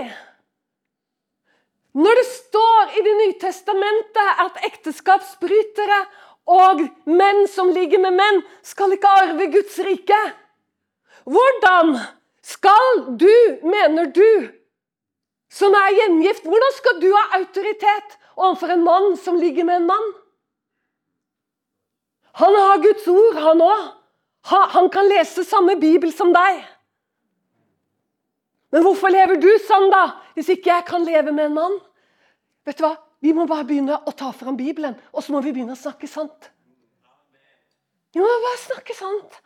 Når 1.97 2.18
det 2.18 2.26
står 2.28 2.99
i 2.99 3.03
Det 3.05 3.14
nye 3.22 3.36
testamentet 3.40 4.42
at 4.44 4.59
ekteskapsbrytere 4.68 6.01
og 6.47 6.82
menn 7.11 7.47
som 7.51 7.72
ligger 7.74 7.99
med 8.05 8.14
menn, 8.14 8.42
skal 8.62 8.92
ikke 8.94 9.14
arve 9.22 9.49
Guds 9.51 9.78
rike. 9.82 10.18
Hvordan 11.26 11.97
skal 12.44 13.01
du, 13.18 13.32
mener 13.66 14.12
du, 14.14 14.53
som 15.51 15.74
er 15.74 15.97
gjengift, 15.97 16.44
hvordan 16.47 16.76
skal 16.76 17.01
du 17.03 17.09
ha 17.16 17.24
autoritet 17.40 18.14
overfor 18.36 18.76
en 18.76 18.84
mann 18.86 19.16
som 19.18 19.40
ligger 19.40 19.66
med 19.66 19.80
en 19.80 19.88
mann? 19.90 20.07
Han 22.36 22.55
har 22.55 22.84
Guds 22.84 23.09
ord, 23.09 23.40
han 23.40 23.64
òg. 23.64 23.84
Han 24.76 24.90
kan 24.92 25.09
lese 25.11 25.42
samme 25.49 25.74
bibel 25.80 26.12
som 26.14 26.30
deg. 26.34 26.61
Men 28.70 28.84
hvorfor 28.84 29.11
lever 29.11 29.40
du 29.40 29.49
sånn, 29.64 29.88
da, 29.90 30.20
hvis 30.36 30.53
ikke 30.53 30.70
jeg 30.70 30.86
kan 30.86 31.07
leve 31.07 31.32
med 31.32 31.49
en 31.49 31.57
mann? 31.57 31.76
Vet 32.67 32.81
du 32.81 32.87
hva? 32.87 32.97
Vi 33.23 33.33
må 33.33 33.47
bare 33.49 33.64
begynne 33.67 33.97
å 33.97 34.12
ta 34.12 34.33
fram 34.35 34.59
Bibelen, 34.59 34.97
og 35.14 35.25
så 35.25 35.33
må 35.33 35.41
vi 35.45 35.55
begynne 35.55 35.77
å 35.77 35.81
snakke 35.81 36.09
sant. 36.11 36.51
Vi 38.12 38.23
må 38.23 38.29
bare 38.43 38.61
snakke 38.62 38.97
sant. 38.97 39.39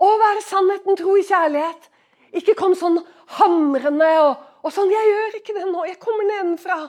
Å 0.00 0.08
være 0.20 0.42
sannheten, 0.44 0.98
tro 0.98 1.14
i 1.16 1.24
kjærlighet. 1.24 1.88
Ikke 2.34 2.56
kom 2.58 2.74
sånn 2.76 2.98
hamrende 3.38 4.10
og, 4.24 4.42
og, 4.64 4.70
sånn. 4.74 4.90
'Jeg 4.90 5.10
gjør 5.10 5.38
ikke 5.38 5.56
det 5.56 5.66
nå. 5.70 5.84
Jeg 5.86 6.00
kommer 6.02 6.26
nedenfra.' 6.28 6.82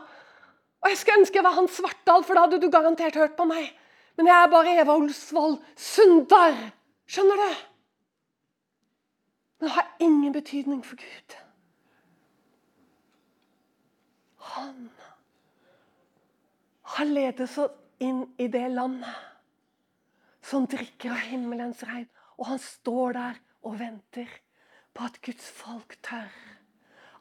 Og 0.85 0.91
jeg 0.91 0.97
skulle 1.01 1.21
ønske 1.23 1.39
jeg 1.39 1.45
var 1.45 1.55
Hans 1.57 1.77
Svartdal, 1.79 2.23
for 2.25 2.37
da 2.37 2.45
hadde 2.45 2.59
du 2.61 2.69
garantert 2.69 3.15
hørt 3.17 3.37
på 3.37 3.45
meg. 3.49 3.71
Men 4.17 4.29
jeg 4.29 4.35
er 4.35 4.51
bare 4.51 4.75
Eva 4.81 4.97
Olsvold 4.99 5.57
Sundar. 5.75 6.53
Skjønner 7.09 7.41
du? 7.41 7.63
Men 9.57 9.67
det 9.67 9.73
har 9.77 9.89
ingen 9.99 10.35
betydning 10.35 10.83
for 10.85 10.99
Gud. 11.01 11.37
Han 14.53 14.89
har 16.95 17.09
ledet 17.09 17.47
oss 17.49 17.71
inn 18.03 18.21
i 18.37 18.47
det 18.51 18.67
landet 18.69 19.15
som 20.45 20.67
drikker 20.69 21.15
av 21.15 21.23
himmelens 21.31 21.81
regn. 21.87 22.07
Og 22.37 22.49
han 22.51 22.61
står 22.61 23.15
der 23.17 23.39
og 23.65 23.79
venter 23.79 24.29
på 24.93 25.07
at 25.07 25.17
Guds 25.25 25.47
folk 25.57 25.97
tør. 26.05 26.29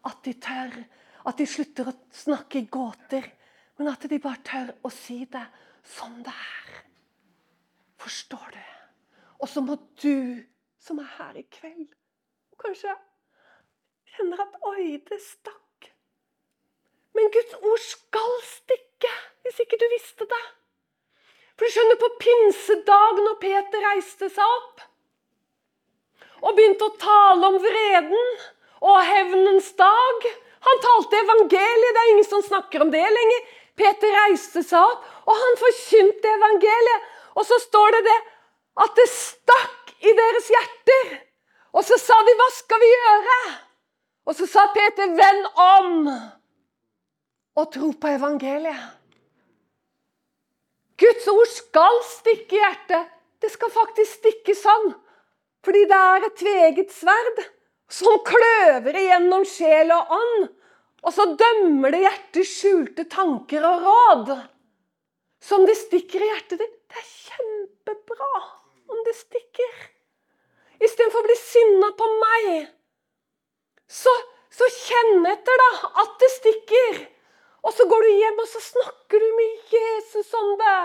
At 0.05 0.21
de 0.27 0.35
tør. 0.43 0.77
At 1.25 1.41
de 1.41 1.47
slutter 1.49 1.89
å 1.89 1.97
snakke 2.13 2.61
i 2.61 2.69
gåter, 2.69 3.25
men 3.79 3.89
at 3.89 4.05
de 4.11 4.19
bare 4.21 4.45
tør 4.45 4.75
å 4.85 4.91
si 4.93 5.23
det 5.25 5.47
som 5.95 6.19
det 6.27 6.35
er. 6.35 6.75
Forstår 7.97 8.53
du? 8.53 8.61
Og 9.41 9.49
så 9.49 9.65
må 9.65 9.79
du 10.03 10.45
som 10.85 11.01
er 11.01 11.09
her 11.17 11.41
i 11.41 11.47
kveld, 11.49 11.89
kanskje 12.61 12.93
kjenner 14.15 14.43
at 14.45 14.59
'oi, 14.61 15.01
det 15.09 15.21
stakk'. 15.25 15.64
Men 17.15 17.31
Guds 17.35 17.55
ord 17.61 17.83
skal 17.83 18.33
stikke, 18.47 19.13
hvis 19.45 19.61
ikke 19.63 19.79
du 19.81 19.87
visste 19.93 20.27
det. 20.31 20.45
For 21.55 21.67
du 21.67 21.75
skjønner, 21.75 21.99
på 22.01 22.11
pinsedag, 22.23 23.21
når 23.27 23.39
Peter 23.43 23.87
reiste 23.91 24.31
seg 24.33 24.57
opp 24.59 24.83
og 26.45 26.57
begynte 26.59 26.85
å 26.85 26.97
tale 27.01 27.49
om 27.49 27.55
vreden 27.63 28.33
og 28.85 28.99
hevnens 29.09 29.71
dag 29.79 30.27
Han 30.65 30.79
talte 30.81 31.19
evangeliet. 31.21 31.93
Det 31.93 32.01
er 32.03 32.11
ingen 32.11 32.27
som 32.27 32.41
snakker 32.41 32.81
om 32.81 32.91
det 32.93 33.03
lenger. 33.05 33.49
Peter 33.77 34.15
reiste 34.17 34.63
seg 34.65 34.81
opp, 34.81 35.03
og 35.29 35.37
han 35.37 35.59
forkynte 35.61 36.31
evangeliet. 36.39 37.11
Og 37.37 37.45
så 37.45 37.59
står 37.67 37.93
det 37.93 38.01
det 38.07 38.15
at 38.81 38.95
det 38.97 39.05
stakk 39.13 39.93
i 40.01 40.15
deres 40.17 40.49
hjerter. 40.55 41.13
Og 41.77 41.85
så 41.85 41.99
sa 42.01 42.17
de, 42.25 42.33
'Hva 42.39 42.49
skal 42.57 42.81
vi 42.81 42.89
gjøre?' 42.95 43.53
Og 44.25 44.35
så 44.39 44.47
sa 44.47 44.67
Peter, 44.73 45.07
'Vend 45.07 45.45
om 45.53 46.09
og 47.55 47.73
tro 47.73 47.93
på 47.93 48.13
evangeliet'. 48.19 48.91
Guds 50.99 51.29
ord 51.29 51.51
skal 51.51 52.03
stikke 52.07 52.57
i 52.57 52.61
hjertet. 52.63 53.11
Det 53.43 53.51
skal 53.51 53.71
faktisk 53.75 54.21
stikke 54.21 54.55
sånn. 54.55 54.93
Fordi 55.65 55.85
det 55.91 56.01
er 56.11 56.27
et 56.27 56.37
tveget 56.39 56.93
sverd 56.95 57.41
som 57.91 58.21
kløver 58.27 58.97
igjennom 59.01 59.45
sjel 59.49 59.91
og 59.95 60.13
ånd. 60.19 60.45
Og 61.05 61.13
så 61.13 61.27
dømmer 61.41 61.93
det 61.93 62.05
hjertets 62.05 62.53
skjulte 62.61 63.05
tanker 63.11 63.65
og 63.69 63.89
råd. 63.89 64.31
Som 65.45 65.67
det 65.69 65.77
stikker 65.77 66.23
i 66.23 66.31
hjertet 66.31 66.63
ditt. 66.63 66.79
Det 66.89 67.01
er 67.01 67.11
kjempebra 67.11 68.31
om 68.93 69.03
det 69.05 69.17
stikker. 69.19 69.75
Istedenfor 70.85 71.25
å 71.25 71.27
bli 71.27 71.37
sinna 71.39 71.91
på 71.97 72.07
meg, 72.21 72.47
så, 73.89 74.13
så 74.53 74.69
kjenn 74.75 75.27
etter 75.31 75.61
da 75.61 75.71
at 76.03 76.17
det 76.21 76.31
stikker. 76.35 77.03
Og 77.65 77.73
så 77.73 77.87
går 77.89 78.05
du 78.05 78.11
hjem 78.13 78.43
og 78.43 78.51
så 78.51 78.61
snakker 78.61 79.23
du 79.23 79.31
med 79.39 79.73
Jesus 79.73 80.35
om 80.37 80.51
det. 80.61 80.81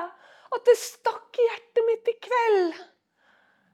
At 0.55 0.63
det 0.65 0.77
stakk 0.79 1.37
i 1.37 1.47
hjertet 1.49 1.85
mitt 1.87 2.07
i 2.09 2.15
kveld. 2.23 2.77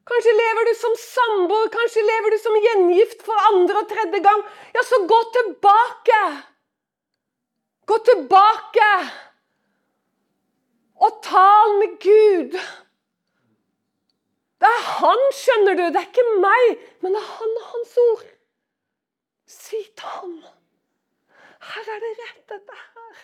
Kanskje 0.05 0.33
lever 0.37 0.67
du 0.69 0.73
som 0.77 0.95
samboer, 1.01 1.69
kanskje 1.73 2.03
lever 2.05 2.35
du 2.35 2.37
som 2.41 2.57
gjengift 2.61 3.23
for 3.25 3.47
andre 3.49 3.81
og 3.81 3.87
tredje 3.89 4.19
gang. 4.25 4.43
Ja, 4.75 4.83
så 4.85 4.99
gå 5.09 5.19
tilbake. 5.37 6.19
Gå 7.89 7.97
tilbake. 8.09 8.89
Og 11.05 11.21
tal 11.25 11.77
med 11.79 11.97
Gud. 12.01 12.59
Det 14.61 14.69
er 14.69 14.85
han, 14.99 15.25
skjønner 15.39 15.77
du. 15.77 15.87
Det 15.89 16.01
er 16.01 16.09
ikke 16.09 16.37
meg, 16.41 16.85
men 17.01 17.17
det 17.17 17.21
er 17.21 17.33
han 17.39 17.57
og 17.61 17.65
hans 17.73 17.97
ord. 18.05 18.29
Si 19.49 19.81
til 19.93 20.13
ham. 20.19 20.37
Her 21.65 21.91
er 21.95 22.01
det 22.03 22.11
rett, 22.21 22.41
dette 22.49 22.79
her, 22.81 23.21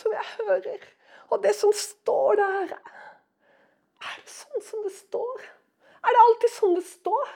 som 0.00 0.14
jeg 0.14 0.26
hører. 0.38 0.88
Og 1.30 1.42
det 1.42 1.54
som 1.56 1.72
står 1.74 2.38
der 2.40 2.74
Er 4.00 4.16
det 4.16 4.32
sånn 4.32 4.62
som 4.64 4.84
det 4.86 4.92
står? 4.96 5.46
Er 6.00 6.16
det 6.16 6.22
alltid 6.26 6.54
sånn 6.54 6.76
det 6.78 6.84
står? 6.88 7.32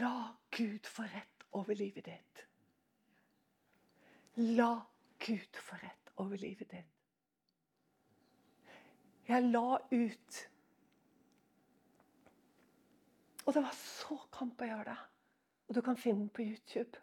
La 0.00 0.14
Gud 0.52 0.86
få 0.90 1.06
rett 1.08 1.46
over 1.56 1.78
livet 1.78 2.08
ditt. 2.08 2.44
La 4.58 4.72
Gud 5.22 5.60
få 5.62 5.78
rett 5.82 6.12
over 6.16 6.36
livet 6.36 6.70
ditt. 6.70 6.94
Jeg 9.28 9.44
la 9.52 9.78
ut 9.92 10.44
Og 13.48 13.54
det 13.54 13.62
var 13.64 13.76
så 13.76 14.16
kamp 14.32 14.60
å 14.60 14.66
gjøre 14.68 14.90
det. 14.90 14.98
Og 15.68 15.76
du 15.76 15.80
kan 15.80 15.96
finne 15.96 16.26
den 16.26 16.32
på 16.36 16.44
YouTube. 16.44 17.00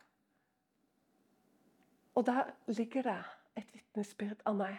Og 2.16 2.26
der 2.26 2.52
ligger 2.68 3.02
det 3.04 3.18
et 3.60 3.74
vitnesbyrd 3.74 4.44
av 4.48 4.56
meg. 4.60 4.78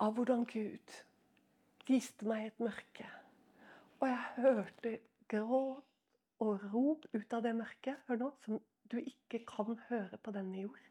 Av 0.00 0.14
hvordan 0.16 0.46
Gud 0.48 0.94
viste 1.88 2.28
meg 2.28 2.48
et 2.48 2.62
mørke. 2.62 3.08
Og 4.00 4.08
jeg 4.08 4.44
hørte 4.44 4.94
gråt 5.28 5.84
og 6.38 6.64
rop 6.72 7.06
ut 7.12 7.32
av 7.34 7.42
det 7.44 7.54
mørket 7.58 8.08
hør 8.08 8.20
nå, 8.20 8.30
som 8.44 8.60
du 8.88 8.98
ikke 9.00 9.42
kan 9.48 9.78
høre 9.88 10.20
på 10.22 10.32
denne 10.32 10.62
jord. 10.62 10.84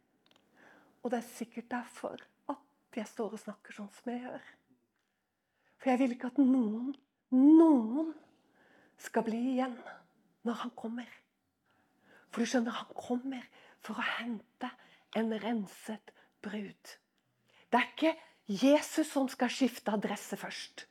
Og 1.02 1.12
det 1.12 1.22
er 1.22 1.30
sikkert 1.30 1.70
derfor 1.72 2.22
at 2.52 2.98
jeg 3.00 3.08
står 3.08 3.38
og 3.38 3.42
snakker 3.42 3.74
sånn 3.74 3.92
som 3.96 4.12
jeg 4.12 4.26
gjør. 4.26 4.50
For 5.78 5.94
jeg 5.94 6.02
vil 6.02 6.16
ikke 6.18 6.32
at 6.34 6.42
noen, 6.42 6.92
noen 7.32 8.12
skal 9.02 9.26
bli 9.26 9.40
igjen 9.54 9.78
når 10.48 10.62
han 10.66 10.74
kommer. 10.78 11.10
For 12.30 12.44
du 12.44 12.50
skjønner, 12.50 12.76
han 12.76 12.92
kommer 12.98 13.46
for 13.86 13.98
å 13.98 14.08
hente 14.18 14.70
en 15.16 15.32
renset 15.40 16.14
brud. 16.44 16.96
Det 17.72 17.80
er 17.80 17.90
ikke 17.92 18.14
Jesus 18.48 19.10
som 19.12 19.28
skal 19.32 19.52
skifte 19.52 19.92
adresse 19.92 20.38
først. 20.40 20.86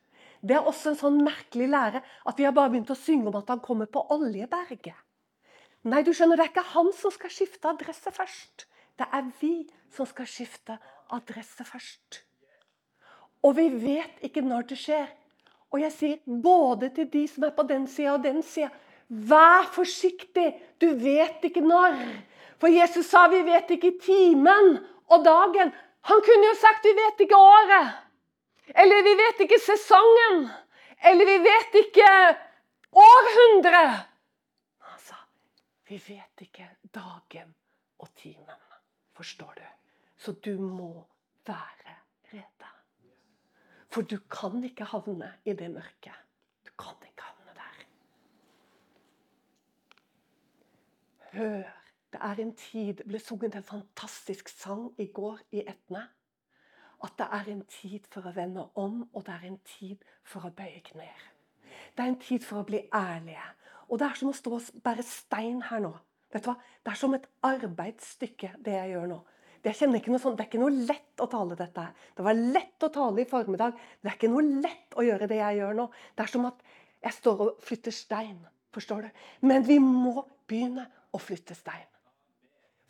Det 0.46 0.56
er 0.56 0.68
også 0.68 0.92
en 0.92 1.00
sånn 1.00 1.18
merkelig 1.24 1.68
lære 1.72 2.02
at 2.28 2.38
vi 2.38 2.44
har 2.44 2.54
bare 2.56 2.72
begynt 2.72 2.92
å 2.92 2.98
synge 2.98 3.30
om 3.30 3.38
at 3.40 3.48
han 3.50 3.62
kommer 3.64 3.88
på 3.90 4.04
Oljeberget. 4.14 4.94
Nei, 5.86 6.02
du 6.02 6.12
skjønner, 6.12 6.36
det 6.36 6.48
er 6.48 6.52
ikke 6.52 6.72
han 6.74 6.90
som 6.98 7.12
skal 7.14 7.32
skifte 7.32 7.70
adresse 7.70 8.10
først. 8.12 8.66
Det 8.98 9.06
er 9.12 9.28
vi 9.40 9.54
som 9.94 10.08
skal 10.08 10.28
skifte 10.28 10.78
adresse 11.14 11.64
først. 11.64 12.22
Og 13.46 13.54
vi 13.58 13.68
vet 13.70 14.24
ikke 14.26 14.42
når 14.42 14.66
det 14.72 14.80
skjer. 14.80 15.06
Og 15.70 15.80
jeg 15.82 15.94
sier 15.94 16.42
både 16.42 16.90
til 16.94 17.08
de 17.12 17.24
som 17.30 17.46
er 17.46 17.54
på 17.54 17.64
den 17.68 17.86
sida 17.90 18.16
og 18.16 18.24
den 18.26 18.42
sida 18.46 18.72
Vær 19.06 19.68
forsiktig, 19.70 20.48
du 20.82 20.88
vet 20.98 21.44
ikke 21.46 21.62
når. 21.62 22.00
For 22.60 22.72
Jesus 22.72 23.08
sa 23.10 23.26
vi 23.28 23.42
vet 23.46 23.70
ikke 23.76 23.96
timen 24.02 24.78
og 25.12 25.24
dagen. 25.24 25.72
Han 26.08 26.22
kunne 26.24 26.50
jo 26.50 26.54
sagt 26.58 26.86
vi 26.86 26.94
vet 26.96 27.24
ikke 27.26 27.36
året. 27.36 27.94
Eller 28.74 29.02
vi 29.06 29.14
vet 29.18 29.42
ikke 29.44 29.58
sesongen. 29.62 30.46
Eller 31.04 31.28
vi 31.28 31.38
vet 31.44 31.80
ikke 31.82 32.10
århundret. 32.96 34.06
Han 34.88 35.00
sa 35.02 35.18
vi 35.88 36.00
vet 36.08 36.46
ikke 36.46 36.68
dagen 36.94 37.52
og 37.98 38.08
timen. 38.16 38.62
Forstår 39.16 39.52
du? 39.56 39.66
Så 40.16 40.32
du 40.32 40.58
må 40.60 41.06
være 41.46 41.96
rede. 42.32 42.72
For 43.88 44.02
du 44.02 44.18
kan 44.30 44.64
ikke 44.64 44.84
havne 44.84 45.32
i 45.44 45.52
det 45.56 45.70
mørket. 45.72 46.16
Du 46.66 46.72
kan 46.78 46.96
ikke 47.06 47.22
havne 47.22 47.54
der. 47.56 47.84
Hør, 51.32 51.85
det 52.16 52.24
er 52.24 52.38
en 52.40 52.52
tid 52.56 53.00
ble 53.04 53.18
sunget 53.20 53.58
en 53.58 53.64
fantastisk 53.66 54.48
sang 54.48 54.86
i 54.98 55.04
går 55.12 55.42
i 55.52 55.60
Etne. 55.68 56.06
At 57.04 57.12
det 57.18 57.26
er 57.28 57.48
en 57.52 57.64
tid 57.68 58.06
for 58.08 58.24
å 58.24 58.32
vende 58.32 58.62
om, 58.80 59.02
og 59.12 59.24
det 59.26 59.34
er 59.34 59.42
en 59.50 59.58
tid 59.68 60.04
for 60.24 60.46
å 60.48 60.52
bøye 60.56 60.80
knær. 60.86 61.24
Det 61.92 62.04
er 62.04 62.08
en 62.08 62.20
tid 62.20 62.44
for 62.44 62.62
å 62.62 62.64
bli 62.64 62.80
ærlige. 62.94 63.44
Og 63.90 64.00
det 64.00 64.06
er 64.06 64.16
som 64.16 64.30
å 64.30 64.36
stå 64.36 64.54
og 64.56 64.78
bære 64.84 65.04
stein 65.04 65.58
her 65.68 65.82
nå. 65.84 65.90
Vet 66.32 66.46
du 66.46 66.48
hva? 66.48 66.54
Det 66.56 66.94
er 66.94 67.00
som 67.02 67.16
et 67.18 67.26
arbeidsstykke, 67.44 68.54
det 68.64 68.78
jeg 68.78 68.94
gjør 68.94 69.10
nå. 69.10 69.18
Det, 69.66 69.74
noe 69.82 70.20
sånt, 70.22 70.38
det 70.38 70.46
er 70.46 70.48
ikke 70.48 70.62
noe 70.62 70.86
lett 70.88 71.20
å 71.20 71.26
tale 71.28 71.58
dette. 71.58 71.84
Det 72.16 72.24
var 72.24 72.38
lett 72.38 72.86
å 72.86 72.90
tale 72.94 73.26
i 73.26 73.28
formiddag. 73.28 73.76
Det 74.00 74.08
er 74.08 74.16
ikke 74.16 74.30
noe 74.32 74.62
lett 74.64 74.96
å 74.96 75.04
gjøre 75.04 75.28
det 75.28 75.42
jeg 75.42 75.60
gjør 75.60 75.76
nå. 75.82 75.86
Det 76.16 76.24
er 76.24 76.32
som 76.32 76.48
at 76.48 76.64
jeg 77.04 77.18
står 77.18 77.44
og 77.44 77.60
flytter 77.66 77.92
stein. 77.92 78.40
Forstår 78.72 79.04
du? 79.04 79.20
Men 79.52 79.68
vi 79.68 79.76
må 79.82 80.24
begynne 80.48 80.88
å 81.12 81.20
flytte 81.20 81.56
stein. 81.58 81.84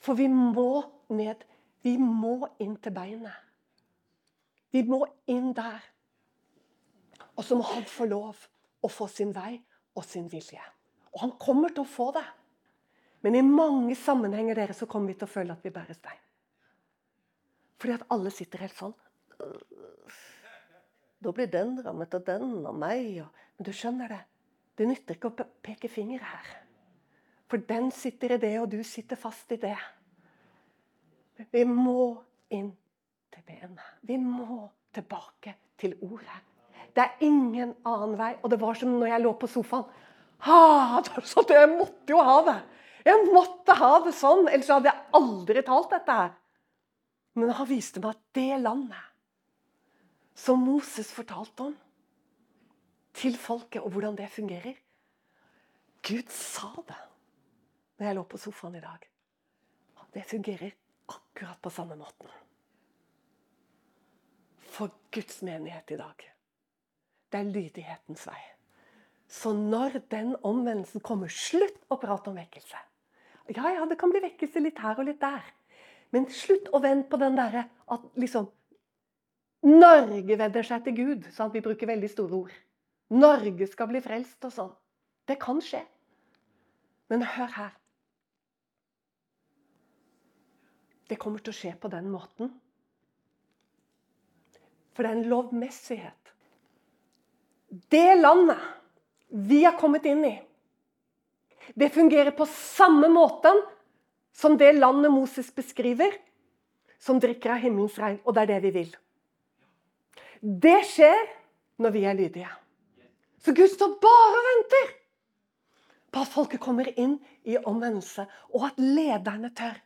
For 0.03 0.19
vi 0.19 0.29
må 0.31 0.83
ned. 1.15 1.45
Vi 1.83 1.97
må 2.01 2.49
inn 2.63 2.77
til 2.83 2.95
beinet. 2.95 3.45
Vi 4.75 4.83
må 4.85 5.05
inn 5.31 5.53
der. 5.57 5.85
Og 7.37 7.45
så 7.45 7.57
må 7.57 7.67
han 7.69 7.85
få 7.89 8.09
lov 8.09 8.41
å 8.83 8.91
få 8.91 9.07
sin 9.13 9.33
vei 9.37 9.55
og 9.97 10.05
sin 10.05 10.27
vilje. 10.33 10.63
Og 11.15 11.23
han 11.23 11.35
kommer 11.41 11.73
til 11.73 11.85
å 11.85 11.89
få 11.91 12.11
det. 12.17 12.27
Men 13.25 13.39
i 13.39 13.45
mange 13.45 13.97
sammenhenger 13.99 14.59
dere, 14.59 14.75
så 14.77 14.89
kommer 14.91 15.13
vi 15.13 15.19
til 15.19 15.29
å 15.29 15.33
føle 15.33 15.55
at 15.57 15.65
vi 15.65 15.73
bærer 15.75 15.97
stein. 15.97 16.21
Fordi 17.81 17.97
at 17.97 18.07
alle 18.13 18.33
sitter 18.33 18.65
helt 18.65 18.77
sånn. 18.77 18.95
Da 21.23 21.33
blir 21.33 21.49
den 21.51 21.77
rammet 21.85 22.15
av 22.17 22.25
den 22.27 22.61
og 22.67 22.77
meg. 22.77 23.25
Men 23.57 23.69
du 23.69 23.73
skjønner 23.75 24.13
det. 24.13 24.23
Det 24.77 24.89
nytter 24.89 25.17
ikke 25.17 25.33
å 25.33 25.49
peke 25.65 25.89
finger 25.91 26.25
her. 26.25 26.53
For 27.47 27.63
den 27.63 27.91
sitter 27.95 28.35
i 28.35 28.41
det, 28.43 28.55
og 28.61 28.71
du 28.73 28.81
sitter 28.87 29.19
fast 29.19 29.53
i 29.55 29.61
det. 29.63 29.77
Vi 31.53 31.63
må 31.69 32.17
inn 32.51 32.73
til 33.33 33.45
benet. 33.47 33.93
Vi 34.03 34.17
må 34.19 34.67
tilbake 34.97 35.55
til 35.79 35.95
ordet. 36.03 36.41
Det 36.97 37.05
er 37.05 37.25
ingen 37.27 37.75
annen 37.87 38.17
vei. 38.19 38.33
Og 38.43 38.51
det 38.51 38.59
var 38.61 38.79
som 38.79 38.97
når 38.97 39.13
jeg 39.13 39.25
lå 39.25 39.35
på 39.39 39.51
sofaen. 39.53 39.87
Ah, 40.47 40.99
jeg 41.01 41.69
måtte 41.73 42.13
jo 42.13 42.21
ha 42.25 42.41
det! 42.45 42.59
Jeg 43.07 43.29
måtte 43.31 43.77
ha 43.79 43.93
det 44.03 44.13
sånn, 44.19 44.49
ellers 44.51 44.69
hadde 44.73 44.91
jeg 44.91 45.05
aldri 45.15 45.63
talt 45.65 45.93
dette 45.95 46.17
her. 46.19 46.33
Men 47.39 47.53
han 47.55 47.69
viste 47.71 48.03
meg 48.03 48.17
at 48.17 48.23
det 48.35 48.59
landet 48.65 49.13
som 50.37 50.65
Moses 50.67 51.13
fortalte 51.15 51.69
om 51.69 51.77
til 53.17 53.37
folket, 53.41 53.81
og 53.81 53.95
hvordan 53.95 54.17
det 54.19 54.27
fungerer 54.29 54.75
Gud 56.05 56.29
sa 56.35 56.69
det 56.89 56.99
når 57.97 58.07
jeg 58.07 58.17
lå 58.19 58.25
på 58.29 58.41
sofaen 58.41 58.77
i 58.79 58.83
dag. 58.85 59.07
Det 60.17 60.25
fungerer 60.25 60.73
akkurat 61.13 61.61
på 61.63 61.71
samme 61.71 61.97
måten. 61.97 62.31
For 64.73 64.93
Guds 65.13 65.43
menighet 65.43 65.91
i 65.93 65.99
dag. 66.01 66.27
Det 67.33 67.41
er 67.41 67.51
lydighetens 67.53 68.27
vei. 68.29 68.41
Så 69.29 69.53
når 69.53 70.01
den 70.11 70.37
omvendelsen 70.47 71.03
kommer, 71.05 71.29
slutt 71.29 71.79
å 71.91 71.99
prate 72.01 72.31
om 72.31 72.39
vekkelse. 72.39 72.79
Ja, 73.53 73.71
ja, 73.75 73.87
det 73.87 73.99
kan 73.99 74.13
bli 74.13 74.23
vekkelse 74.23 74.63
litt 74.63 74.79
her 74.83 74.99
og 74.99 75.09
litt 75.09 75.21
der. 75.23 75.43
Men 76.15 76.29
slutt 76.31 76.69
å 76.75 76.81
vente 76.83 77.11
på 77.11 77.19
den 77.21 77.37
derre 77.39 77.67
at 77.93 78.07
liksom 78.19 78.49
Norge 79.67 80.37
vedder 80.39 80.67
seg 80.67 80.85
til 80.87 80.95
Gud. 80.95 81.27
Sant? 81.35 81.55
Vi 81.55 81.65
bruker 81.65 81.89
veldig 81.91 82.11
store 82.13 82.39
ord. 82.45 82.53
Norge 83.11 83.67
skal 83.71 83.91
bli 83.91 84.03
frelst 84.05 84.45
og 84.47 84.53
sånn. 84.55 84.73
Det 85.27 85.39
kan 85.43 85.59
skje. 85.65 85.81
Men 87.11 87.25
hør 87.27 87.51
her. 87.57 87.75
Det 91.07 91.19
kommer 91.21 91.43
til 91.43 91.55
å 91.55 91.57
skje 91.57 91.75
på 91.81 91.91
den 91.93 92.09
måten. 92.11 92.51
For 94.97 95.05
det 95.05 95.13
er 95.13 95.19
en 95.19 95.31
lovmessighet. 95.31 96.33
Det 97.93 98.17
landet 98.19 98.63
vi 99.29 99.63
har 99.65 99.77
kommet 99.79 100.07
inn 100.07 100.25
i, 100.25 100.37
det 101.75 101.91
fungerer 101.91 102.31
på 102.31 102.47
samme 102.47 103.09
måten 103.11 103.59
som 104.37 104.55
det 104.57 104.77
landet 104.77 105.11
Moses 105.11 105.49
beskriver, 105.55 106.13
som 106.99 107.19
drikker 107.21 107.57
av 107.57 107.63
himmelens 107.65 107.99
regn. 107.99 108.21
Og 108.25 108.37
det 108.37 108.45
er 108.45 108.53
det 108.55 108.61
vi 108.69 108.73
vil. 108.77 108.93
Det 110.41 110.79
skjer 110.87 111.27
når 111.83 111.95
vi 111.95 112.05
er 112.07 112.19
lydige. 112.19 112.53
Så 113.43 113.55
Gud 113.57 113.71
står 113.73 113.97
bare 114.03 114.39
og 114.39 114.47
venter 114.51 114.95
på 116.13 116.23
at 116.23 116.33
folket 116.33 116.63
kommer 116.63 116.89
inn 116.97 117.19
i 117.45 117.59
omvendelse, 117.59 118.25
og 118.55 118.71
at 118.71 118.79
lederne 118.81 119.51
tør. 119.57 119.77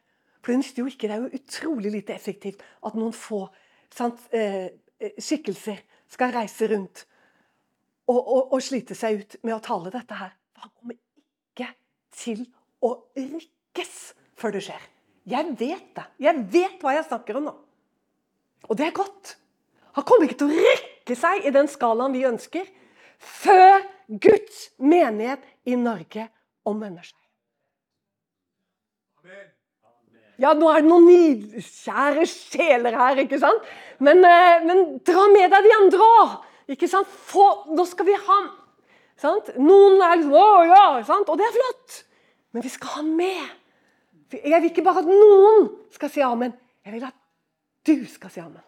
For 0.40 0.56
jo 0.56 0.86
ikke, 0.88 1.08
det 1.08 1.16
er 1.16 1.24
jo 1.24 1.36
utrolig 1.36 1.92
lite 1.92 2.14
effektivt 2.14 2.62
at 2.86 2.96
noen 2.96 3.12
få 3.12 3.42
sant, 3.92 4.20
eh, 4.32 4.70
eh, 4.98 5.16
skikkelser 5.20 5.82
skal 6.10 6.32
reise 6.34 6.68
rundt 6.70 7.04
og, 8.10 8.18
og, 8.18 8.52
og, 8.52 8.62
slite 8.64 8.96
seg 8.98 9.20
ut 9.20 9.36
med 9.44 9.54
å 9.54 9.62
tale 9.62 9.92
dette 9.94 10.16
her. 10.16 10.32
Han 10.64 10.72
kommer 10.72 10.96
ikke 10.96 11.68
til 12.16 12.46
å 12.82 12.94
rykkes 13.14 13.92
før 14.40 14.56
det 14.56 14.64
skjer. 14.66 14.88
Jeg 15.30 15.52
vet 15.60 15.92
det. 15.94 16.06
Jeg 16.24 16.46
vet 16.50 16.82
hva 16.82 16.96
jeg 16.96 17.06
snakker 17.06 17.38
om 17.38 17.50
nå. 17.50 17.54
Og 18.68 18.76
det 18.78 18.88
er 18.88 18.96
godt. 18.96 19.36
Han 19.98 20.06
kommer 20.06 20.26
ikke 20.26 20.40
til 20.42 20.50
å 20.50 20.66
rykke 20.66 21.16
seg 21.18 21.46
i 21.46 21.54
den 21.54 21.70
skalaen 21.70 22.14
vi 22.14 22.26
ønsker, 22.28 22.66
før 23.20 23.82
Guds 24.08 24.70
menighet 24.78 25.44
i 25.68 25.76
Norge 25.78 26.26
omvender 26.66 27.06
seg. 27.06 27.18
Ja, 30.40 30.54
nå 30.56 30.70
er 30.72 30.80
det 30.80 30.88
noen 30.88 31.08
nidkjære 31.10 32.24
sjeler 32.28 32.96
her, 32.96 33.18
ikke 33.20 33.40
sant? 33.42 33.66
Men, 34.00 34.22
eh, 34.24 34.64
men 34.64 34.84
dra 35.04 35.26
med 35.28 35.52
deg 35.52 35.66
de 35.66 35.76
andre 35.76 36.10
òg. 36.20 36.36
Ikke 36.72 36.88
sant? 36.88 37.08
Få, 37.08 37.46
nå 37.74 37.84
skal 37.88 38.08
vi 38.08 38.16
ha 38.16 38.40
sant? 39.20 39.50
Noen 39.60 40.00
er 40.00 40.16
liksom 40.16 40.36
Å 40.38 40.64
ja! 40.64 40.84
Sant? 41.04 41.28
Og 41.28 41.36
det 41.36 41.44
er 41.48 41.56
flott. 41.56 42.04
Men 42.54 42.64
vi 42.64 42.72
skal 42.72 42.96
ha 42.96 43.02
med 43.06 43.60
jeg 44.30 44.62
vil 44.62 44.70
ikke 44.70 44.84
bare 44.86 45.02
at 45.02 45.08
noen 45.10 45.64
skal 45.90 46.10
si 46.12 46.22
amen. 46.22 46.52
Jeg 46.86 46.94
vil 46.94 47.06
at 47.08 47.16
du 47.86 47.96
skal 48.06 48.30
si 48.30 48.42
amen. 48.42 48.62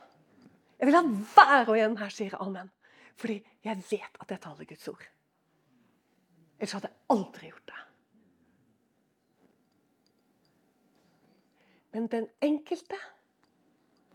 Jeg 0.81 0.89
vil 0.89 0.99
at 0.99 1.11
hver 1.35 1.71
og 1.71 1.79
en 1.79 1.97
her 2.01 2.11
sier 2.11 2.35
amen. 2.43 2.71
Fordi 3.15 3.37
jeg 3.63 3.85
vet 3.91 4.19
at 4.19 4.35
jeg 4.35 4.43
taler 4.43 4.67
Guds 4.67 4.89
ord. 4.91 5.05
Ellers 6.59 6.75
hadde 6.75 6.91
jeg 6.91 6.99
aldri 7.15 7.53
gjort 7.53 7.71
det. 7.71 7.79
Men 11.93 12.09
den 12.13 12.29
enkelte, 12.41 12.99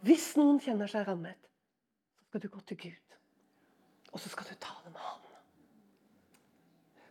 hvis 0.05 0.31
noen 0.37 0.59
kjenner 0.63 0.89
seg 0.89 1.05
rammet, 1.07 1.37
så 2.17 2.25
skal 2.29 2.43
du 2.43 2.49
gå 2.53 2.61
til 2.69 2.81
Gud. 2.87 3.17
Og 4.13 4.21
så 4.21 4.31
skal 4.33 4.49
du 4.49 4.55
tale 4.61 4.91
med 4.91 5.01
Han. 5.01 5.23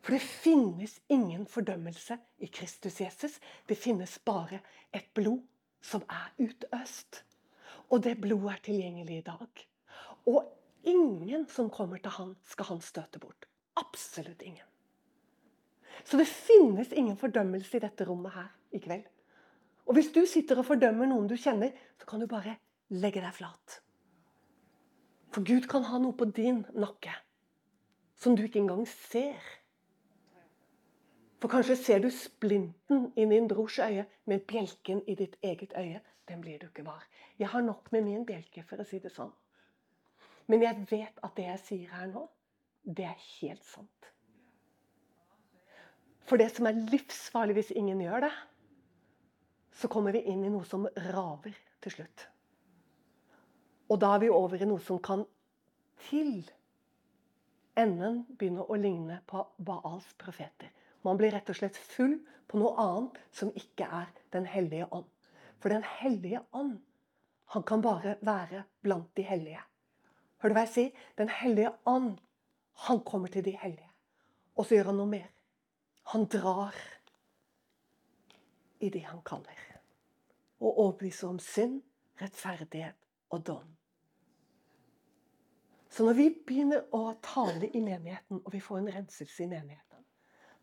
For 0.06 0.14
det 0.14 0.22
finnes 0.22 1.00
ingen 1.10 1.46
fordømmelse 1.50 2.14
i 2.38 2.46
Kristus 2.46 3.00
Jesus. 3.00 3.40
Det 3.66 3.74
finnes 3.74 4.18
bare 4.22 4.60
et 4.94 5.08
blod 5.14 5.40
som 5.82 6.04
er 6.06 6.28
utøst. 6.38 7.24
Og 7.90 8.04
det 8.04 8.20
blodet 8.20 8.52
er 8.52 8.62
tilgjengelig 8.68 9.18
i 9.18 9.24
dag. 9.26 9.66
Og 10.30 10.46
ingen 10.86 11.48
som 11.50 11.70
kommer 11.70 11.98
til 11.98 12.14
han, 12.18 12.36
skal 12.46 12.70
han 12.70 12.80
støte 12.86 13.18
bort. 13.18 13.48
Absolutt 13.76 14.42
ingen. 14.42 14.66
Så 16.04 16.18
det 16.18 16.28
finnes 16.30 16.92
ingen 16.92 17.18
fordømmelse 17.18 17.76
i 17.76 17.82
dette 17.82 18.06
rommet 18.06 18.34
her 18.34 18.54
i 18.70 18.78
kveld. 18.78 19.06
Og 19.86 19.94
hvis 19.94 20.10
du 20.14 20.24
sitter 20.26 20.58
og 20.58 20.66
fordømmer 20.66 21.08
noen 21.10 21.28
du 21.30 21.36
kjenner, 21.38 21.74
så 21.98 22.08
kan 22.10 22.22
du 22.22 22.26
bare 22.30 22.56
legge 22.90 23.22
deg 23.22 23.34
flat. 23.34 23.80
For 25.34 25.46
Gud 25.46 25.68
kan 25.70 25.86
ha 25.86 26.00
noe 26.02 26.16
på 26.16 26.28
din 26.34 26.64
nakke 26.74 27.14
som 28.16 28.36
du 28.36 28.42
ikke 28.46 28.62
engang 28.62 28.86
ser. 28.88 29.40
For 31.40 31.52
kanskje 31.52 31.76
ser 31.76 32.00
du 32.00 32.08
splinten 32.10 33.10
i 33.16 33.26
din 33.28 33.48
brors 33.48 33.78
øye, 33.78 34.06
men 34.24 34.40
bjelken 34.48 35.02
i 35.06 35.14
ditt 35.14 35.36
eget 35.44 35.76
øye, 35.76 36.00
den 36.28 36.40
blir 36.40 36.58
du 36.58 36.66
ikke 36.66 36.86
var. 36.86 37.04
Jeg 37.38 37.48
har 37.52 37.60
nok 37.60 37.92
med 37.92 38.02
min 38.02 38.24
bjelke, 38.26 38.64
for 38.64 38.80
å 38.80 38.88
si 38.88 38.98
det 38.98 39.12
sånn. 39.12 39.34
Men 40.48 40.64
jeg 40.64 40.86
vet 40.90 41.20
at 41.22 41.36
det 41.36 41.46
jeg 41.50 41.62
sier 41.66 41.94
her 41.94 42.08
nå, 42.10 42.24
det 42.86 43.04
er 43.04 43.22
helt 43.40 43.64
sant. 43.66 44.10
For 46.26 46.40
det 46.40 46.48
som 46.56 46.66
er 46.66 46.78
livsfarlig 46.90 47.58
hvis 47.60 47.74
ingen 47.76 48.00
gjør 48.02 48.26
det, 48.26 48.32
så 49.76 49.88
kommer 49.88 50.12
vi 50.12 50.24
inn 50.30 50.44
i 50.44 50.52
noe 50.52 50.64
som 50.64 50.86
raver 51.12 51.56
til 51.84 51.92
slutt. 51.98 52.26
Og 53.92 54.00
da 54.02 54.14
er 54.16 54.24
vi 54.24 54.30
over 54.32 54.62
i 54.62 54.68
noe 54.68 54.82
som 54.82 54.98
kan 55.02 55.24
til 56.08 56.48
enden 57.76 58.22
begynne 58.38 58.64
å 58.64 58.78
ligne 58.80 59.20
på 59.28 59.44
Baals 59.58 60.08
profeter. 60.18 60.72
Man 61.04 61.20
blir 61.20 61.34
rett 61.36 61.50
og 61.52 61.58
slett 61.58 61.76
full 61.76 62.16
på 62.48 62.58
noe 62.58 62.74
annet 62.80 63.20
som 63.34 63.52
ikke 63.54 63.86
er 63.86 64.12
Den 64.32 64.46
hellige 64.46 64.88
ånd. 64.90 65.06
For 65.60 65.68
Den 65.68 65.84
hellige 66.00 66.42
ånd, 66.52 66.80
han 67.54 67.62
kan 67.62 67.82
bare 67.82 68.16
være 68.20 68.64
blant 68.82 69.14
de 69.16 69.22
hellige. 69.22 69.62
Hører 70.42 70.52
du 70.52 70.56
hva 70.58 70.64
jeg 70.66 70.72
sier? 70.74 71.04
Den 71.16 71.28
hellige 71.28 71.72
ånd, 71.86 72.18
han 72.88 73.00
kommer 73.00 73.28
til 73.32 73.44
de 73.44 73.54
hellige. 73.56 73.90
Og 74.56 74.66
så 74.66 74.76
gjør 74.76 74.90
han 74.90 75.00
noe 75.00 75.12
mer. 75.14 75.30
Han 76.12 76.26
drar 76.26 76.74
i 78.80 78.90
det 78.90 79.06
han 79.06 79.22
kaller. 79.24 79.65
Og 80.60 80.78
overbevise 80.78 81.26
om 81.28 81.38
synd, 81.42 81.82
rettferdighet 82.20 82.96
og 83.30 83.46
dom. 83.46 83.72
Så 85.90 86.04
når 86.04 86.16
vi 86.18 86.28
begynner 86.46 86.86
å 86.96 87.14
tale 87.24 87.70
i 87.72 87.80
menigheten, 87.80 88.40
og 88.44 88.52
vi 88.52 88.60
får 88.60 88.82
en 88.82 88.92
renselse 88.98 89.44
i 89.44 89.50
menigheten, 89.50 90.04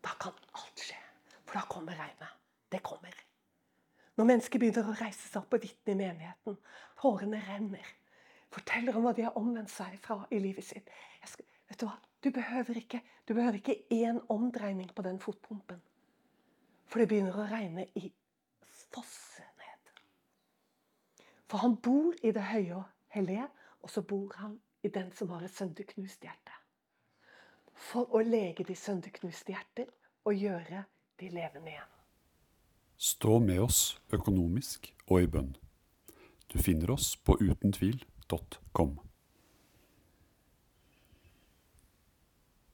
da 0.04 0.14
kan 0.20 0.36
alt 0.54 0.82
skje. 0.82 0.98
For 1.44 1.58
da 1.58 1.64
kommer 1.70 1.98
regnet. 1.98 2.40
Det 2.70 2.82
kommer. 2.82 3.14
Når 4.14 4.28
mennesker 4.30 4.62
begynner 4.62 4.90
å 4.90 4.96
reise 4.98 5.26
seg 5.26 5.40
opp 5.40 5.56
og 5.56 5.64
vitne 5.64 5.94
i 5.94 5.98
menigheten, 5.98 6.58
tårene 7.00 7.40
renner, 7.48 7.88
forteller 8.54 8.94
om 8.94 9.06
hva 9.06 9.14
de 9.16 9.26
har 9.26 9.38
omvendt 9.38 9.72
seg 9.74 9.96
fra 10.02 10.20
i 10.30 10.38
livet 10.42 10.66
sitt 10.66 10.90
skal, 11.26 11.46
vet 11.70 11.80
Du 11.80 11.86
hva? 11.88 11.96
Du 12.22 12.30
behøver 12.32 12.78
ikke 12.78 13.02
du 13.28 13.34
behøver 13.34 13.54
ikke 13.58 13.82
én 13.90 14.20
omdreining 14.28 14.94
på 14.94 15.02
den 15.02 15.20
fotpumpen. 15.20 15.80
For 16.86 17.00
det 17.00 17.08
begynner 17.08 17.36
å 17.40 17.48
regne 17.48 17.86
i 17.96 18.12
fosse 18.92 19.40
ned. 19.40 19.53
For 21.50 21.58
han 21.58 21.76
bor 21.76 22.14
i 22.22 22.32
det 22.32 22.42
høye 22.42 22.76
og 22.76 22.84
hellige, 23.14 23.48
og 23.82 23.90
så 23.90 24.02
bor 24.02 24.32
han 24.38 24.58
i 24.82 24.88
den 24.88 25.12
som 25.12 25.30
har 25.34 25.44
et 25.44 25.54
sønderknust 25.54 26.24
hjerte. 26.24 26.56
For 27.74 28.08
å 28.14 28.22
lege 28.24 28.64
de 28.64 28.76
sønderknuste 28.78 29.52
hjerter 29.52 29.90
og 30.24 30.38
gjøre 30.38 30.84
de 31.20 31.28
levende 31.28 31.74
igjen. 31.74 31.90
Stå 32.96 33.38
med 33.42 33.60
oss 33.60 33.80
økonomisk 34.14 34.92
og 35.08 35.24
i 35.24 35.28
bønn. 35.28 35.54
Du 36.52 36.60
finner 36.62 36.94
oss 36.94 37.16
på 37.16 37.36
utentvil.com. 37.40 38.98